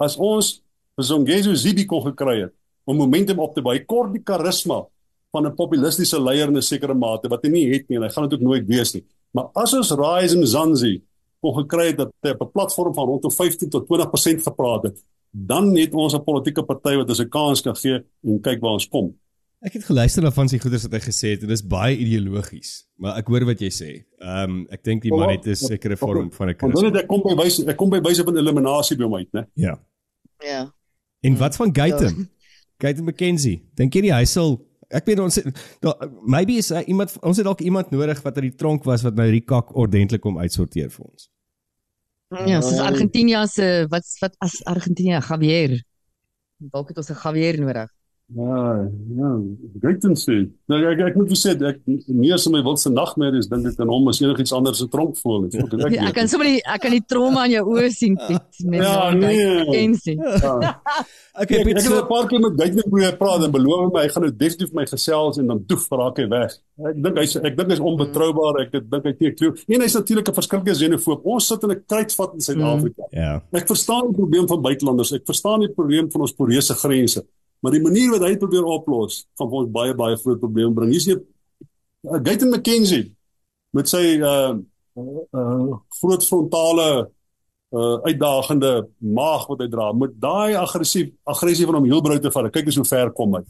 As 0.00 0.16
ons 0.16 0.62
Zongezi 0.96 1.54
Zibi 1.56 1.84
kon 1.84 2.02
gekry 2.02 2.40
het, 2.40 2.52
om 2.86 2.96
momentum 2.96 3.38
op 3.38 3.54
te 3.54 3.60
bou. 3.60 3.78
Kort 3.84 4.12
die 4.14 4.22
karisma 4.22 4.86
van 5.30 5.46
'n 5.46 5.54
populistiese 5.54 6.18
leier 6.18 6.48
in 6.48 6.56
'n 6.56 6.62
sekere 6.62 6.94
mate 6.94 7.28
wat 7.28 7.44
hy 7.44 7.50
nie 7.50 7.72
het 7.72 7.88
nie 7.88 7.96
en 7.96 8.04
hy 8.04 8.08
gaan 8.08 8.28
dit 8.28 8.38
ook 8.38 8.46
nooit 8.46 8.66
wees 8.66 8.94
nie. 8.94 9.04
Maar 9.36 9.52
as 9.52 9.74
ons 9.76 9.92
Rise 10.00 10.36
and 10.36 10.48
Zanzi 10.48 10.94
kon 11.44 11.52
gekry 11.58 11.90
het 11.90 12.00
dat 12.00 12.12
hy 12.24 12.32
op 12.32 12.46
'n 12.46 12.52
platform 12.56 12.94
van 12.94 13.06
rondom 13.06 13.32
15 13.32 13.68
tot 13.68 13.84
20% 13.86 14.42
gepraat 14.48 14.82
het, 14.88 15.04
dan 15.30 15.76
het 15.76 15.92
ons 15.94 16.14
'n 16.14 16.24
politieke 16.24 16.64
party 16.64 16.96
wat 16.96 17.08
ons 17.08 17.20
'n 17.20 17.28
kans 17.28 17.60
kan 17.60 17.76
gee 17.76 18.00
en 18.22 18.40
kyk 18.40 18.60
waar 18.60 18.72
ons 18.72 18.88
kom. 18.88 19.14
Ek 19.60 19.72
het 19.72 19.84
geluister 19.84 20.22
na 20.22 20.30
van 20.30 20.48
sy 20.48 20.58
goeders 20.58 20.82
wat 20.82 20.92
hy 20.92 21.00
gesê 21.00 21.28
het 21.34 21.42
en 21.42 21.48
dit 21.48 21.58
is 21.58 21.66
baie 21.66 21.96
ideologies, 21.96 22.86
maar 22.96 23.16
ek 23.16 23.26
hoor 23.26 23.44
wat 23.44 23.60
jy 23.60 23.70
sê. 23.70 24.04
Ehm 24.18 24.50
um, 24.50 24.66
ek 24.70 24.84
dink 24.84 25.02
die 25.02 25.10
man 25.10 25.30
het 25.30 25.46
'n 25.46 25.54
sekere 25.54 25.96
vorm 25.96 26.32
van 26.32 26.48
'n. 26.48 26.56
Want 26.60 26.94
dit 26.94 27.06
kom 27.06 27.22
by 27.22 27.34
wyse 27.42 27.66
ek 27.66 27.76
kom 27.76 27.90
by 27.90 28.00
wyse 28.00 28.24
van 28.24 28.36
eliminasie 28.36 28.96
by 28.96 29.02
hom 29.02 29.14
uit, 29.14 29.32
né? 29.32 29.46
Ja. 29.54 29.78
Ja. 30.38 30.72
En 31.20 31.36
wat 31.36 31.56
van 31.56 31.74
Gaitem? 31.74 32.16
Ja. 32.18 32.26
Gaten 32.78 33.04
McKenzie. 33.08 33.62
Dink 33.74 33.94
jy 33.94 34.12
hy 34.12 34.24
sal 34.24 34.65
ek 34.88 35.06
weet 35.08 35.22
ons 35.22 35.38
daar 35.84 36.10
maybe 36.22 36.58
is 36.60 36.70
uh, 36.70 36.82
iemand 36.86 37.16
ons 37.22 37.36
het 37.36 37.46
dalk 37.46 37.60
iemand 37.60 37.90
nodig 37.90 38.20
wat 38.22 38.38
uit 38.38 38.50
die 38.50 38.58
tronk 38.58 38.84
was 38.84 39.02
wat 39.06 39.16
nou 39.18 39.26
hierdie 39.26 39.46
kak 39.46 39.74
ordentlik 39.76 40.22
kom 40.22 40.38
uitsorteer 40.38 40.90
vir 40.90 41.04
ons. 41.06 41.28
Ja, 42.46 42.58
dis 42.60 42.80
Argentinië 42.82 43.44
se 43.50 43.86
wat 43.90 44.06
wat 44.20 44.34
as 44.42 44.58
Argentinië 44.66 45.20
Javier. 45.28 45.76
Dalk 46.58 46.88
het 46.90 46.98
ons 46.98 47.10
'n 47.10 47.20
Javier 47.22 47.60
nodig. 47.60 47.90
Ja, 48.34 48.88
ja, 49.16 49.28
great 49.80 50.00
to 50.02 50.14
see. 50.18 50.48
Nou 50.66 50.80
ek 50.90 50.98
ek 51.12 51.14
moet 51.14 51.30
sê 51.38 51.52
ek 51.54 51.76
nie 51.86 52.32
as 52.34 52.48
my 52.50 52.58
wildste 52.66 52.90
nagmerries 52.90 53.46
dink 53.46 53.68
ek 53.70 53.78
aan 53.84 53.92
hom 53.92 54.08
as 54.10 54.18
enigiets 54.18 54.50
anders 54.56 54.80
se 54.82 54.88
tronk 54.90 55.14
voel 55.20 55.40
nie. 55.44 55.52
Ek 55.62 55.76
ek, 55.78 55.94
ek 56.08 56.16
kan 56.16 56.30
sommer 56.32 56.48
ek 56.58 56.82
kan 56.82 56.96
die 56.96 57.04
trauma 57.06 57.44
in 57.46 57.54
jou 57.54 57.62
oë 57.76 57.92
sien 57.94 58.16
Piet 58.18 58.58
met 58.72 58.82
Ja, 58.82 59.12
nee. 59.14 59.62
Ja. 60.18 60.56
Okay, 61.36 61.60
ek 61.60 61.68
het 61.68 61.92
'n 61.92 62.06
paar 62.08 62.26
keer 62.26 62.40
met 62.40 62.54
Guyton 62.56 62.82
probeer 62.88 63.16
praat 63.20 63.42
en 63.44 63.50
beloof 63.52 63.92
my 63.92 64.06
hy 64.06 64.08
gaan 64.08 64.24
nou 64.24 64.32
definitief 64.32 64.72
my 64.72 64.86
gesels 64.88 65.36
en 65.38 65.46
dan 65.52 65.58
toef 65.68 65.84
raak 65.92 66.16
hy 66.16 66.26
weg. 66.32 66.54
Ek 66.80 66.96
dink 67.04 67.18
hy's 67.20 67.36
ek 67.36 67.58
dink 67.58 67.74
hy's 67.74 67.82
onbetroubaar. 67.90 68.62
Ek 68.64 68.72
dink 68.72 69.04
hy 69.04 69.12
teek 69.20 69.36
klou. 69.36 69.52
En 69.68 69.84
hy's 69.84 69.98
natuurlik 70.00 70.30
'n 70.32 70.38
verskillike 70.40 70.74
xenofoob. 70.80 71.20
Ons 71.28 71.46
sit 71.52 71.62
in 71.62 71.76
'n 71.76 71.82
kruitvat 71.86 72.34
in 72.34 72.40
Suid-Afrika. 72.40 73.04
Mm, 73.12 73.18
ja. 73.20 73.42
Ek 73.52 73.68
verstaan 73.68 74.08
die 74.08 74.16
probleem 74.16 74.48
van 74.48 74.62
buitelanders. 74.62 75.12
Ek 75.12 75.26
verstaan 75.28 75.60
die 75.60 75.74
probleem 75.76 76.10
van 76.10 76.20
ons 76.22 76.32
poreuse 76.32 76.74
grense. 76.74 77.22
Maar 77.66 77.74
die 77.74 77.82
manier 77.82 78.12
wat 78.14 78.22
hy 78.22 78.36
probeer 78.38 78.66
oplos, 78.70 79.24
gaan 79.34 79.48
vir 79.50 79.58
ons 79.58 79.70
baie 79.74 79.94
baie 79.98 80.16
groot 80.22 80.38
probleme 80.38 80.70
bring. 80.70 80.92
Hier's 80.94 81.08
'n 81.10 81.18
uh, 81.18 82.20
Gayton 82.22 82.52
McKenzie 82.54 83.10
met 83.74 83.90
sy 83.90 84.20
uh 84.22 84.54
uh 85.34 85.72
groot 85.98 86.22
frontale 86.22 87.10
uh 87.74 87.96
uitdagende 88.06 88.86
maag 89.02 89.48
wat 89.50 89.64
hy 89.64 89.68
dra 89.72 89.90
met 89.92 90.14
daai 90.14 90.54
aggressief 90.54 91.10
aggressie 91.26 91.66
van 91.66 91.80
hom 91.80 91.90
heel 91.90 92.04
brou 92.06 92.18
te 92.22 92.30
val. 92.30 92.50
Kyk 92.54 92.70
eens 92.70 92.78
hoe 92.78 92.86
ver 92.86 93.10
kom 93.10 93.34
hy. 93.34 93.42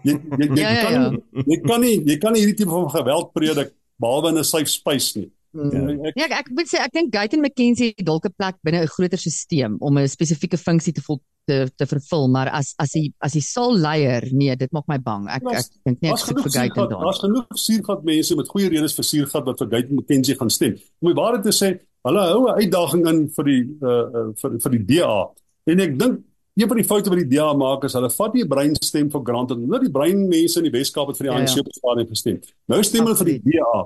Jy 0.00 0.16
jy, 0.16 0.16
jy, 0.16 0.48
jy, 0.48 0.62
ja, 0.62 0.70
ja, 0.72 0.82
kan, 0.82 0.92
ja. 0.96 1.44
jy 1.52 1.60
kan 1.68 1.80
nie 1.84 1.94
jy 2.08 2.18
kan 2.24 2.32
nie 2.32 2.46
hierdie 2.46 2.56
tipe 2.64 2.72
van 2.72 2.88
geweld 2.88 3.32
predik 3.36 3.76
behalwe 4.00 4.32
in 4.32 4.38
'n 4.40 4.48
safe 4.48 4.72
space 4.72 5.12
nie. 5.18 5.28
Mm. 5.52 6.00
Ja, 6.16 6.24
ek, 6.30 6.32
ek 6.38 6.48
moet 6.56 6.70
sê 6.70 6.80
ek 6.80 6.94
dink 6.96 7.12
Gayton 7.12 7.42
McKenzie 7.44 7.92
het 7.92 8.06
dalk 8.08 8.24
'n 8.24 8.32
plek 8.32 8.56
binne 8.64 8.82
'n 8.82 8.88
groter 8.88 9.18
stelsel 9.18 9.76
om 9.80 9.98
'n 9.98 10.08
spesifieke 10.08 10.56
funksie 10.56 10.94
te 10.96 11.02
vol 11.04 11.20
te 11.46 11.68
te 11.76 11.86
vervul, 11.86 12.28
maar 12.28 12.48
as 12.48 12.74
as 12.78 12.94
hy 12.94 13.12
as 13.20 13.34
hy 13.34 13.40
sal 13.40 13.76
leier, 13.76 14.28
nee, 14.32 14.54
dit 14.56 14.72
maak 14.72 14.86
my 14.88 14.98
bang. 14.98 15.28
Ek 15.28 15.42
ek 15.42 15.68
dink 15.84 16.00
nie 16.00 16.10
ek 16.10 16.18
sien 16.18 16.38
vir 16.38 16.54
Gayton 16.56 16.88
daar. 16.88 17.04
Daar's 17.04 17.20
genoeg 17.20 17.46
suurgat 17.52 18.04
mense 18.04 18.36
met 18.36 18.48
goeie 18.48 18.68
redes 18.68 18.94
vir 18.94 19.04
suurgat 19.04 19.44
wat 19.44 19.58
vir 19.58 19.68
Gayton 19.68 19.96
McKenzie 19.96 20.36
gaan 20.38 20.50
stem. 20.50 20.76
Om 21.02 21.08
die 21.12 21.20
waarheid 21.20 21.42
te 21.42 21.52
sê, 21.52 21.80
hulle 22.08 22.22
hou 22.32 22.48
'n 22.48 22.60
uitdaging 22.62 23.08
in 23.08 23.28
vir 23.28 23.44
die 23.44 23.62
uh, 23.82 24.30
vir 24.40 24.58
vir 24.58 24.70
die 24.78 24.84
DA. 24.84 25.18
En 25.66 25.80
ek 25.80 25.98
dink 25.98 26.20
een 26.54 26.68
van 26.68 26.76
die 26.76 26.84
foute 26.84 27.10
wat 27.10 27.18
die 27.18 27.36
DA 27.36 27.52
maak 27.56 27.84
is 27.84 27.94
hulle 27.96 28.10
vat 28.10 28.32
die 28.32 28.46
breinstem 28.46 29.10
vir 29.10 29.22
granted. 29.24 29.58
Hulle 29.58 29.80
die 29.80 29.92
breinmense 29.92 30.60
in 30.60 30.68
die 30.68 30.78
Weskaap 30.78 31.08
het 31.08 31.20
vir 31.20 31.28
die 31.28 31.34
ANC 31.34 31.56
ja, 31.56 31.60
ja. 31.60 31.66
op 31.66 31.76
stadium 31.76 32.08
gestem. 32.08 32.40
Nou 32.68 32.82
stem 32.82 33.04
hulle 33.04 33.16
vir 33.16 33.30
die 33.34 33.42
DA 33.50 33.76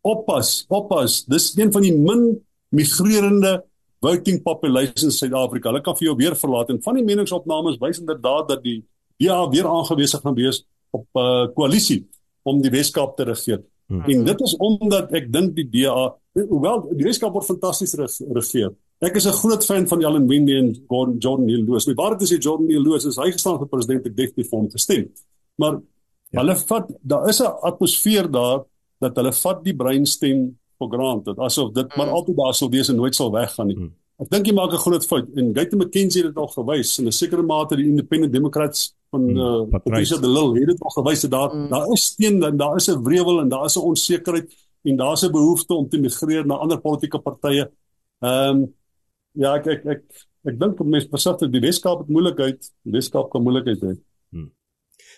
oppas, 0.00 0.64
oppas. 0.68 1.24
Dis 1.26 1.56
een 1.56 1.72
van 1.72 1.82
die 1.82 1.94
min 1.96 2.38
migrerende 2.68 3.62
voting 4.00 4.42
population 4.42 5.08
in 5.08 5.14
Suid-Afrika. 5.14 5.70
Hulle 5.70 5.82
kan 5.82 5.96
vir 5.98 6.10
jou 6.10 6.16
weer 6.18 6.36
verlaat 6.38 6.70
en 6.70 6.82
van 6.82 6.98
die 6.98 7.04
meningsopnames 7.06 7.78
wys 7.82 8.00
inderdaad 8.02 8.48
dat 8.48 8.62
die 8.62 8.82
DA 9.18 9.40
weer 9.50 9.66
aangewese 9.66 10.20
gaan 10.22 10.36
wees 10.38 10.62
op 10.90 11.06
'n 11.14 11.20
uh, 11.20 11.48
koalisie 11.54 12.06
om 12.42 12.62
die 12.62 12.70
Weskaap 12.70 13.16
te 13.16 13.24
regeer. 13.24 13.62
Hmm. 13.88 14.04
En 14.04 14.24
dit 14.24 14.40
is 14.40 14.56
omdat 14.56 15.12
ek 15.12 15.32
dink 15.32 15.56
die 15.56 15.68
DA, 15.68 16.14
hoewel 16.32 16.86
die 16.92 17.04
Weskaap 17.04 17.32
word 17.32 17.48
fantasties 17.48 17.96
regeer. 18.30 18.72
Ek 19.00 19.16
is 19.16 19.26
'n 19.26 19.32
groot 19.32 19.64
fan 19.64 19.86
van 19.86 20.04
Allan 20.04 20.26
Wendy 20.26 20.56
en 20.58 20.74
Gordon 20.88 21.18
Jordan 21.18 21.48
Hill 21.48 21.64
Lewis. 21.64 21.86
My 21.86 21.94
waarheid 21.94 22.22
is 22.22 22.28
die 22.28 22.38
Jordan 22.38 22.68
Hill 22.68 22.82
Lewis 22.82 23.04
is 23.04 23.16
hy 23.16 23.30
gestaan 23.30 23.58
vir 23.58 23.68
president 23.68 24.06
ek 24.06 24.16
definitief 24.16 24.50
vir 24.50 24.58
hom 24.58 24.68
te 24.68 24.78
stem. 24.78 25.12
Maar 25.56 25.80
ja. 26.30 26.40
hulle 26.40 26.56
vat 26.56 26.90
daar 27.02 27.28
is 27.28 27.40
'n 27.40 27.52
atmosfeer 27.62 28.30
daar 28.30 28.64
dat 29.00 29.16
hulle 29.16 29.32
vat 29.32 29.64
die 29.64 29.76
breinstem 29.76 30.44
vir 30.78 30.90
granted 30.92 31.38
asof 31.38 31.72
dit 31.74 31.96
maar 31.96 32.06
mm. 32.06 32.18
altyd 32.18 32.36
daar 32.36 32.54
sal 32.54 32.70
wees 32.70 32.88
en 32.88 32.96
nooit 32.96 33.14
sal 33.14 33.32
weggaan 33.34 33.66
nie. 33.66 33.78
Mm. 33.78 33.90
Ek 34.18 34.30
dink 34.30 34.46
jy 34.46 34.54
maak 34.54 34.72
'n 34.72 34.84
groot 34.84 35.04
fout 35.06 35.26
en 35.36 35.54
Gayton 35.54 35.78
McKenzie 35.78 36.22
het 36.22 36.34
dit 36.34 36.38
al 36.42 36.50
gewys 36.54 36.98
in 36.98 37.06
'n 37.06 37.12
sekere 37.12 37.42
mate 37.42 37.76
die 37.76 37.86
Independent 37.86 38.32
Democrats 38.32 38.94
van 39.10 39.22
mm. 39.22 39.36
uh, 39.36 39.62
Patricia 39.70 40.18
de 40.18 40.28
Lille 40.28 40.60
het 40.60 40.72
dit 40.74 40.82
al 40.82 40.94
gewys 41.02 41.20
dat 41.20 41.30
daar 41.30 41.54
mm. 41.54 41.68
daar 41.68 41.92
is 41.92 42.04
steen 42.04 42.42
en 42.42 42.56
daar 42.56 42.76
is 42.76 42.88
'n 42.88 43.02
wrevel 43.02 43.40
en 43.40 43.48
daar 43.48 43.64
is 43.64 43.76
'n 43.76 43.86
onsekerheid 43.90 44.48
en 44.84 44.96
daar's 44.96 45.22
'n 45.22 45.32
behoefte 45.32 45.74
om 45.74 45.88
te 45.88 45.98
migreer 45.98 46.46
na 46.46 46.54
ander 46.54 46.80
politieke 46.80 47.18
partye. 47.18 47.70
Ehm 48.20 48.56
um, 48.56 48.74
Ja, 49.38 49.54
ek 49.58 49.68
ek 49.70 49.84
ek 49.86 50.02
ek 50.48 50.56
dink 50.58 50.80
mense 50.82 51.10
besef 51.12 51.38
dat 51.38 51.52
die 51.52 51.62
Weskaap 51.62 52.02
het 52.02 52.12
moeilikheid, 52.12 52.70
die 52.86 52.94
Weskaap 52.96 53.28
kan 53.30 53.44
moeilikheid 53.44 53.84
hê. 53.84 53.92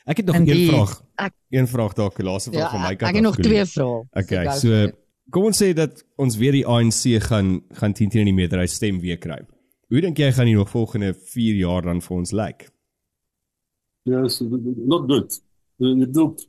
Ek 0.05 0.23
het 0.23 0.27
nog 0.27 0.41
die, 0.45 0.55
een 0.55 0.73
vraag. 0.73 0.93
Ek, 1.15 1.35
een 1.51 1.69
vraag 1.69 1.95
dalk, 1.99 2.17
die 2.17 2.25
laaste 2.25 2.51
vraag 2.51 2.63
ja, 2.63 2.71
van 2.71 2.81
my 2.81 2.95
kant. 2.97 3.09
Ek 3.11 3.19
het 3.21 3.27
nog 3.27 3.37
twee 3.37 3.65
vrae. 3.65 4.03
Okay, 4.23 4.45
so 4.59 4.91
kom 5.31 5.49
ons 5.51 5.63
sê 5.63 5.71
dat 5.77 6.03
ons 6.19 6.37
weer 6.41 6.57
die 6.57 6.67
ANC 6.67 7.21
gaan 7.27 7.61
gaan 7.79 7.93
10 7.95 8.11
teen 8.11 8.25
in 8.25 8.33
die 8.33 8.39
meerderheid 8.41 8.71
stem 8.71 9.01
weer 9.01 9.19
kry. 9.19 9.41
Hoe 9.91 10.01
dink 10.01 10.19
jy 10.19 10.31
gaan 10.33 10.49
die 10.51 10.57
nog 10.57 10.71
volgende 10.71 11.13
4 11.15 11.59
jaar 11.61 11.83
dan 11.87 12.01
vir 12.01 12.17
ons 12.17 12.33
lyk? 12.33 12.69
Yes, 14.09 14.41
not 14.41 15.11
good. 15.11 15.43
Dit 15.79 16.17
loop 16.17 16.41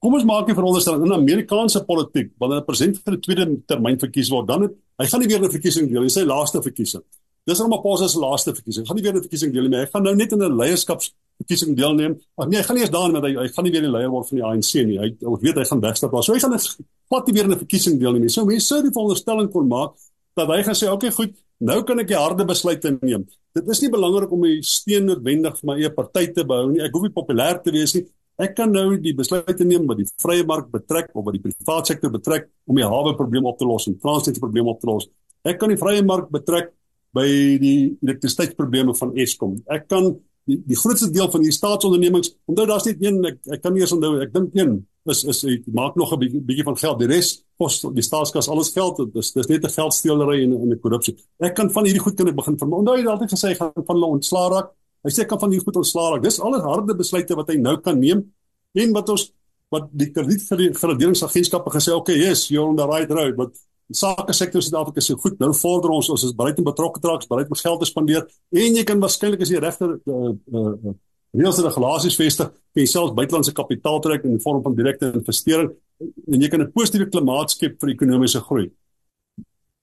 Kom 0.00 0.14
ons 0.16 0.24
maak 0.24 0.48
'n 0.48 0.56
veronderstelling 0.56 1.04
in 1.04 1.12
Amerikaanse 1.12 1.84
politiek, 1.84 2.32
wanneer 2.38 2.60
'n 2.60 2.64
president 2.64 3.02
vir 3.04 3.14
'n 3.14 3.20
tweede 3.20 3.44
termyn 3.66 3.98
verkies 3.98 4.30
word, 4.30 4.46
dan 4.48 4.62
het 4.62 4.72
Hy 5.00 5.06
gaan 5.08 5.22
nie 5.22 5.30
weer 5.32 5.40
'n 5.40 5.50
verkiesing 5.50 5.88
deel 5.88 6.02
nie, 6.02 6.12
sy 6.12 6.24
laaste 6.28 6.60
verkiesing. 6.60 7.02
Dis 7.48 7.60
Ramaphosa 7.60 8.08
se 8.08 8.20
laaste 8.20 8.54
verkiesing. 8.54 8.86
Gaan 8.86 8.96
nie 8.96 9.02
weer 9.02 9.14
'n 9.14 9.22
verkiesing 9.22 9.52
deel 9.52 9.68
nie. 9.68 9.78
Hy 9.78 9.86
gaan 9.86 10.02
nou 10.02 10.14
net 10.14 10.32
in 10.32 10.42
'n 10.42 10.56
leierskapsverkiesing 10.56 11.76
deelneem. 11.76 12.20
Ag 12.36 12.48
nee, 12.48 12.58
hy 12.58 12.64
gaan 12.64 12.76
nie 12.76 12.84
eens 12.84 12.92
daarin 12.92 13.12
met 13.12 13.22
hy 13.22 13.34
hy 13.34 13.48
gaan 13.48 13.64
nie 13.64 13.72
weer 13.72 13.82
die 13.82 13.90
leier 13.90 14.10
word 14.10 14.28
van 14.28 14.38
die 14.38 14.44
ANC 14.44 14.72
nie. 14.86 14.98
Hy 14.98 15.06
ek 15.06 15.40
weet 15.40 15.56
hy 15.56 15.64
gaan 15.64 15.80
wegstap. 15.80 16.10
So 16.22 16.32
hy 16.32 16.38
gaan 16.38 16.50
net 16.50 17.26
nie 17.26 17.34
weer 17.34 17.44
in 17.44 17.52
'n 17.52 17.58
verkiesing 17.58 17.98
deelneem. 17.98 18.28
So 18.28 18.44
mense 18.44 18.66
sou 18.66 18.82
die 18.82 18.90
veronderstelling 18.92 19.50
kon 19.50 19.68
maak 19.68 19.92
dat 20.36 20.48
hy 20.48 20.62
gaan 20.62 20.74
sê, 20.74 20.86
"Oké, 20.86 21.06
okay, 21.06 21.10
goed, 21.10 21.34
nou 21.60 21.82
kan 21.82 21.98
ek 21.98 22.08
die 22.08 22.16
harde 22.16 22.44
besluite 22.44 22.98
neem." 23.02 23.26
Dit 23.54 23.68
is 23.68 23.80
nie 23.80 23.90
belangrik 23.90 24.30
om 24.30 24.40
my 24.40 24.60
steun 24.60 25.06
noodwendig 25.06 25.58
vir 25.58 25.66
my 25.66 25.74
eie 25.80 25.90
party 25.90 26.26
te 26.32 26.44
behou 26.44 26.70
nie. 26.70 26.80
Ek 26.82 26.92
hoef 26.92 27.02
nie 27.02 27.10
populêr 27.10 27.62
te 27.62 27.72
wees 27.72 27.94
nie. 27.94 28.06
Ek 28.38 28.54
kan 28.56 28.70
nou 28.72 28.96
die 28.96 29.12
besluite 29.12 29.66
neem 29.66 29.86
wat 29.86 29.98
die 29.98 30.06
vrye 30.22 30.44
mark 30.46 30.70
betrek 30.70 31.10
of 31.14 31.24
wat 31.24 31.34
die 31.36 31.42
private 31.42 31.86
sektor 31.86 32.10
betrek 32.10 32.48
om 32.66 32.76
die 32.76 32.86
hawe 32.86 33.14
probleem 33.16 33.44
op 33.44 33.58
te 33.58 33.64
los 33.64 33.86
en 33.86 33.98
Transnet 33.98 34.36
se 34.36 34.40
probleem 34.40 34.68
op 34.68 34.80
te 34.80 34.86
los. 34.86 35.08
Ek 35.44 35.58
kan 35.58 35.68
die 35.68 35.76
vrye 35.76 36.02
mark 36.02 36.30
betrek 36.32 36.70
by 37.16 37.26
die 37.58 37.96
elektrisiteitsprobleme 38.02 38.94
van 38.94 39.14
Eskom. 39.18 39.56
Ek 39.66 39.88
kan 39.90 40.12
die, 40.46 40.60
die 40.66 40.78
grootste 40.78 41.10
deel 41.10 41.30
van 41.30 41.42
die 41.42 41.54
staatsondernemings, 41.54 42.34
onthou 42.50 42.66
daar's 42.70 42.86
net 42.88 43.02
een 43.02 43.18
ek, 43.24 43.40
ek 43.56 43.62
kan 43.64 43.74
nie 43.74 43.82
eens 43.84 43.94
onthou, 43.96 44.16
ek 44.22 44.32
dink 44.34 44.56
een 44.58 44.78
is 45.08 45.22
is 45.24 45.40
hy 45.46 45.56
maak 45.72 45.96
nog 45.96 46.12
'n 46.12 46.18
bietjie 46.44 46.64
van 46.64 46.76
geld. 46.76 46.98
Die 46.98 47.08
res 47.08 47.42
kos 47.58 47.80
die 47.80 48.04
staatskas 48.04 48.48
alles 48.48 48.70
geld. 48.72 49.00
Dis 49.14 49.32
dis 49.32 49.48
net 49.48 49.64
'n 49.64 49.70
geldsteelery 49.70 50.42
en 50.44 50.72
'n 50.72 50.80
korrupsie. 50.80 51.16
Ek 51.40 51.54
kan 51.54 51.70
van 51.70 51.84
hierdie 51.84 52.02
goed 52.02 52.16
kan 52.16 52.28
ek 52.28 52.36
begin 52.36 52.58
van. 52.58 52.72
Onthou 52.72 52.96
jy 52.96 53.02
het 53.02 53.08
altyd 53.08 53.30
gesê 53.30 53.56
gaan 53.56 53.72
van 53.74 53.96
hulle 53.96 54.06
ontslaa 54.06 54.48
raak. 54.48 54.70
Hy 55.02 55.10
sê 55.10 55.26
kan 55.26 55.40
van 55.40 55.50
hier 55.50 55.62
goed 55.62 55.76
ontslaa 55.76 56.10
raak. 56.12 56.22
Dis 56.22 56.40
al 56.40 56.54
'n 56.54 56.60
harde 56.60 56.94
besluite 56.94 57.34
wat 57.34 57.48
hy 57.48 57.56
nou 57.56 57.76
kan 57.80 57.98
neem 57.98 58.32
en 58.74 58.92
wat 58.92 59.08
ons 59.08 59.32
wat 59.70 59.88
die 59.92 60.10
kredietverlederingsagentskappe 60.10 61.70
gesê, 61.70 61.94
okay, 61.94 62.16
yes, 62.18 62.48
you're 62.48 62.68
on 62.68 62.76
the 62.76 62.86
right 62.86 63.10
road, 63.10 63.36
but 63.36 63.54
die 63.90 63.98
sake 63.98 64.34
sektor 64.36 64.60
in 64.60 64.66
Suid-Afrika 64.66 65.02
so 65.02 65.18
goed. 65.18 65.38
Nou 65.42 65.50
vorder 65.56 65.90
ons 65.90 66.10
ons 66.14 66.24
is 66.26 66.34
bereid 66.36 66.58
om 66.62 66.66
betrokke 66.68 67.02
te 67.02 67.10
raak, 67.10 67.26
bereid 67.28 67.50
om 67.50 67.58
geld 67.58 67.80
te 67.82 67.88
spandeer 67.90 68.26
en 68.54 68.76
jy 68.78 68.84
kan 68.86 69.02
waarskynlik 69.02 69.42
as 69.42 69.50
jy 69.50 69.62
regte 69.62 69.88
uh 69.98 70.34
uh 70.54 70.94
reëls 71.30 71.60
en 71.60 71.66
regulasies 71.68 72.16
vestig, 72.18 72.48
kan 72.50 72.82
jy 72.82 72.88
selfs 72.90 73.14
buitelandse 73.14 73.52
kapitaal 73.54 74.00
trek 74.02 74.24
in 74.26 74.34
die 74.34 74.42
vorm 74.42 74.64
van 74.64 74.74
direkte 74.74 75.12
investering 75.14 75.70
en 76.00 76.42
jy 76.42 76.48
kan 76.50 76.62
'n 76.62 76.72
positiewe 76.74 77.06
klimaat 77.10 77.50
skep 77.50 77.78
vir 77.80 77.92
ekonomiese 77.94 78.40
groei. 78.40 78.70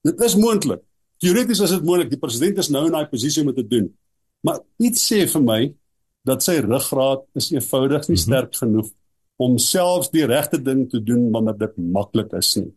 Dit 0.03 0.21
is 0.21 0.35
moontlik. 0.35 0.81
Teoreties 1.19 1.61
is 1.61 1.71
dit 1.71 1.83
moontlik. 1.83 2.09
Die 2.09 2.19
president 2.19 2.57
is 2.57 2.69
nou 2.69 2.85
in 2.85 2.91
daai 2.91 3.07
posisie 3.07 3.41
om 3.41 3.53
dit 3.53 3.55
te 3.55 3.67
doen. 3.67 3.93
Maar 4.43 4.59
iets 4.79 5.07
sê 5.07 5.25
vir 5.27 5.41
my 5.41 5.73
dat 6.25 6.43
sy 6.43 6.59
ruggraat 6.59 7.23
is 7.35 7.51
eenvoudig 7.51 8.07
nie 8.07 8.17
mhm. 8.17 8.25
sterk 8.25 8.55
genoeg 8.55 8.91
om 9.37 9.57
selfs 9.57 10.09
die 10.09 10.25
regte 10.25 10.59
ding 10.61 10.89
te 10.89 10.99
doen 11.03 11.31
wanneer 11.31 11.57
dit 11.57 11.77
maklik 11.77 12.33
is 12.33 12.55
nie. 12.57 12.71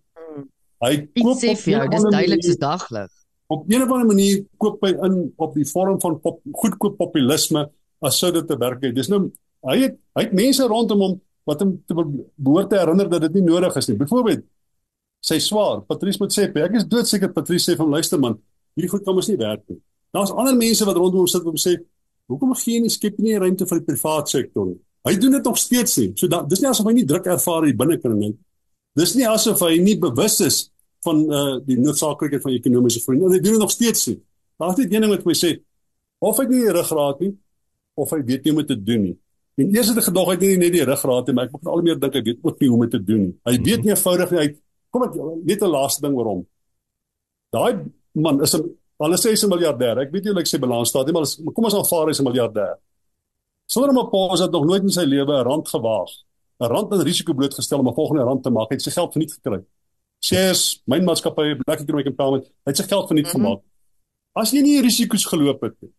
Hy 0.80 0.92
koop 1.20 1.40
sê 1.40 1.54
vir 1.60 1.72
jou 1.74 1.88
dis 1.92 2.06
duidelik 2.08 2.44
soos 2.44 2.60
daglig. 2.60 3.10
Op 3.50 3.66
'n 3.68 3.82
of 3.82 3.90
ander 3.92 4.06
manier 4.06 4.44
koop 4.56 4.78
hy 4.84 4.92
in 5.06 5.32
op 5.36 5.54
die 5.54 5.66
vorm 5.66 6.00
van 6.00 6.20
pop, 6.20 6.40
goedkoop 6.52 6.96
populisme 6.96 7.68
as 8.00 8.18
sou 8.18 8.32
dit 8.32 8.46
te 8.46 8.56
werk 8.56 8.82
het. 8.82 8.94
Dis 8.94 9.08
nou 9.08 9.30
hy 9.62 9.76
het 9.82 9.98
hy 10.16 10.22
het 10.22 10.32
mense 10.32 10.64
rondom 10.64 11.00
hom 11.00 11.20
wat 11.44 11.60
hom 11.60 11.82
te 11.86 11.94
behoort 12.36 12.70
te 12.70 12.78
herinner 12.78 13.08
dat 13.10 13.20
dit 13.20 13.34
nie 13.34 13.42
nodig 13.42 13.76
is 13.76 13.88
nie. 13.88 13.96
Byvoorbeeld 13.96 14.44
sy 15.20 15.38
swaar, 15.38 15.82
Patrice 15.82 16.18
Motsepe. 16.20 16.62
Ek 16.64 16.74
is 16.74 16.84
doodseker 16.84 17.32
Patrice 17.32 17.72
sê 17.72 17.76
van 17.76 17.88
luister 17.88 18.18
man, 18.18 18.38
hierdie 18.74 18.90
goed 18.90 19.04
kan 19.04 19.14
mos 19.14 19.28
nie 19.28 19.36
werk 19.36 19.62
nie. 19.68 19.80
Daar's 20.14 20.32
ander 20.32 20.56
mense 20.56 20.84
wat 20.84 20.96
rondom 20.96 21.18
hom 21.18 21.26
sit 21.26 21.42
hom 21.42 21.56
sê, 21.56 21.76
"Hoekom 22.28 22.54
gee 22.54 22.74
jy 22.76 22.80
nie 22.80 22.88
skep 22.88 23.18
nie 23.18 23.38
ruimte 23.38 23.66
vir 23.66 23.80
die 23.80 23.84
private 23.84 24.30
sektor 24.30 24.66
nie?" 24.66 24.78
Hy 25.04 25.16
doen 25.16 25.32
dit 25.32 25.44
nog 25.44 25.58
steeds 25.58 25.98
nie. 25.98 26.12
So 26.16 26.28
da, 26.28 26.42
dis 26.42 26.60
nie 26.60 26.68
asof 26.68 26.86
hy 26.86 26.92
nie 26.92 27.04
druk 27.04 27.26
ervaar 27.26 27.64
hier 27.64 27.76
binnekring 27.76 28.18
nie. 28.18 28.34
Dis 28.96 29.14
nie 29.14 29.24
asof 29.24 29.60
hy 29.60 29.78
nie 29.78 29.96
bewus 29.96 30.40
is 30.40 30.69
van 31.06 31.20
uh 31.32 31.56
die 31.66 31.78
noodsaaklikheid 31.80 32.42
van 32.42 32.52
ekonomiese 32.52 33.02
groei 33.04 33.18
nie. 33.18 33.28
Hy 33.28 33.40
doen 33.40 33.56
dit 33.56 33.64
nog 33.64 33.72
steeds 33.72 34.06
nie. 34.10 34.18
Daar's 34.60 34.76
net 34.76 34.92
een 34.92 35.00
ding 35.00 35.12
wat 35.12 35.26
my 35.28 35.36
sê 35.38 35.54
of 36.20 36.38
hy 36.38 36.46
nie 36.50 36.64
die 36.66 36.74
ruggraat 36.76 37.20
nie 37.24 37.32
of 38.00 38.10
hy 38.14 38.20
weet 38.24 38.44
nie 38.44 38.52
hoe 38.52 38.60
om 38.60 38.66
dit 38.66 38.72
te 38.76 38.82
doen 38.90 39.02
nie. 39.08 39.16
En 39.60 39.72
eers 39.74 39.92
het 39.92 40.00
ek 40.00 40.08
gedog 40.08 40.28
hy 40.30 40.36
het 40.36 40.44
nie 40.44 40.58
net 40.60 40.72
die 40.72 40.84
ruggraat 40.88 41.28
nie, 41.28 41.34
maar 41.36 41.48
ek 41.48 41.56
moet 41.56 41.70
al 41.72 41.82
meer 41.86 41.98
dink 42.00 42.18
hy 42.18 42.22
weet 42.28 42.44
ook 42.44 42.60
nie 42.60 42.68
hoe 42.68 42.76
om 42.78 42.84
dit 42.86 42.94
te 42.96 43.02
doen 43.04 43.22
nie. 43.26 43.34
Hy 43.48 43.56
weet 43.58 43.86
nie 43.86 43.94
eenvoudig 43.94 44.34
nie. 44.34 44.40
Hy 44.40 44.48
kom 44.90 45.06
ek 45.06 45.16
net 45.48 45.62
'n 45.62 45.72
laaste 45.76 46.04
ding 46.04 46.14
oor 46.16 46.28
hom. 46.32 46.46
Daai 47.52 47.72
man 48.14 48.42
is 48.42 48.54
'n 48.54 48.62
hulle 49.00 49.18
sê 49.18 49.32
hy's 49.32 49.44
'n 49.44 49.50
miljardêr. 49.50 49.98
Ek 50.04 50.12
weet 50.12 50.24
nie 50.24 50.32
hoe 50.32 50.40
ek 50.40 50.50
sê 50.52 50.60
balans 50.60 50.88
staat 50.88 51.06
nie, 51.06 51.12
maar 51.12 51.26
kom 51.54 51.64
ons 51.64 51.74
aanvaar 51.74 52.08
hy's 52.08 52.20
'n 52.20 52.28
miljardêr. 52.28 52.76
Sonder 53.66 53.90
om 53.90 53.98
'n 53.98 54.10
pause 54.10 54.42
het 54.42 54.52
nog 54.52 54.64
nooit 54.66 54.82
in 54.82 54.90
sy 54.90 55.04
lewe 55.04 55.32
'n 55.32 55.44
rand 55.44 55.68
gewaag. 55.68 56.10
'n 56.60 56.68
Rand 56.68 56.92
in 56.92 57.00
risiko 57.00 57.32
blootgestel 57.32 57.78
om 57.78 57.88
'n 57.88 57.94
volgende 57.94 58.22
rand 58.22 58.42
te 58.42 58.50
maak. 58.50 58.68
Hy 58.68 58.74
het 58.76 58.82
sy 58.82 58.90
geld 58.90 59.12
verniet 59.12 59.32
gekry. 59.32 59.64
Shares, 60.20 60.82
myn 60.86 61.04
maatskappy, 61.04 61.54
Black 61.64 61.80
Economic 61.80 62.10
Empowerment, 62.12 62.50
hy 62.64 62.72
het 62.72 62.80
sy 62.80 62.86
geld 62.88 63.08
verniet 63.08 63.26
mm 63.26 63.32
-hmm. 63.32 63.46
gemaak. 63.46 63.62
As 64.36 64.52
jy 64.52 64.60
nie 64.62 64.80
risiko's 64.84 65.24
geloop 65.26 65.62
het 65.62 65.74
nie. 65.80 65.92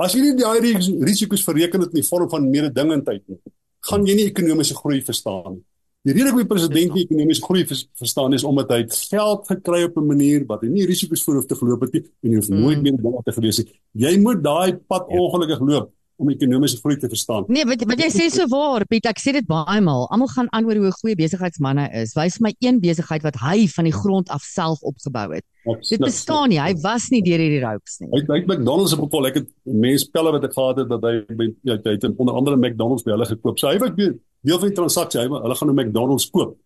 As 0.00 0.14
jy 0.14 0.20
nie 0.20 0.36
daai 0.36 0.60
risiko's 1.04 1.44
bereken 1.44 1.80
het 1.80 1.90
in 1.90 2.00
die 2.00 2.08
vorm 2.08 2.28
van 2.30 2.50
mededingendheid 2.50 3.22
nie, 3.28 3.40
gaan 3.80 4.06
jy 4.06 4.14
nie 4.14 4.28
ekonomiese 4.30 4.74
groei 4.74 5.02
verstaan 5.02 5.54
nie. 5.54 5.64
Die 6.00 6.14
rede 6.16 6.30
hoekom 6.30 6.46
die 6.46 6.48
president 6.48 6.94
nie 6.94 7.02
ekonomiese 7.04 7.42
groei 7.44 7.66
verstaan 7.68 8.32
is 8.32 8.44
omdat 8.48 8.70
hy 8.72 8.84
geld 8.88 9.42
gekry 9.50 9.82
op 9.84 9.96
'n 9.96 10.06
manier 10.06 10.46
wat 10.48 10.62
hy 10.62 10.68
nie 10.68 10.86
risiko's 10.88 11.22
voor 11.22 11.34
hoef 11.34 11.46
te 11.46 11.54
geloop 11.54 11.82
het 11.82 11.92
nie 11.92 12.04
en 12.22 12.30
jy 12.30 12.36
hoef 12.36 12.48
nooit 12.48 12.76
mm. 12.76 12.82
meer 12.82 12.96
dinge 12.96 13.22
te 13.24 13.32
gewees 13.32 13.58
nie. 13.58 13.80
Jy 13.92 14.18
moet 14.20 14.42
daai 14.42 14.76
pad 14.88 15.04
ja. 15.08 15.18
ongelukkig 15.20 15.60
loop 15.60 15.92
om 16.20 16.30
ekonomiese 16.32 16.78
groei 16.82 16.96
te 17.00 17.08
verstaan. 17.10 17.46
Nee, 17.48 17.64
wat 17.68 17.82
wat 17.88 18.02
jy 18.02 18.08
sê 18.12 18.26
so 18.32 18.46
waar, 18.52 18.84
Piet, 18.88 19.08
ek 19.08 19.20
sê 19.22 19.32
dit 19.36 19.46
baie 19.48 19.80
maal. 19.84 20.06
Almal 20.12 20.30
gaan 20.34 20.50
aan 20.56 20.68
oor 20.68 20.78
hoe 20.78 20.90
'n 20.90 20.98
goeie 21.00 21.16
besigheidsman 21.16 21.80
hy 21.80 21.88
is. 22.02 22.14
Wys 22.14 22.38
my 22.44 22.52
een 22.60 22.80
besigheid 22.80 23.22
wat 23.22 23.40
hy 23.40 23.66
van 23.68 23.84
die 23.88 23.96
grond 23.96 24.28
af 24.28 24.42
self 24.42 24.82
opgebou 24.82 25.34
het. 25.34 25.44
Dit 25.88 26.00
bestaan 26.00 26.48
nie. 26.48 26.60
Hy 26.60 26.74
was 26.82 27.10
nie 27.10 27.22
deur 27.22 27.38
hierdie 27.38 27.64
ropes 27.64 27.98
nie. 28.00 28.08
Hy 28.12 28.38
het 28.38 28.46
McDonald's 28.46 28.92
op 28.92 29.04
geval. 29.08 29.26
Ek 29.26 29.40
het 29.42 29.48
mense 29.64 30.10
pelle 30.10 30.32
wat 30.32 30.44
ek 30.44 30.52
gehad 30.52 30.76
het 30.76 30.88
dat 30.88 31.02
hy 31.02 31.14
ja, 31.62 31.76
hy 31.76 31.96
het 31.96 32.04
onder 32.16 32.34
andere 32.34 32.56
McDonald's 32.56 33.02
by 33.02 33.12
hulle 33.16 33.26
gekoop. 33.26 33.58
So 33.58 33.68
hy 33.68 33.78
was 33.78 33.96
deel 33.96 34.58
van 34.58 34.68
die 34.68 34.76
transaksie. 34.76 35.20
Hy 35.20 35.28
hulle 35.28 35.54
gaan 35.56 35.72
nou 35.72 35.76
McDonald's 35.76 36.30
koop. 36.30 36.56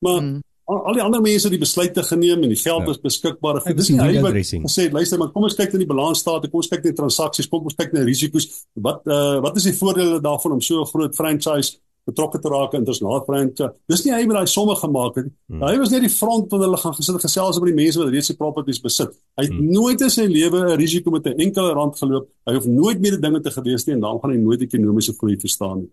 Maar 0.00 0.20
hmm 0.20 0.41
al 0.88 0.96
die 0.96 1.02
ander 1.02 1.22
mense 1.22 1.46
het 1.48 1.54
die 1.54 1.62
besluite 1.62 2.02
geneem 2.06 2.42
en 2.42 2.52
die 2.52 2.58
geld 2.60 2.86
ja. 2.86 2.94
is 2.94 3.00
beskikbaar. 3.02 3.60
Goed, 3.64 3.76
dis 3.76 3.90
nie 3.92 4.00
hy 4.00 4.20
wat 4.24 4.36
gesê 4.36 4.88
luister 4.92 5.20
maar 5.20 5.30
kom 5.34 5.46
ons 5.48 5.56
kyk 5.58 5.74
net 5.74 5.84
die 5.84 5.90
balansstate, 5.90 6.50
kom 6.50 6.62
ons 6.62 6.70
kyk 6.72 6.84
net 6.88 6.98
transaksies, 6.98 7.48
kom 7.50 7.68
ons 7.70 7.78
kyk 7.78 7.94
net 7.96 8.06
risiko's. 8.08 8.48
Wat 8.88 9.06
uh 9.06 9.40
wat 9.44 9.56
is 9.60 9.68
die 9.70 9.76
voordele 9.76 10.20
daarvan 10.24 10.58
om 10.58 10.60
so 10.60 10.80
'n 10.82 10.90
groot 10.92 11.16
franchise 11.16 11.78
betrokke 12.08 12.40
te 12.42 12.48
raak 12.50 12.72
in 12.72 12.82
internasionale 12.82 13.22
franchise? 13.26 13.70
Dis 13.88 14.04
nie 14.04 14.14
hy 14.14 14.24
wat 14.26 14.40
daai 14.40 14.50
somme 14.50 14.76
gemaak 14.76 15.14
het. 15.20 15.28
Hmm. 15.48 15.62
Hy 15.62 15.76
was 15.78 15.90
net 15.90 16.02
die 16.02 16.12
front 16.12 16.50
wat 16.50 16.64
hulle 16.66 16.80
gaan 16.84 16.96
gesit 16.98 17.20
gesels 17.22 17.58
oor 17.58 17.70
die 17.70 17.78
mense 17.78 17.98
wat 17.98 18.10
reeds 18.10 18.32
die 18.32 18.36
properties 18.36 18.80
besit. 18.80 19.14
Hy 19.38 19.46
het 19.46 19.54
hmm. 19.54 19.70
nooit 19.70 20.00
in 20.00 20.10
sy 20.10 20.26
lewe 20.26 20.66
'n 20.66 20.78
risiko 20.78 21.10
met 21.10 21.26
'n 21.26 21.38
enkele 21.38 21.72
rand 21.72 21.98
geloop. 21.98 22.28
Hy 22.46 22.54
hoef 22.54 22.66
nooit 22.66 23.00
meer 23.00 23.20
dinge 23.20 23.40
te 23.40 23.50
gewees 23.50 23.86
nie 23.86 23.94
en 23.94 24.00
dan 24.00 24.20
gaan 24.20 24.30
hy 24.30 24.38
nooit 24.38 24.60
ekonomiese 24.60 25.14
groei 25.18 25.36
verstaan 25.38 25.78
nie. 25.78 25.90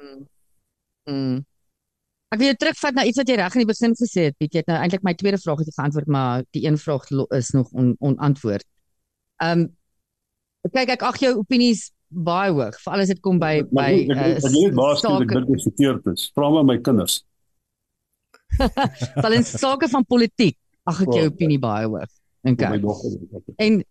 Mm. 0.00 0.26
Mm. 1.10 1.44
Ek 2.30 2.38
wil 2.38 2.52
jou 2.52 2.58
terugvat 2.62 2.94
na 2.94 3.04
iets 3.08 3.18
wat 3.18 3.30
jy 3.30 3.36
reg 3.40 3.54
in 3.56 3.64
die 3.64 3.68
begin 3.72 3.94
gesê 3.98 4.28
het, 4.28 4.36
Piet. 4.38 4.52
Jy 4.54 4.62
het 4.62 4.68
nou 4.70 4.76
eintlik 4.78 5.06
my 5.06 5.14
tweede 5.18 5.38
vraag 5.42 5.64
het 5.64 5.72
geantwoord, 5.74 6.10
maar 6.14 6.44
die 6.54 6.62
een 6.62 6.76
vraag 6.78 7.08
is 7.34 7.50
nog 7.56 7.72
on, 7.74 7.96
onantwoord. 7.98 8.66
Ehm 9.42 9.64
um, 9.66 9.68
kyk 10.70 10.92
ek 10.94 11.02
ag 11.08 11.16
jou 11.18 11.32
opinies 11.40 11.88
baie 12.10 12.52
hoog, 12.52 12.76
veral 12.84 13.02
as 13.02 13.10
dit 13.10 13.20
kom 13.24 13.38
by 13.40 13.62
by 13.70 13.86
ek, 13.88 14.10
ek, 14.12 14.18
ek, 14.20 14.44
ek 14.44 14.54
weet 14.54 14.74
waar 14.76 14.98
ek 15.00 15.34
dit 15.48 15.64
verkeerd 15.64 16.10
is. 16.12 16.26
Vra 16.36 16.50
my 16.54 16.62
my 16.68 16.78
kinders. 16.84 17.20
Wel 19.24 19.38
in 19.38 19.46
sake 19.46 19.88
van 19.90 20.06
politiek, 20.06 20.58
ag 20.90 21.02
ek 21.06 21.14
jou 21.16 21.26
opinie 21.30 21.58
baie 21.62 21.88
hoog. 21.88 22.10
Dink 22.46 22.62
ek. 22.66 22.86
En 23.62 23.82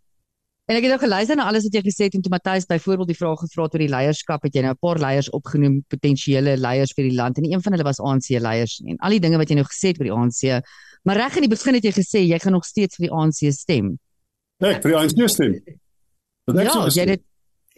En 0.69 0.77
ek 0.77 0.85
het 0.85 0.91
nou 0.93 0.99
geluister 1.01 1.37
na 1.37 1.47
alles 1.49 1.63
wat 1.65 1.75
jy 1.79 1.81
gesê 1.81 2.05
het 2.05 2.13
en 2.13 2.21
toe 2.21 2.29
Matthys 2.29 2.67
byvoorbeeld 2.69 3.09
die 3.09 3.17
vraag 3.17 3.39
gevra 3.41 3.63
het 3.65 3.73
oor 3.73 3.81
die 3.81 3.89
leierskap, 3.89 4.43
het 4.45 4.53
jy 4.53 4.61
nou 4.61 4.73
'n 4.75 4.77
paar 4.77 4.99
leiers 5.01 5.29
opgenoem, 5.33 5.79
potensiële 5.89 6.57
leiers 6.61 6.93
vir 6.93 7.09
die 7.09 7.15
land 7.17 7.37
en 7.37 7.47
een 7.49 7.61
van 7.61 7.73
hulle 7.73 7.87
was 7.87 7.99
ANC 7.99 8.29
leiers 8.37 8.77
en 8.85 8.97
al 8.97 9.17
die 9.17 9.19
dinge 9.19 9.37
wat 9.41 9.49
jy 9.49 9.55
nou 9.57 9.65
gesê 9.65 9.87
het 9.89 9.97
oor 9.97 10.05
die 10.05 10.13
ANC. 10.13 10.61
Maar 11.03 11.15
reg 11.15 11.35
in 11.35 11.47
die 11.47 11.55
begin 11.55 11.73
het 11.73 11.83
jy 11.83 11.91
gesê 11.91 12.21
jy 12.21 12.39
gaan 12.39 12.53
nog 12.53 12.65
steeds 12.65 12.95
vir 12.95 13.07
die 13.07 13.15
ANC 13.15 13.51
stem. 13.51 13.97
Nee, 14.61 14.77
vir 14.81 14.91
die 14.91 14.95
ANC 14.95 15.29
stem. 15.29 15.57
Wat 16.45 16.57
ek 16.57 16.65
ja, 16.69 16.85
sê 16.85 17.01
jy 17.01 17.09
het 17.09 17.25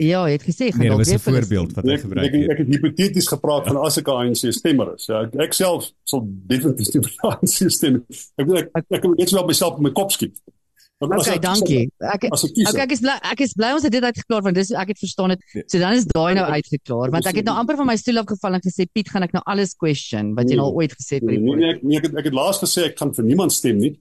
Ja, 0.01 0.25
jy 0.25 0.31
het 0.33 0.43
gesê 0.43 0.71
gaan 0.71 0.79
nee, 0.79 0.89
nog 0.89 1.05
weer 1.05 1.15
'n 1.15 1.19
voorbeeld 1.19 1.73
wat 1.73 1.85
hy 1.85 1.97
gebruik 1.97 2.31
het. 2.31 2.33
Ek, 2.33 2.43
ek, 2.43 2.51
ek 2.51 2.57
het 2.57 2.67
hipoteties 2.67 3.27
gepraat 3.27 3.67
van 3.67 3.77
as 3.77 3.97
ek 3.97 4.07
'n 4.07 4.11
ANC 4.11 4.51
stemmer 4.51 4.95
is. 4.95 5.05
Ja, 5.05 5.21
ek, 5.21 5.35
ek 5.35 5.53
self 5.53 5.91
sal 6.03 6.27
definitief 6.27 6.91
vir 6.91 7.01
die 7.01 7.21
ANC 7.21 7.71
stem. 7.71 8.03
Ek 8.35 8.49
ek 8.49 8.69
ek, 8.73 8.85
ek, 8.89 9.03
moet 9.03 9.17
net 9.17 9.31
wel 9.31 9.45
myself 9.45 9.73
op 9.73 9.79
my 9.79 9.91
kop 9.91 10.11
skiet. 10.11 10.41
Okay, 11.01 11.39
dankie. 11.41 11.87
Ek 11.97 12.27
Okay, 12.29 12.83
ek 12.83 12.91
is 12.93 13.01
bly 13.01 13.15
ek 13.25 13.39
is 13.41 13.55
bly 13.57 13.71
ons 13.73 13.85
het 13.87 13.93
dit 13.95 14.05
uitgeklaar 14.05 14.43
want 14.45 14.57
dis 14.59 14.69
ek 14.77 14.91
het 14.93 14.99
verstaan 15.01 15.33
dit. 15.33 15.45
Nee. 15.55 15.63
So 15.65 15.81
dan 15.81 15.97
is 15.97 16.05
daai 16.05 16.35
nou 16.37 16.45
uitgeklaar 16.45 17.13
want 17.15 17.29
ek 17.31 17.39
het 17.41 17.47
nou 17.49 17.55
amper 17.57 17.79
van 17.79 17.89
my 17.89 17.95
stoel 17.97 18.21
afgeval 18.21 18.59
en 18.59 18.63
gesê 18.65 18.85
Piet, 18.85 19.09
gaan 19.09 19.25
ek 19.25 19.33
nou 19.33 19.41
alles 19.49 19.73
question 19.81 20.35
wat 20.37 20.51
jy 20.51 20.59
nou 20.59 20.69
ooit 20.77 20.93
gesê 20.93 21.17
het 21.17 21.25
vir 21.25 21.33
die 21.33 21.41
Nee, 21.41 21.57
nee, 21.57 21.73
ek, 21.73 21.81
nee 21.81 21.97
ek, 21.97 22.05
het, 22.09 22.19
ek 22.21 22.29
het 22.29 22.37
laas 22.37 22.61
gesê 22.61 22.85
ek 22.91 22.95
kan 22.99 23.15
vir 23.17 23.25
niemand 23.25 23.55
stem 23.55 23.81
nie. 23.81 23.95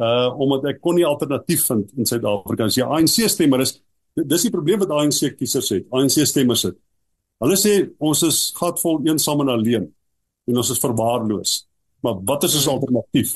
Uh 0.00 0.26
omdat 0.42 0.66
ek 0.72 0.82
kon 0.82 0.98
nie 0.98 1.06
alternatief 1.06 1.68
vind 1.70 1.94
in 1.94 2.10
Suid-Afrika. 2.10 2.66
As 2.66 2.80
jy 2.80 2.88
ANC 2.88 3.22
stemmer 3.30 3.62
is, 3.62 3.76
dis 4.18 4.48
die 4.48 4.52
probleem 4.52 4.82
wat 4.82 4.90
ANC 4.96 5.22
kiesers 5.38 5.70
het. 5.76 5.86
ANC 5.94 6.18
stemmers 6.26 6.66
het. 6.66 6.78
Hulle 7.40 7.56
sê 7.56 7.78
ons 8.02 8.26
is 8.26 8.42
gatvol 8.58 9.00
eensaam 9.06 9.46
en 9.46 9.54
alleen 9.54 9.86
en 10.50 10.62
ons 10.62 10.74
is 10.74 10.82
verwaarloos. 10.82 11.60
Maar 12.02 12.22
wat 12.26 12.44
is 12.48 12.58
ons 12.58 12.66
mm. 12.66 12.74
alternatief? 12.74 13.34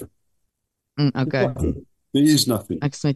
Mm, 0.98 1.12
okay. 1.22 1.74
There 2.14 2.22
is 2.30 2.46
nothing. 2.46 2.78
Ek 2.86 2.94
sê 2.94 3.10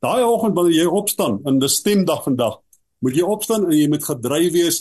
daai 0.00 0.24
oggend 0.24 0.56
wanneer 0.56 0.78
jy 0.78 0.88
opstaan 0.88 1.42
in 1.48 1.58
die 1.60 1.68
stemdag 1.68 2.22
vandag, 2.24 2.60
moet 3.04 3.18
jy 3.18 3.24
opstaan 3.28 3.66
en 3.68 3.76
jy 3.76 3.88
moet 3.92 4.06
gedryf 4.06 4.54
wees 4.54 4.78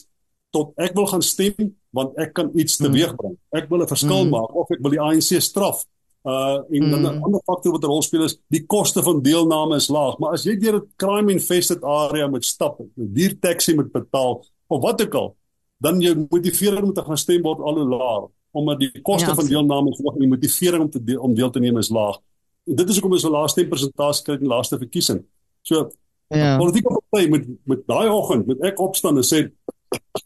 tot 0.55 0.71
ek 0.79 0.93
wil 0.95 1.09
gaan 1.11 1.25
stem 1.25 1.73
want 1.93 2.15
ek 2.23 2.31
kan 2.37 2.53
iets 2.55 2.77
mm. 2.79 2.85
teweegbring. 2.87 3.35
Ek 3.51 3.67
wil 3.67 3.83
'n 3.83 3.91
verskil 3.91 4.23
mm. 4.23 4.31
maak 4.31 4.55
of 4.55 4.71
ek 4.71 4.79
wil 4.85 4.95
die 4.95 5.01
ANC 5.03 5.35
straf. 5.43 5.83
Uh 6.23 6.63
en 6.71 6.87
dan 6.87 7.03
'n 7.03 7.11
mm. 7.17 7.25
ander 7.27 7.43
faktor 7.43 7.75
wat 7.75 7.83
'n 7.83 7.91
rol 7.91 8.05
speel 8.07 8.23
is 8.29 8.39
die 8.47 8.63
koste 8.63 9.03
van 9.03 9.19
deelname 9.19 9.75
is 9.75 9.91
laag, 9.91 10.15
maar 10.23 10.39
as 10.39 10.47
jy 10.47 10.55
deur 10.55 10.79
'n 10.79 10.87
crime 10.95 11.35
infested 11.35 11.83
area 11.83 12.31
moet 12.31 12.45
stap, 12.47 12.79
'n 12.79 13.11
duur 13.11 13.35
taxi 13.43 13.75
moet 13.75 13.91
betaal 13.91 14.39
of 14.71 14.81
wat 14.81 15.03
ook 15.03 15.15
al, 15.15 15.35
dan 15.83 15.99
jou 15.99 16.27
motivering 16.31 16.87
om 16.87 16.93
te 16.93 17.03
gaan 17.03 17.19
stem 17.19 17.43
word 17.43 17.59
al 17.59 17.75
hoe 17.75 17.89
laer 17.91 18.23
omdat 18.53 18.79
die 18.79 19.01
koste 19.01 19.33
ja, 19.33 19.35
van 19.35 19.47
deelname 19.49 19.89
is 19.89 19.99
hoog 19.99 20.13
en 20.13 20.29
die 20.29 20.29
motivering 20.29 20.83
om 20.83 20.89
te 20.89 21.03
deel, 21.03 21.19
om 21.19 21.33
deel 21.33 21.49
te 21.49 21.59
neem 21.59 21.77
is 21.77 21.89
laag 21.89 22.21
dit 22.63 22.89
is 22.89 22.99
hoekom 22.99 23.11
ons 23.17 23.25
'n 23.25 23.31
laaste 23.31 23.67
persentasie 23.67 24.23
kry 24.23 24.33
in 24.33 24.45
die 24.45 24.53
laaste 24.53 24.77
verkiesing. 24.77 25.23
So 25.61 25.89
ja. 26.27 26.57
politieke 26.57 27.01
party 27.09 27.29
met 27.29 27.47
met 27.65 27.87
daai 27.87 28.09
oggend 28.09 28.45
moet 28.47 28.61
ek 28.61 28.79
opstaan 28.79 29.17
en 29.17 29.23
sê 29.23 29.51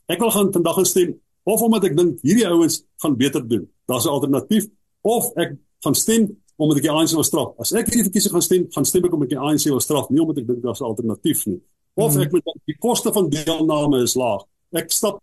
ek 0.08 0.20
wil 0.20 0.32
gaan 0.32 0.52
vandag 0.54 0.86
stem 0.86 1.16
of 1.44 1.62
omdat 1.62 1.84
ek 1.84 1.98
dink 1.98 2.20
hierdie 2.22 2.48
ouens 2.48 2.84
gaan 3.02 3.16
beter 3.18 3.48
doen. 3.48 3.68
Daar's 3.86 4.06
'n 4.06 4.10
alternatief 4.10 4.68
of 5.02 5.32
ek 5.36 5.56
gaan 5.84 5.96
stem 5.96 6.38
omdat 6.58 6.78
ek 6.78 6.84
die 6.84 6.92
ANC 6.92 7.14
wil 7.14 7.24
straf. 7.24 7.54
As 7.60 7.72
ek 7.72 7.88
hierdie 7.88 8.08
verkiesing 8.10 8.34
gaan 8.34 8.42
stem, 8.42 8.68
gaan 8.74 8.86
stem 8.86 9.06
ek 9.06 9.14
omdat 9.14 9.32
ek 9.32 9.38
die 9.38 9.44
ANC 9.46 9.66
wil 9.70 9.80
straf, 9.80 10.10
nie 10.10 10.22
omdat 10.22 10.38
ek 10.38 10.48
dink 10.48 10.62
daar's 10.62 10.82
'n 10.82 10.90
alternatief 10.90 11.46
nie. 11.46 11.62
Of 11.96 12.16
mm. 12.16 12.22
ek 12.22 12.32
moet 12.32 12.44
die 12.66 12.78
koste 12.78 13.14
van 13.14 13.30
deelname 13.30 14.02
is 14.04 14.16
laag. 14.16 14.44
Ek 14.74 14.92
stap 14.92 15.22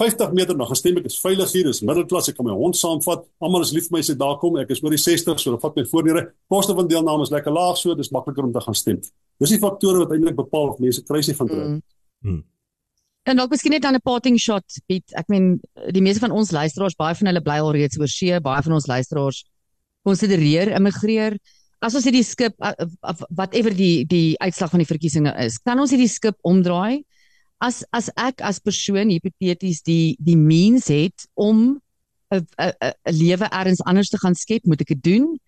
50 0.00 0.32
meter 0.34 0.56
na 0.58 0.66
gestem 0.66 0.96
ek 0.98 1.06
is 1.06 1.20
veilig 1.22 1.52
hier 1.54 1.68
is 1.70 1.80
middelklas 1.86 2.30
ek 2.30 2.38
kan 2.38 2.48
my 2.48 2.54
hond 2.58 2.74
saamvat. 2.74 3.28
Almal 3.44 3.62
is 3.62 3.70
lief 3.74 3.86
vir 3.86 3.98
my 3.98 4.00
sê 4.02 4.16
daar 4.18 4.40
kom 4.40 4.56
ek 4.58 4.72
is 4.74 4.82
oor 4.82 4.94
die 4.94 4.98
60 4.98 5.38
so 5.38 5.60
vat 5.62 5.78
my 5.78 5.84
voor 5.90 6.08
die 6.08 6.16
ry 6.16 6.24
koste 6.50 6.74
van 6.74 6.88
deelname 6.90 7.26
is 7.26 7.30
lekker 7.34 7.54
laag 7.54 7.78
so 7.78 7.94
dis 7.94 8.10
makliker 8.14 8.48
om 8.48 8.50
te 8.54 8.62
gaan 8.64 8.78
stem. 8.78 8.98
Dis 9.38 9.54
die 9.54 9.60
faktore 9.62 10.02
wat 10.02 10.16
eintlik 10.16 10.34
bepaal 10.40 10.72
of 10.72 10.82
mense 10.82 11.04
kruisie 11.06 11.36
gaan 11.38 11.50
kry. 11.52 11.62
Mm. 11.68 11.80
mm. 12.26 12.42
en 13.30 13.38
dalk 13.40 13.54
miskien 13.54 13.72
net 13.72 13.86
dan 13.86 13.94
'n 13.94 14.02
parting 14.02 14.38
shot 14.38 14.66
Piet. 14.90 15.14
Ek 15.14 15.30
meen 15.30 15.60
die 15.94 16.02
meeste 16.02 16.26
van 16.26 16.34
ons 16.34 16.50
luisteraars 16.50 16.98
baie 16.98 17.14
van 17.14 17.30
hulle 17.30 17.46
bly 17.46 17.58
al 17.62 17.72
reeds 17.78 17.98
oor 17.98 18.10
see 18.10 18.40
baie 18.40 18.62
van 18.66 18.74
ons 18.74 18.90
luisteraars 18.90 19.44
konsidereer 20.02 20.74
immigreer. 20.74 21.38
As 21.78 21.94
ons 21.94 22.04
hierdie 22.04 22.26
skip 22.26 22.58
whatever 23.30 23.70
die 23.70 24.04
die 24.10 24.34
uitslag 24.42 24.74
van 24.74 24.82
die 24.82 24.90
verkiesing 24.90 25.30
nou 25.30 25.36
is 25.38 25.62
kan 25.62 25.78
ons 25.78 25.94
hierdie 25.94 26.10
skip 26.10 26.34
omdraai 26.42 27.04
as 27.58 27.84
as 27.92 28.10
ek 28.16 28.40
as 28.40 28.58
persoon 28.58 29.10
hipoteties 29.10 29.82
die 29.82 30.16
die 30.18 30.36
means 30.36 30.88
het 30.88 31.28
om 31.34 31.80
'n 32.32 32.46
'n 32.58 32.94
lewe 33.12 33.46
elders 33.50 33.82
anders 33.82 34.08
te 34.08 34.18
gaan 34.18 34.34
skep, 34.34 34.64
moet 34.64 34.80
ek 34.80 34.88
dit 34.88 35.02
doen? 35.02 35.38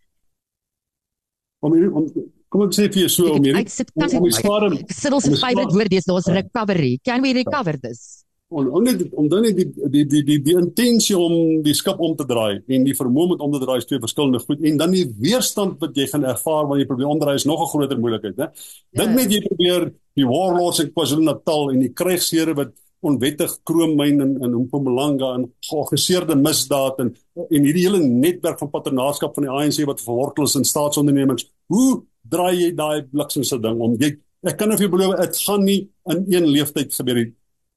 Om 1.61 1.73
om 1.93 2.05
kom 2.49 2.63
ek 2.63 2.75
sê 2.75 2.87
vir 2.93 3.07
jou 3.07 3.09
so 3.09 3.33
om 3.33 3.43
hierdie 3.43 3.67
om 3.95 4.25
die 4.25 4.33
spaar 4.33 4.71
sit 4.89 5.13
ons 5.13 5.41
favorite 5.41 5.75
woord 5.75 5.93
is 5.93 6.05
daar's 6.05 6.27
recovery. 6.27 6.99
Can 7.03 7.23
we 7.23 7.33
recover 7.33 7.79
this? 7.81 8.26
Om 8.49 8.69
om 8.69 8.83
net 8.83 9.03
om 9.11 9.29
dan 9.29 9.43
net 9.43 9.57
die 9.59 9.67
die 9.91 10.05
die 10.07 10.23
die 10.23 10.39
die 10.43 10.55
intensie 10.55 11.17
om 11.19 11.63
die 11.67 11.75
skip 11.75 11.99
om 11.99 12.15
te 12.17 12.25
draai 12.29 12.63
en 12.71 12.85
die 12.87 12.95
vermoë 12.95 13.39
om 13.43 13.53
te 13.53 13.61
draai 13.63 13.79
is 13.81 13.87
twee 13.91 14.03
verskillende 14.03 14.39
goed 14.45 14.63
en 14.63 14.79
dan 14.79 14.93
die 14.95 15.07
weerstand 15.19 15.81
wat 15.83 15.97
jy 15.99 16.07
gaan 16.13 16.27
ervaar 16.31 16.69
wanneer 16.69 16.85
jy 16.85 16.91
probeer 16.93 17.11
omdraai 17.11 17.35
is 17.35 17.47
nog 17.47 17.63
'n 17.63 17.71
groter 17.73 17.99
moeilikheid 17.99 18.37
hè. 18.39 18.47
Dink 18.95 19.11
ja. 19.11 19.17
net 19.17 19.33
jy 19.33 19.41
probeer 19.49 19.93
die 20.15 20.27
warlords 20.27 20.81
in 20.81 20.93
KwaZulu-Natal 20.93 21.73
en 21.73 21.81
die 21.81 21.93
krygsere 21.93 22.55
wat 22.55 22.73
onwettig 23.03 23.51
kroommyn 23.65 24.21
in 24.21 24.37
in 24.43 24.55
Mpumalanga 24.55 25.35
en 25.35 25.53
georganiseerde 25.61 26.37
misdaad 26.37 27.01
en 27.01 27.17
en 27.51 27.63
hierdie 27.63 27.87
hele 27.87 27.99
netwerk 27.99 28.59
van 28.59 28.71
patronaatskap 28.71 29.35
van 29.35 29.45
die 29.45 29.51
ANC 29.51 29.85
wat 29.87 30.01
verwortel 30.01 30.45
is 30.45 30.55
in 30.55 30.65
staatsondernemings 30.65 31.51
hoe 31.67 32.05
draai 32.23 32.55
jy 32.55 32.71
daai 32.75 33.03
bliksemse 33.03 33.59
ding 33.59 33.81
om? 33.81 33.97
Jy 33.99 34.17
ek 34.47 34.57
kan 34.57 34.73
of 34.73 34.79
jy 34.79 34.89
beloof 34.89 35.19
dit 35.19 35.37
gaan 35.37 35.65
nie 35.65 35.81
in 36.13 36.25
een 36.31 36.47
leeftyd 36.47 36.95
gebeur 36.95 37.15
nie 37.15 37.33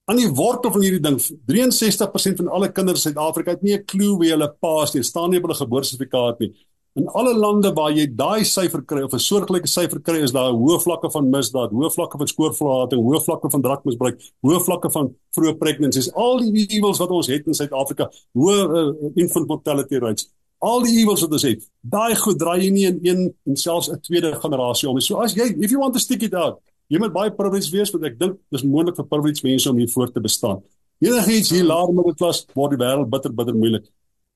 aan 0.10 0.18
die 0.18 0.30
wortel 0.34 0.74
van 0.74 0.82
hierdie 0.82 1.04
ding 1.04 1.20
63% 1.22 2.42
van 2.42 2.50
alle 2.58 2.72
kinders 2.74 3.06
in 3.06 3.12
Suid-Afrika 3.12 3.54
het 3.54 3.62
nie 3.62 3.76
'n 3.78 3.86
klou 3.86 4.18
wie 4.18 4.32
hulle 4.32 4.50
paas 4.60 4.94
nie, 4.94 5.04
staan 5.04 5.30
nie 5.30 5.38
op 5.38 5.46
hulle 5.46 5.62
geboortesertifikaat 5.62 6.40
nie. 6.40 6.54
In 6.96 7.08
alle 7.08 7.34
lande 7.38 7.72
waar 7.74 7.92
jy 7.92 8.08
daai 8.16 8.44
syfer 8.44 8.82
kry 8.82 9.04
of 9.04 9.14
'n 9.14 9.20
soortgelyke 9.20 9.68
syfer 9.68 10.02
kry, 10.02 10.24
is 10.24 10.32
daar 10.32 10.52
hoë 10.52 10.82
vlakke 10.82 11.12
van 11.12 11.30
misdaad, 11.30 11.72
hoë 11.72 11.92
vlakke 11.94 12.18
van 12.18 12.28
skoorverlating, 12.28 13.02
hoë 13.02 13.22
vlakke 13.24 13.50
van 13.50 13.62
drankmisbruik, 13.62 14.18
hoë 14.42 14.60
vlakke 14.66 14.90
van 14.92 15.16
vroeë 15.38 15.58
pregnancies. 15.58 16.12
Al 16.14 16.40
die 16.40 16.66
evils 16.66 17.00
wat 17.00 17.10
ons 17.10 17.28
het 17.28 17.46
in 17.48 17.54
Suid-Afrika, 17.54 18.10
hoë 18.34 18.58
uh, 18.80 19.12
infant 19.16 19.48
mortality 19.48 19.98
rates. 19.98 20.30
Al 20.60 20.82
die 20.82 21.00
evils 21.00 21.22
wat 21.22 21.32
ons 21.32 21.44
het, 21.44 21.62
daai 21.82 22.16
goed 22.16 22.40
draai 22.40 22.64
jy 22.64 22.72
nie 22.72 22.86
in 22.88 23.00
een 23.04 23.34
en 23.46 23.56
selfs 23.56 23.90
'n 23.90 24.02
tweede 24.02 24.34
generasie 24.34 24.90
om. 24.90 25.00
So 25.00 25.22
as 25.22 25.36
jy 25.36 25.56
if 25.62 25.70
you 25.70 25.80
want 25.80 25.94
to 25.94 26.00
stick 26.00 26.24
it 26.24 26.34
out, 26.34 26.60
Jy 26.90 27.00
moet 27.02 27.14
baie 27.14 27.32
privileged 27.34 27.74
wees 27.74 27.92
want 27.94 28.06
ek 28.10 28.18
dink 28.20 28.40
dis 28.54 28.66
moontlik 28.66 28.98
vir 28.98 29.08
privileged 29.10 29.46
mense 29.46 29.70
om 29.70 29.78
hier 29.78 29.92
voor 29.92 30.12
te 30.14 30.24
bestaan. 30.24 30.64
Enigiets 31.00 31.54
hier 31.54 31.68
laer 31.68 31.92
middelklas 31.94 32.44
word 32.58 32.76
die 32.76 32.82
wêreld 32.82 33.12
bitter 33.12 33.34
bitter 33.36 33.56
moeilik. 33.56 33.86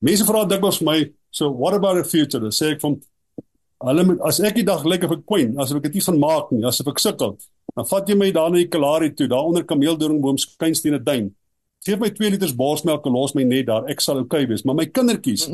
Mense 0.03 0.27
vra 0.27 0.43
dikwels 0.47 0.79
vir 0.81 0.87
my, 0.87 0.97
so 1.31 1.49
what 1.49 1.73
about 1.73 1.97
the 1.97 2.05
future? 2.07 2.41
Dan 2.43 2.53
sê 2.55 2.73
ek 2.75 2.83
van 2.83 2.99
hulle 3.83 4.05
moet 4.07 4.21
as 4.27 4.39
ek 4.43 4.59
die 4.61 4.67
dag 4.67 4.83
lekker 4.87 5.11
vir 5.11 5.23
Queen, 5.27 5.55
as 5.59 5.73
ek 5.73 5.83
dit 5.87 5.97
nie 5.97 6.05
van 6.05 6.19
maak 6.21 6.51
nie, 6.53 6.63
as 6.67 6.79
ek 6.83 7.01
sukkel, 7.01 7.37
dan 7.73 7.87
vat 7.89 8.09
jy 8.09 8.17
my 8.19 8.29
daar 8.35 8.51
na 8.51 8.61
die 8.61 8.69
Kalahari 8.71 9.11
toe, 9.17 9.27
daar 9.31 9.47
onder 9.49 9.65
kameeldoringboom 9.67 10.37
skynstene 10.39 11.01
duin. 11.03 11.31
Geef 11.83 11.99
my 11.99 12.11
2 12.15 12.35
liters 12.35 12.53
borsmelk 12.55 13.07
en 13.09 13.17
los 13.17 13.33
my 13.35 13.43
net 13.47 13.67
daar. 13.67 13.89
Ek 13.91 13.99
sal 14.03 14.21
oukei 14.21 14.45
okay 14.45 14.51
wees, 14.53 14.63
maar 14.63 14.77
my 14.77 14.85
kindertjies, 14.87 15.49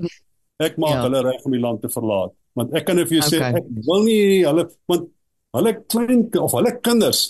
ek 0.62 0.78
maak 0.82 1.00
ja. 1.00 1.06
hulle 1.08 1.24
reg 1.26 1.48
om 1.48 1.56
die 1.56 1.64
land 1.64 1.82
te 1.82 1.90
verlaat. 1.90 2.36
Want 2.60 2.76
ek 2.78 2.86
kan 2.86 3.02
vir 3.02 3.18
jou 3.18 3.24
okay. 3.24 3.40
sê 3.40 3.62
ek 3.62 3.72
wil 3.88 4.06
nie 4.06 4.22
hulle 4.46 4.68
want 4.90 5.10
hulle 5.58 5.74
klein 5.92 6.28
of 6.40 6.56
hulle 6.58 6.74
kinders 6.86 7.22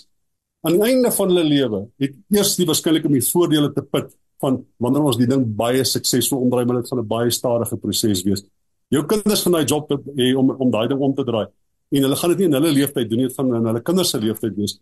aan 0.66 0.76
die 0.76 0.88
einde 0.90 1.12
van 1.16 1.32
hulle 1.32 1.46
lewe 1.48 1.84
het 2.04 2.16
eers 2.36 2.56
die 2.60 2.68
waarskynlik 2.68 3.06
om 3.08 3.16
die 3.16 3.24
voordele 3.24 3.72
te 3.76 3.84
put 3.84 4.12
van 4.44 4.60
wanneer 4.84 5.08
ons 5.12 5.20
die 5.20 5.28
ding 5.28 5.46
baie 5.60 5.84
suksesvol 5.88 6.44
omdraai 6.46 6.66
maar 6.66 6.82
dit 6.82 6.90
gaan 6.92 7.00
'n 7.00 7.08
baie 7.08 7.32
stadige 7.32 7.78
proses 7.78 8.24
wees. 8.24 8.44
Jou 8.90 9.06
kinders 9.06 9.44
gaan 9.44 9.54
daai 9.54 9.66
job 9.66 9.90
hê 9.92 10.36
om 10.36 10.50
om 10.52 10.72
daai 10.72 10.88
ding 10.88 11.00
om 11.00 11.14
te 11.16 11.24
draai 11.24 11.48
en 11.92 12.04
hulle 12.04 12.16
gaan 12.16 12.30
dit 12.30 12.40
nie 12.40 12.48
in 12.48 12.54
hulle 12.54 12.72
lewe 12.72 12.92
tyd 12.94 13.10
doen 13.10 13.20
nie, 13.20 13.30
gaan 13.30 13.56
in 13.56 13.66
hulle 13.66 13.82
kinders 13.82 14.10
se 14.10 14.20
lewe 14.20 14.38
tyd 14.40 14.56
wees. 14.56 14.80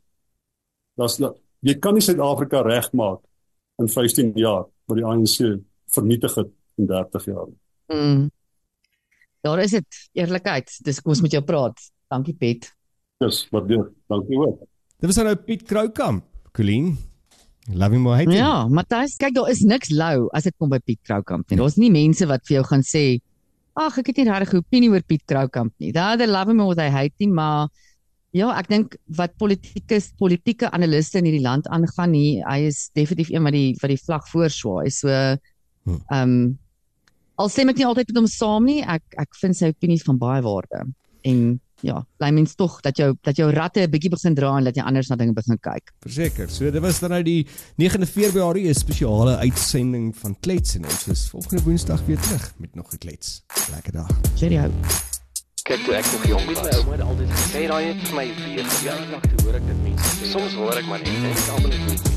Das 0.97 1.19
jy 1.61 1.75
kan 1.79 1.93
nie 1.93 2.01
Suid-Afrika 2.01 2.61
regmaak 2.61 3.21
in 3.79 3.87
15 3.87 4.33
jaar 4.35 4.65
wat 4.87 4.97
die 4.97 5.05
ANC 5.05 5.61
vernietig 5.89 6.35
het 6.35 6.49
in 6.77 6.87
30 6.87 7.25
jaar. 7.25 7.47
Mm. 7.87 8.29
Daar 9.41 9.59
is 9.59 9.71
dit 9.71 10.09
eerlikheid. 10.13 10.69
Dis 10.83 11.01
kom 11.01 11.11
ons 11.11 11.21
met 11.21 11.31
jou 11.31 11.43
praat. 11.43 11.77
Dankie 12.09 12.33
Piet. 12.33 12.76
Dis 13.23 13.43
wat 13.53 13.67
doen. 13.69 13.85
Dankie 14.11 14.37
ook. 14.37 14.59
Dit 15.01 15.09
was 15.09 15.17
nou 15.21 15.35
Piet 15.35 15.63
Kroukamp, 15.69 16.25
Colleen. 16.53 16.95
Love 17.73 17.93
him 17.97 18.05
or 18.07 18.15
hate 18.15 18.29
him. 18.29 18.37
Ja, 18.39 18.67
Matthys, 18.71 19.17
kyk 19.19 19.33
daar 19.35 19.49
is 19.51 19.63
niks 19.65 19.89
lou 19.91 20.27
as 20.37 20.45
dit 20.47 20.55
kom 20.57 20.69
by 20.71 20.79
Piet 20.85 21.01
Kroukamp 21.05 21.49
nie. 21.49 21.57
Daar's 21.59 21.77
nie 21.81 21.89
mense 21.91 22.25
wat 22.29 22.45
vir 22.47 22.59
jou 22.59 22.63
gaan 22.69 22.85
sê, 22.85 23.19
"Ag, 23.75 23.97
ek 23.97 24.07
het 24.07 24.17
nie 24.17 24.25
regtig 24.29 24.53
'n 24.53 24.57
opinie 24.63 24.89
oor 24.89 25.01
Piet 25.01 25.25
Kroukamp 25.25 25.73
nie." 25.79 25.91
Daar 25.91 26.17
they 26.17 26.27
love 26.27 26.49
him 26.49 26.61
or 26.61 26.75
they 26.75 26.89
hate 26.89 27.13
him, 27.19 27.33
maar 27.33 27.69
ja, 28.31 28.51
ek 28.57 28.67
dink 28.67 28.95
wat 29.07 29.35
politikus, 29.37 30.13
politieke 30.17 30.71
analiste 30.71 31.17
in 31.17 31.25
hierdie 31.25 31.41
land 31.41 31.67
aangaan 31.67 32.11
nie, 32.11 32.41
hy 32.43 32.67
is 32.67 32.89
definitief 32.93 33.29
een 33.31 33.43
wat 33.43 33.53
die 33.53 33.75
wat 33.81 33.89
die 33.89 33.97
vlag 34.05 34.27
voorswaai. 34.29 34.89
So 34.89 35.07
ehm 35.09 35.37
Hm. 35.85 36.01
um, 36.13 36.59
al 37.37 37.49
stem 37.49 37.69
ek 37.69 37.77
nie 37.77 37.85
altyd 37.85 38.07
met 38.07 38.17
hom 38.17 38.27
saam 38.27 38.65
nie, 38.65 38.81
ek 38.83 39.03
ek 39.17 39.35
vind 39.41 39.55
sy 39.55 39.67
opinies 39.67 40.03
van 40.03 40.17
baie 40.17 40.41
waarde. 40.41 40.93
En 41.23 41.59
ja, 41.81 42.05
bly 42.17 42.29
mens 42.29 42.55
tog 42.55 42.79
dat 42.81 42.97
jou 42.97 43.15
dat 43.21 43.35
jou 43.35 43.51
ratte 43.51 43.81
'n 43.81 43.89
bietjie 43.89 44.09
begin 44.09 44.35
dra 44.35 44.57
en 44.57 44.63
dat 44.63 44.75
jy 44.75 44.83
anders 44.83 45.09
na 45.09 45.15
dinge 45.15 45.33
begin 45.33 45.57
kyk. 45.59 45.91
Verseker. 46.01 46.49
So 46.49 46.71
dit 46.71 46.81
was 46.81 46.99
dan 46.99 47.09
nou 47.09 47.23
die 47.23 47.47
9de 47.77 48.07
Februarie 48.07 48.69
'n 48.69 48.73
spesiale 48.73 49.37
uitsending 49.37 50.15
van 50.15 50.35
Klets 50.39 50.75
en 50.75 50.85
ons 50.85 51.07
is 51.07 51.29
volgende 51.29 51.63
Woensdag 51.63 52.05
weer 52.05 52.19
terug 52.19 52.53
met 52.57 52.75
nog 52.75 52.93
'n 52.93 52.97
klets. 52.97 53.43
Lekker 53.71 53.91
dag. 53.91 54.09
Cheerio. 54.35 54.71
Kyk 55.63 55.83
toe 55.83 55.93
ek 55.93 56.05
nog 56.11 56.27
jong 56.27 56.45
was. 56.45 56.61
My 56.63 56.69
ouma 56.77 56.91
het 56.91 57.01
altyd 57.01 57.29
gesê 57.29 57.67
daai 57.67 57.85
het 57.87 58.07
vir 58.07 58.15
my 58.15 58.27
weer. 58.35 58.65
Ja, 58.83 58.95
nog 59.11 59.21
toe 59.21 59.45
hoor 59.45 59.55
ek 59.59 59.67
dit 59.67 59.81
mense. 59.83 60.15
sê. 60.15 60.29
Soms 60.31 60.53
hoor 60.53 60.77
ek 60.77 60.87
maar 60.87 60.99
net 60.99 61.07
en 61.07 61.25
ek 61.25 61.49
almal 61.49 61.69
net 61.69 62.16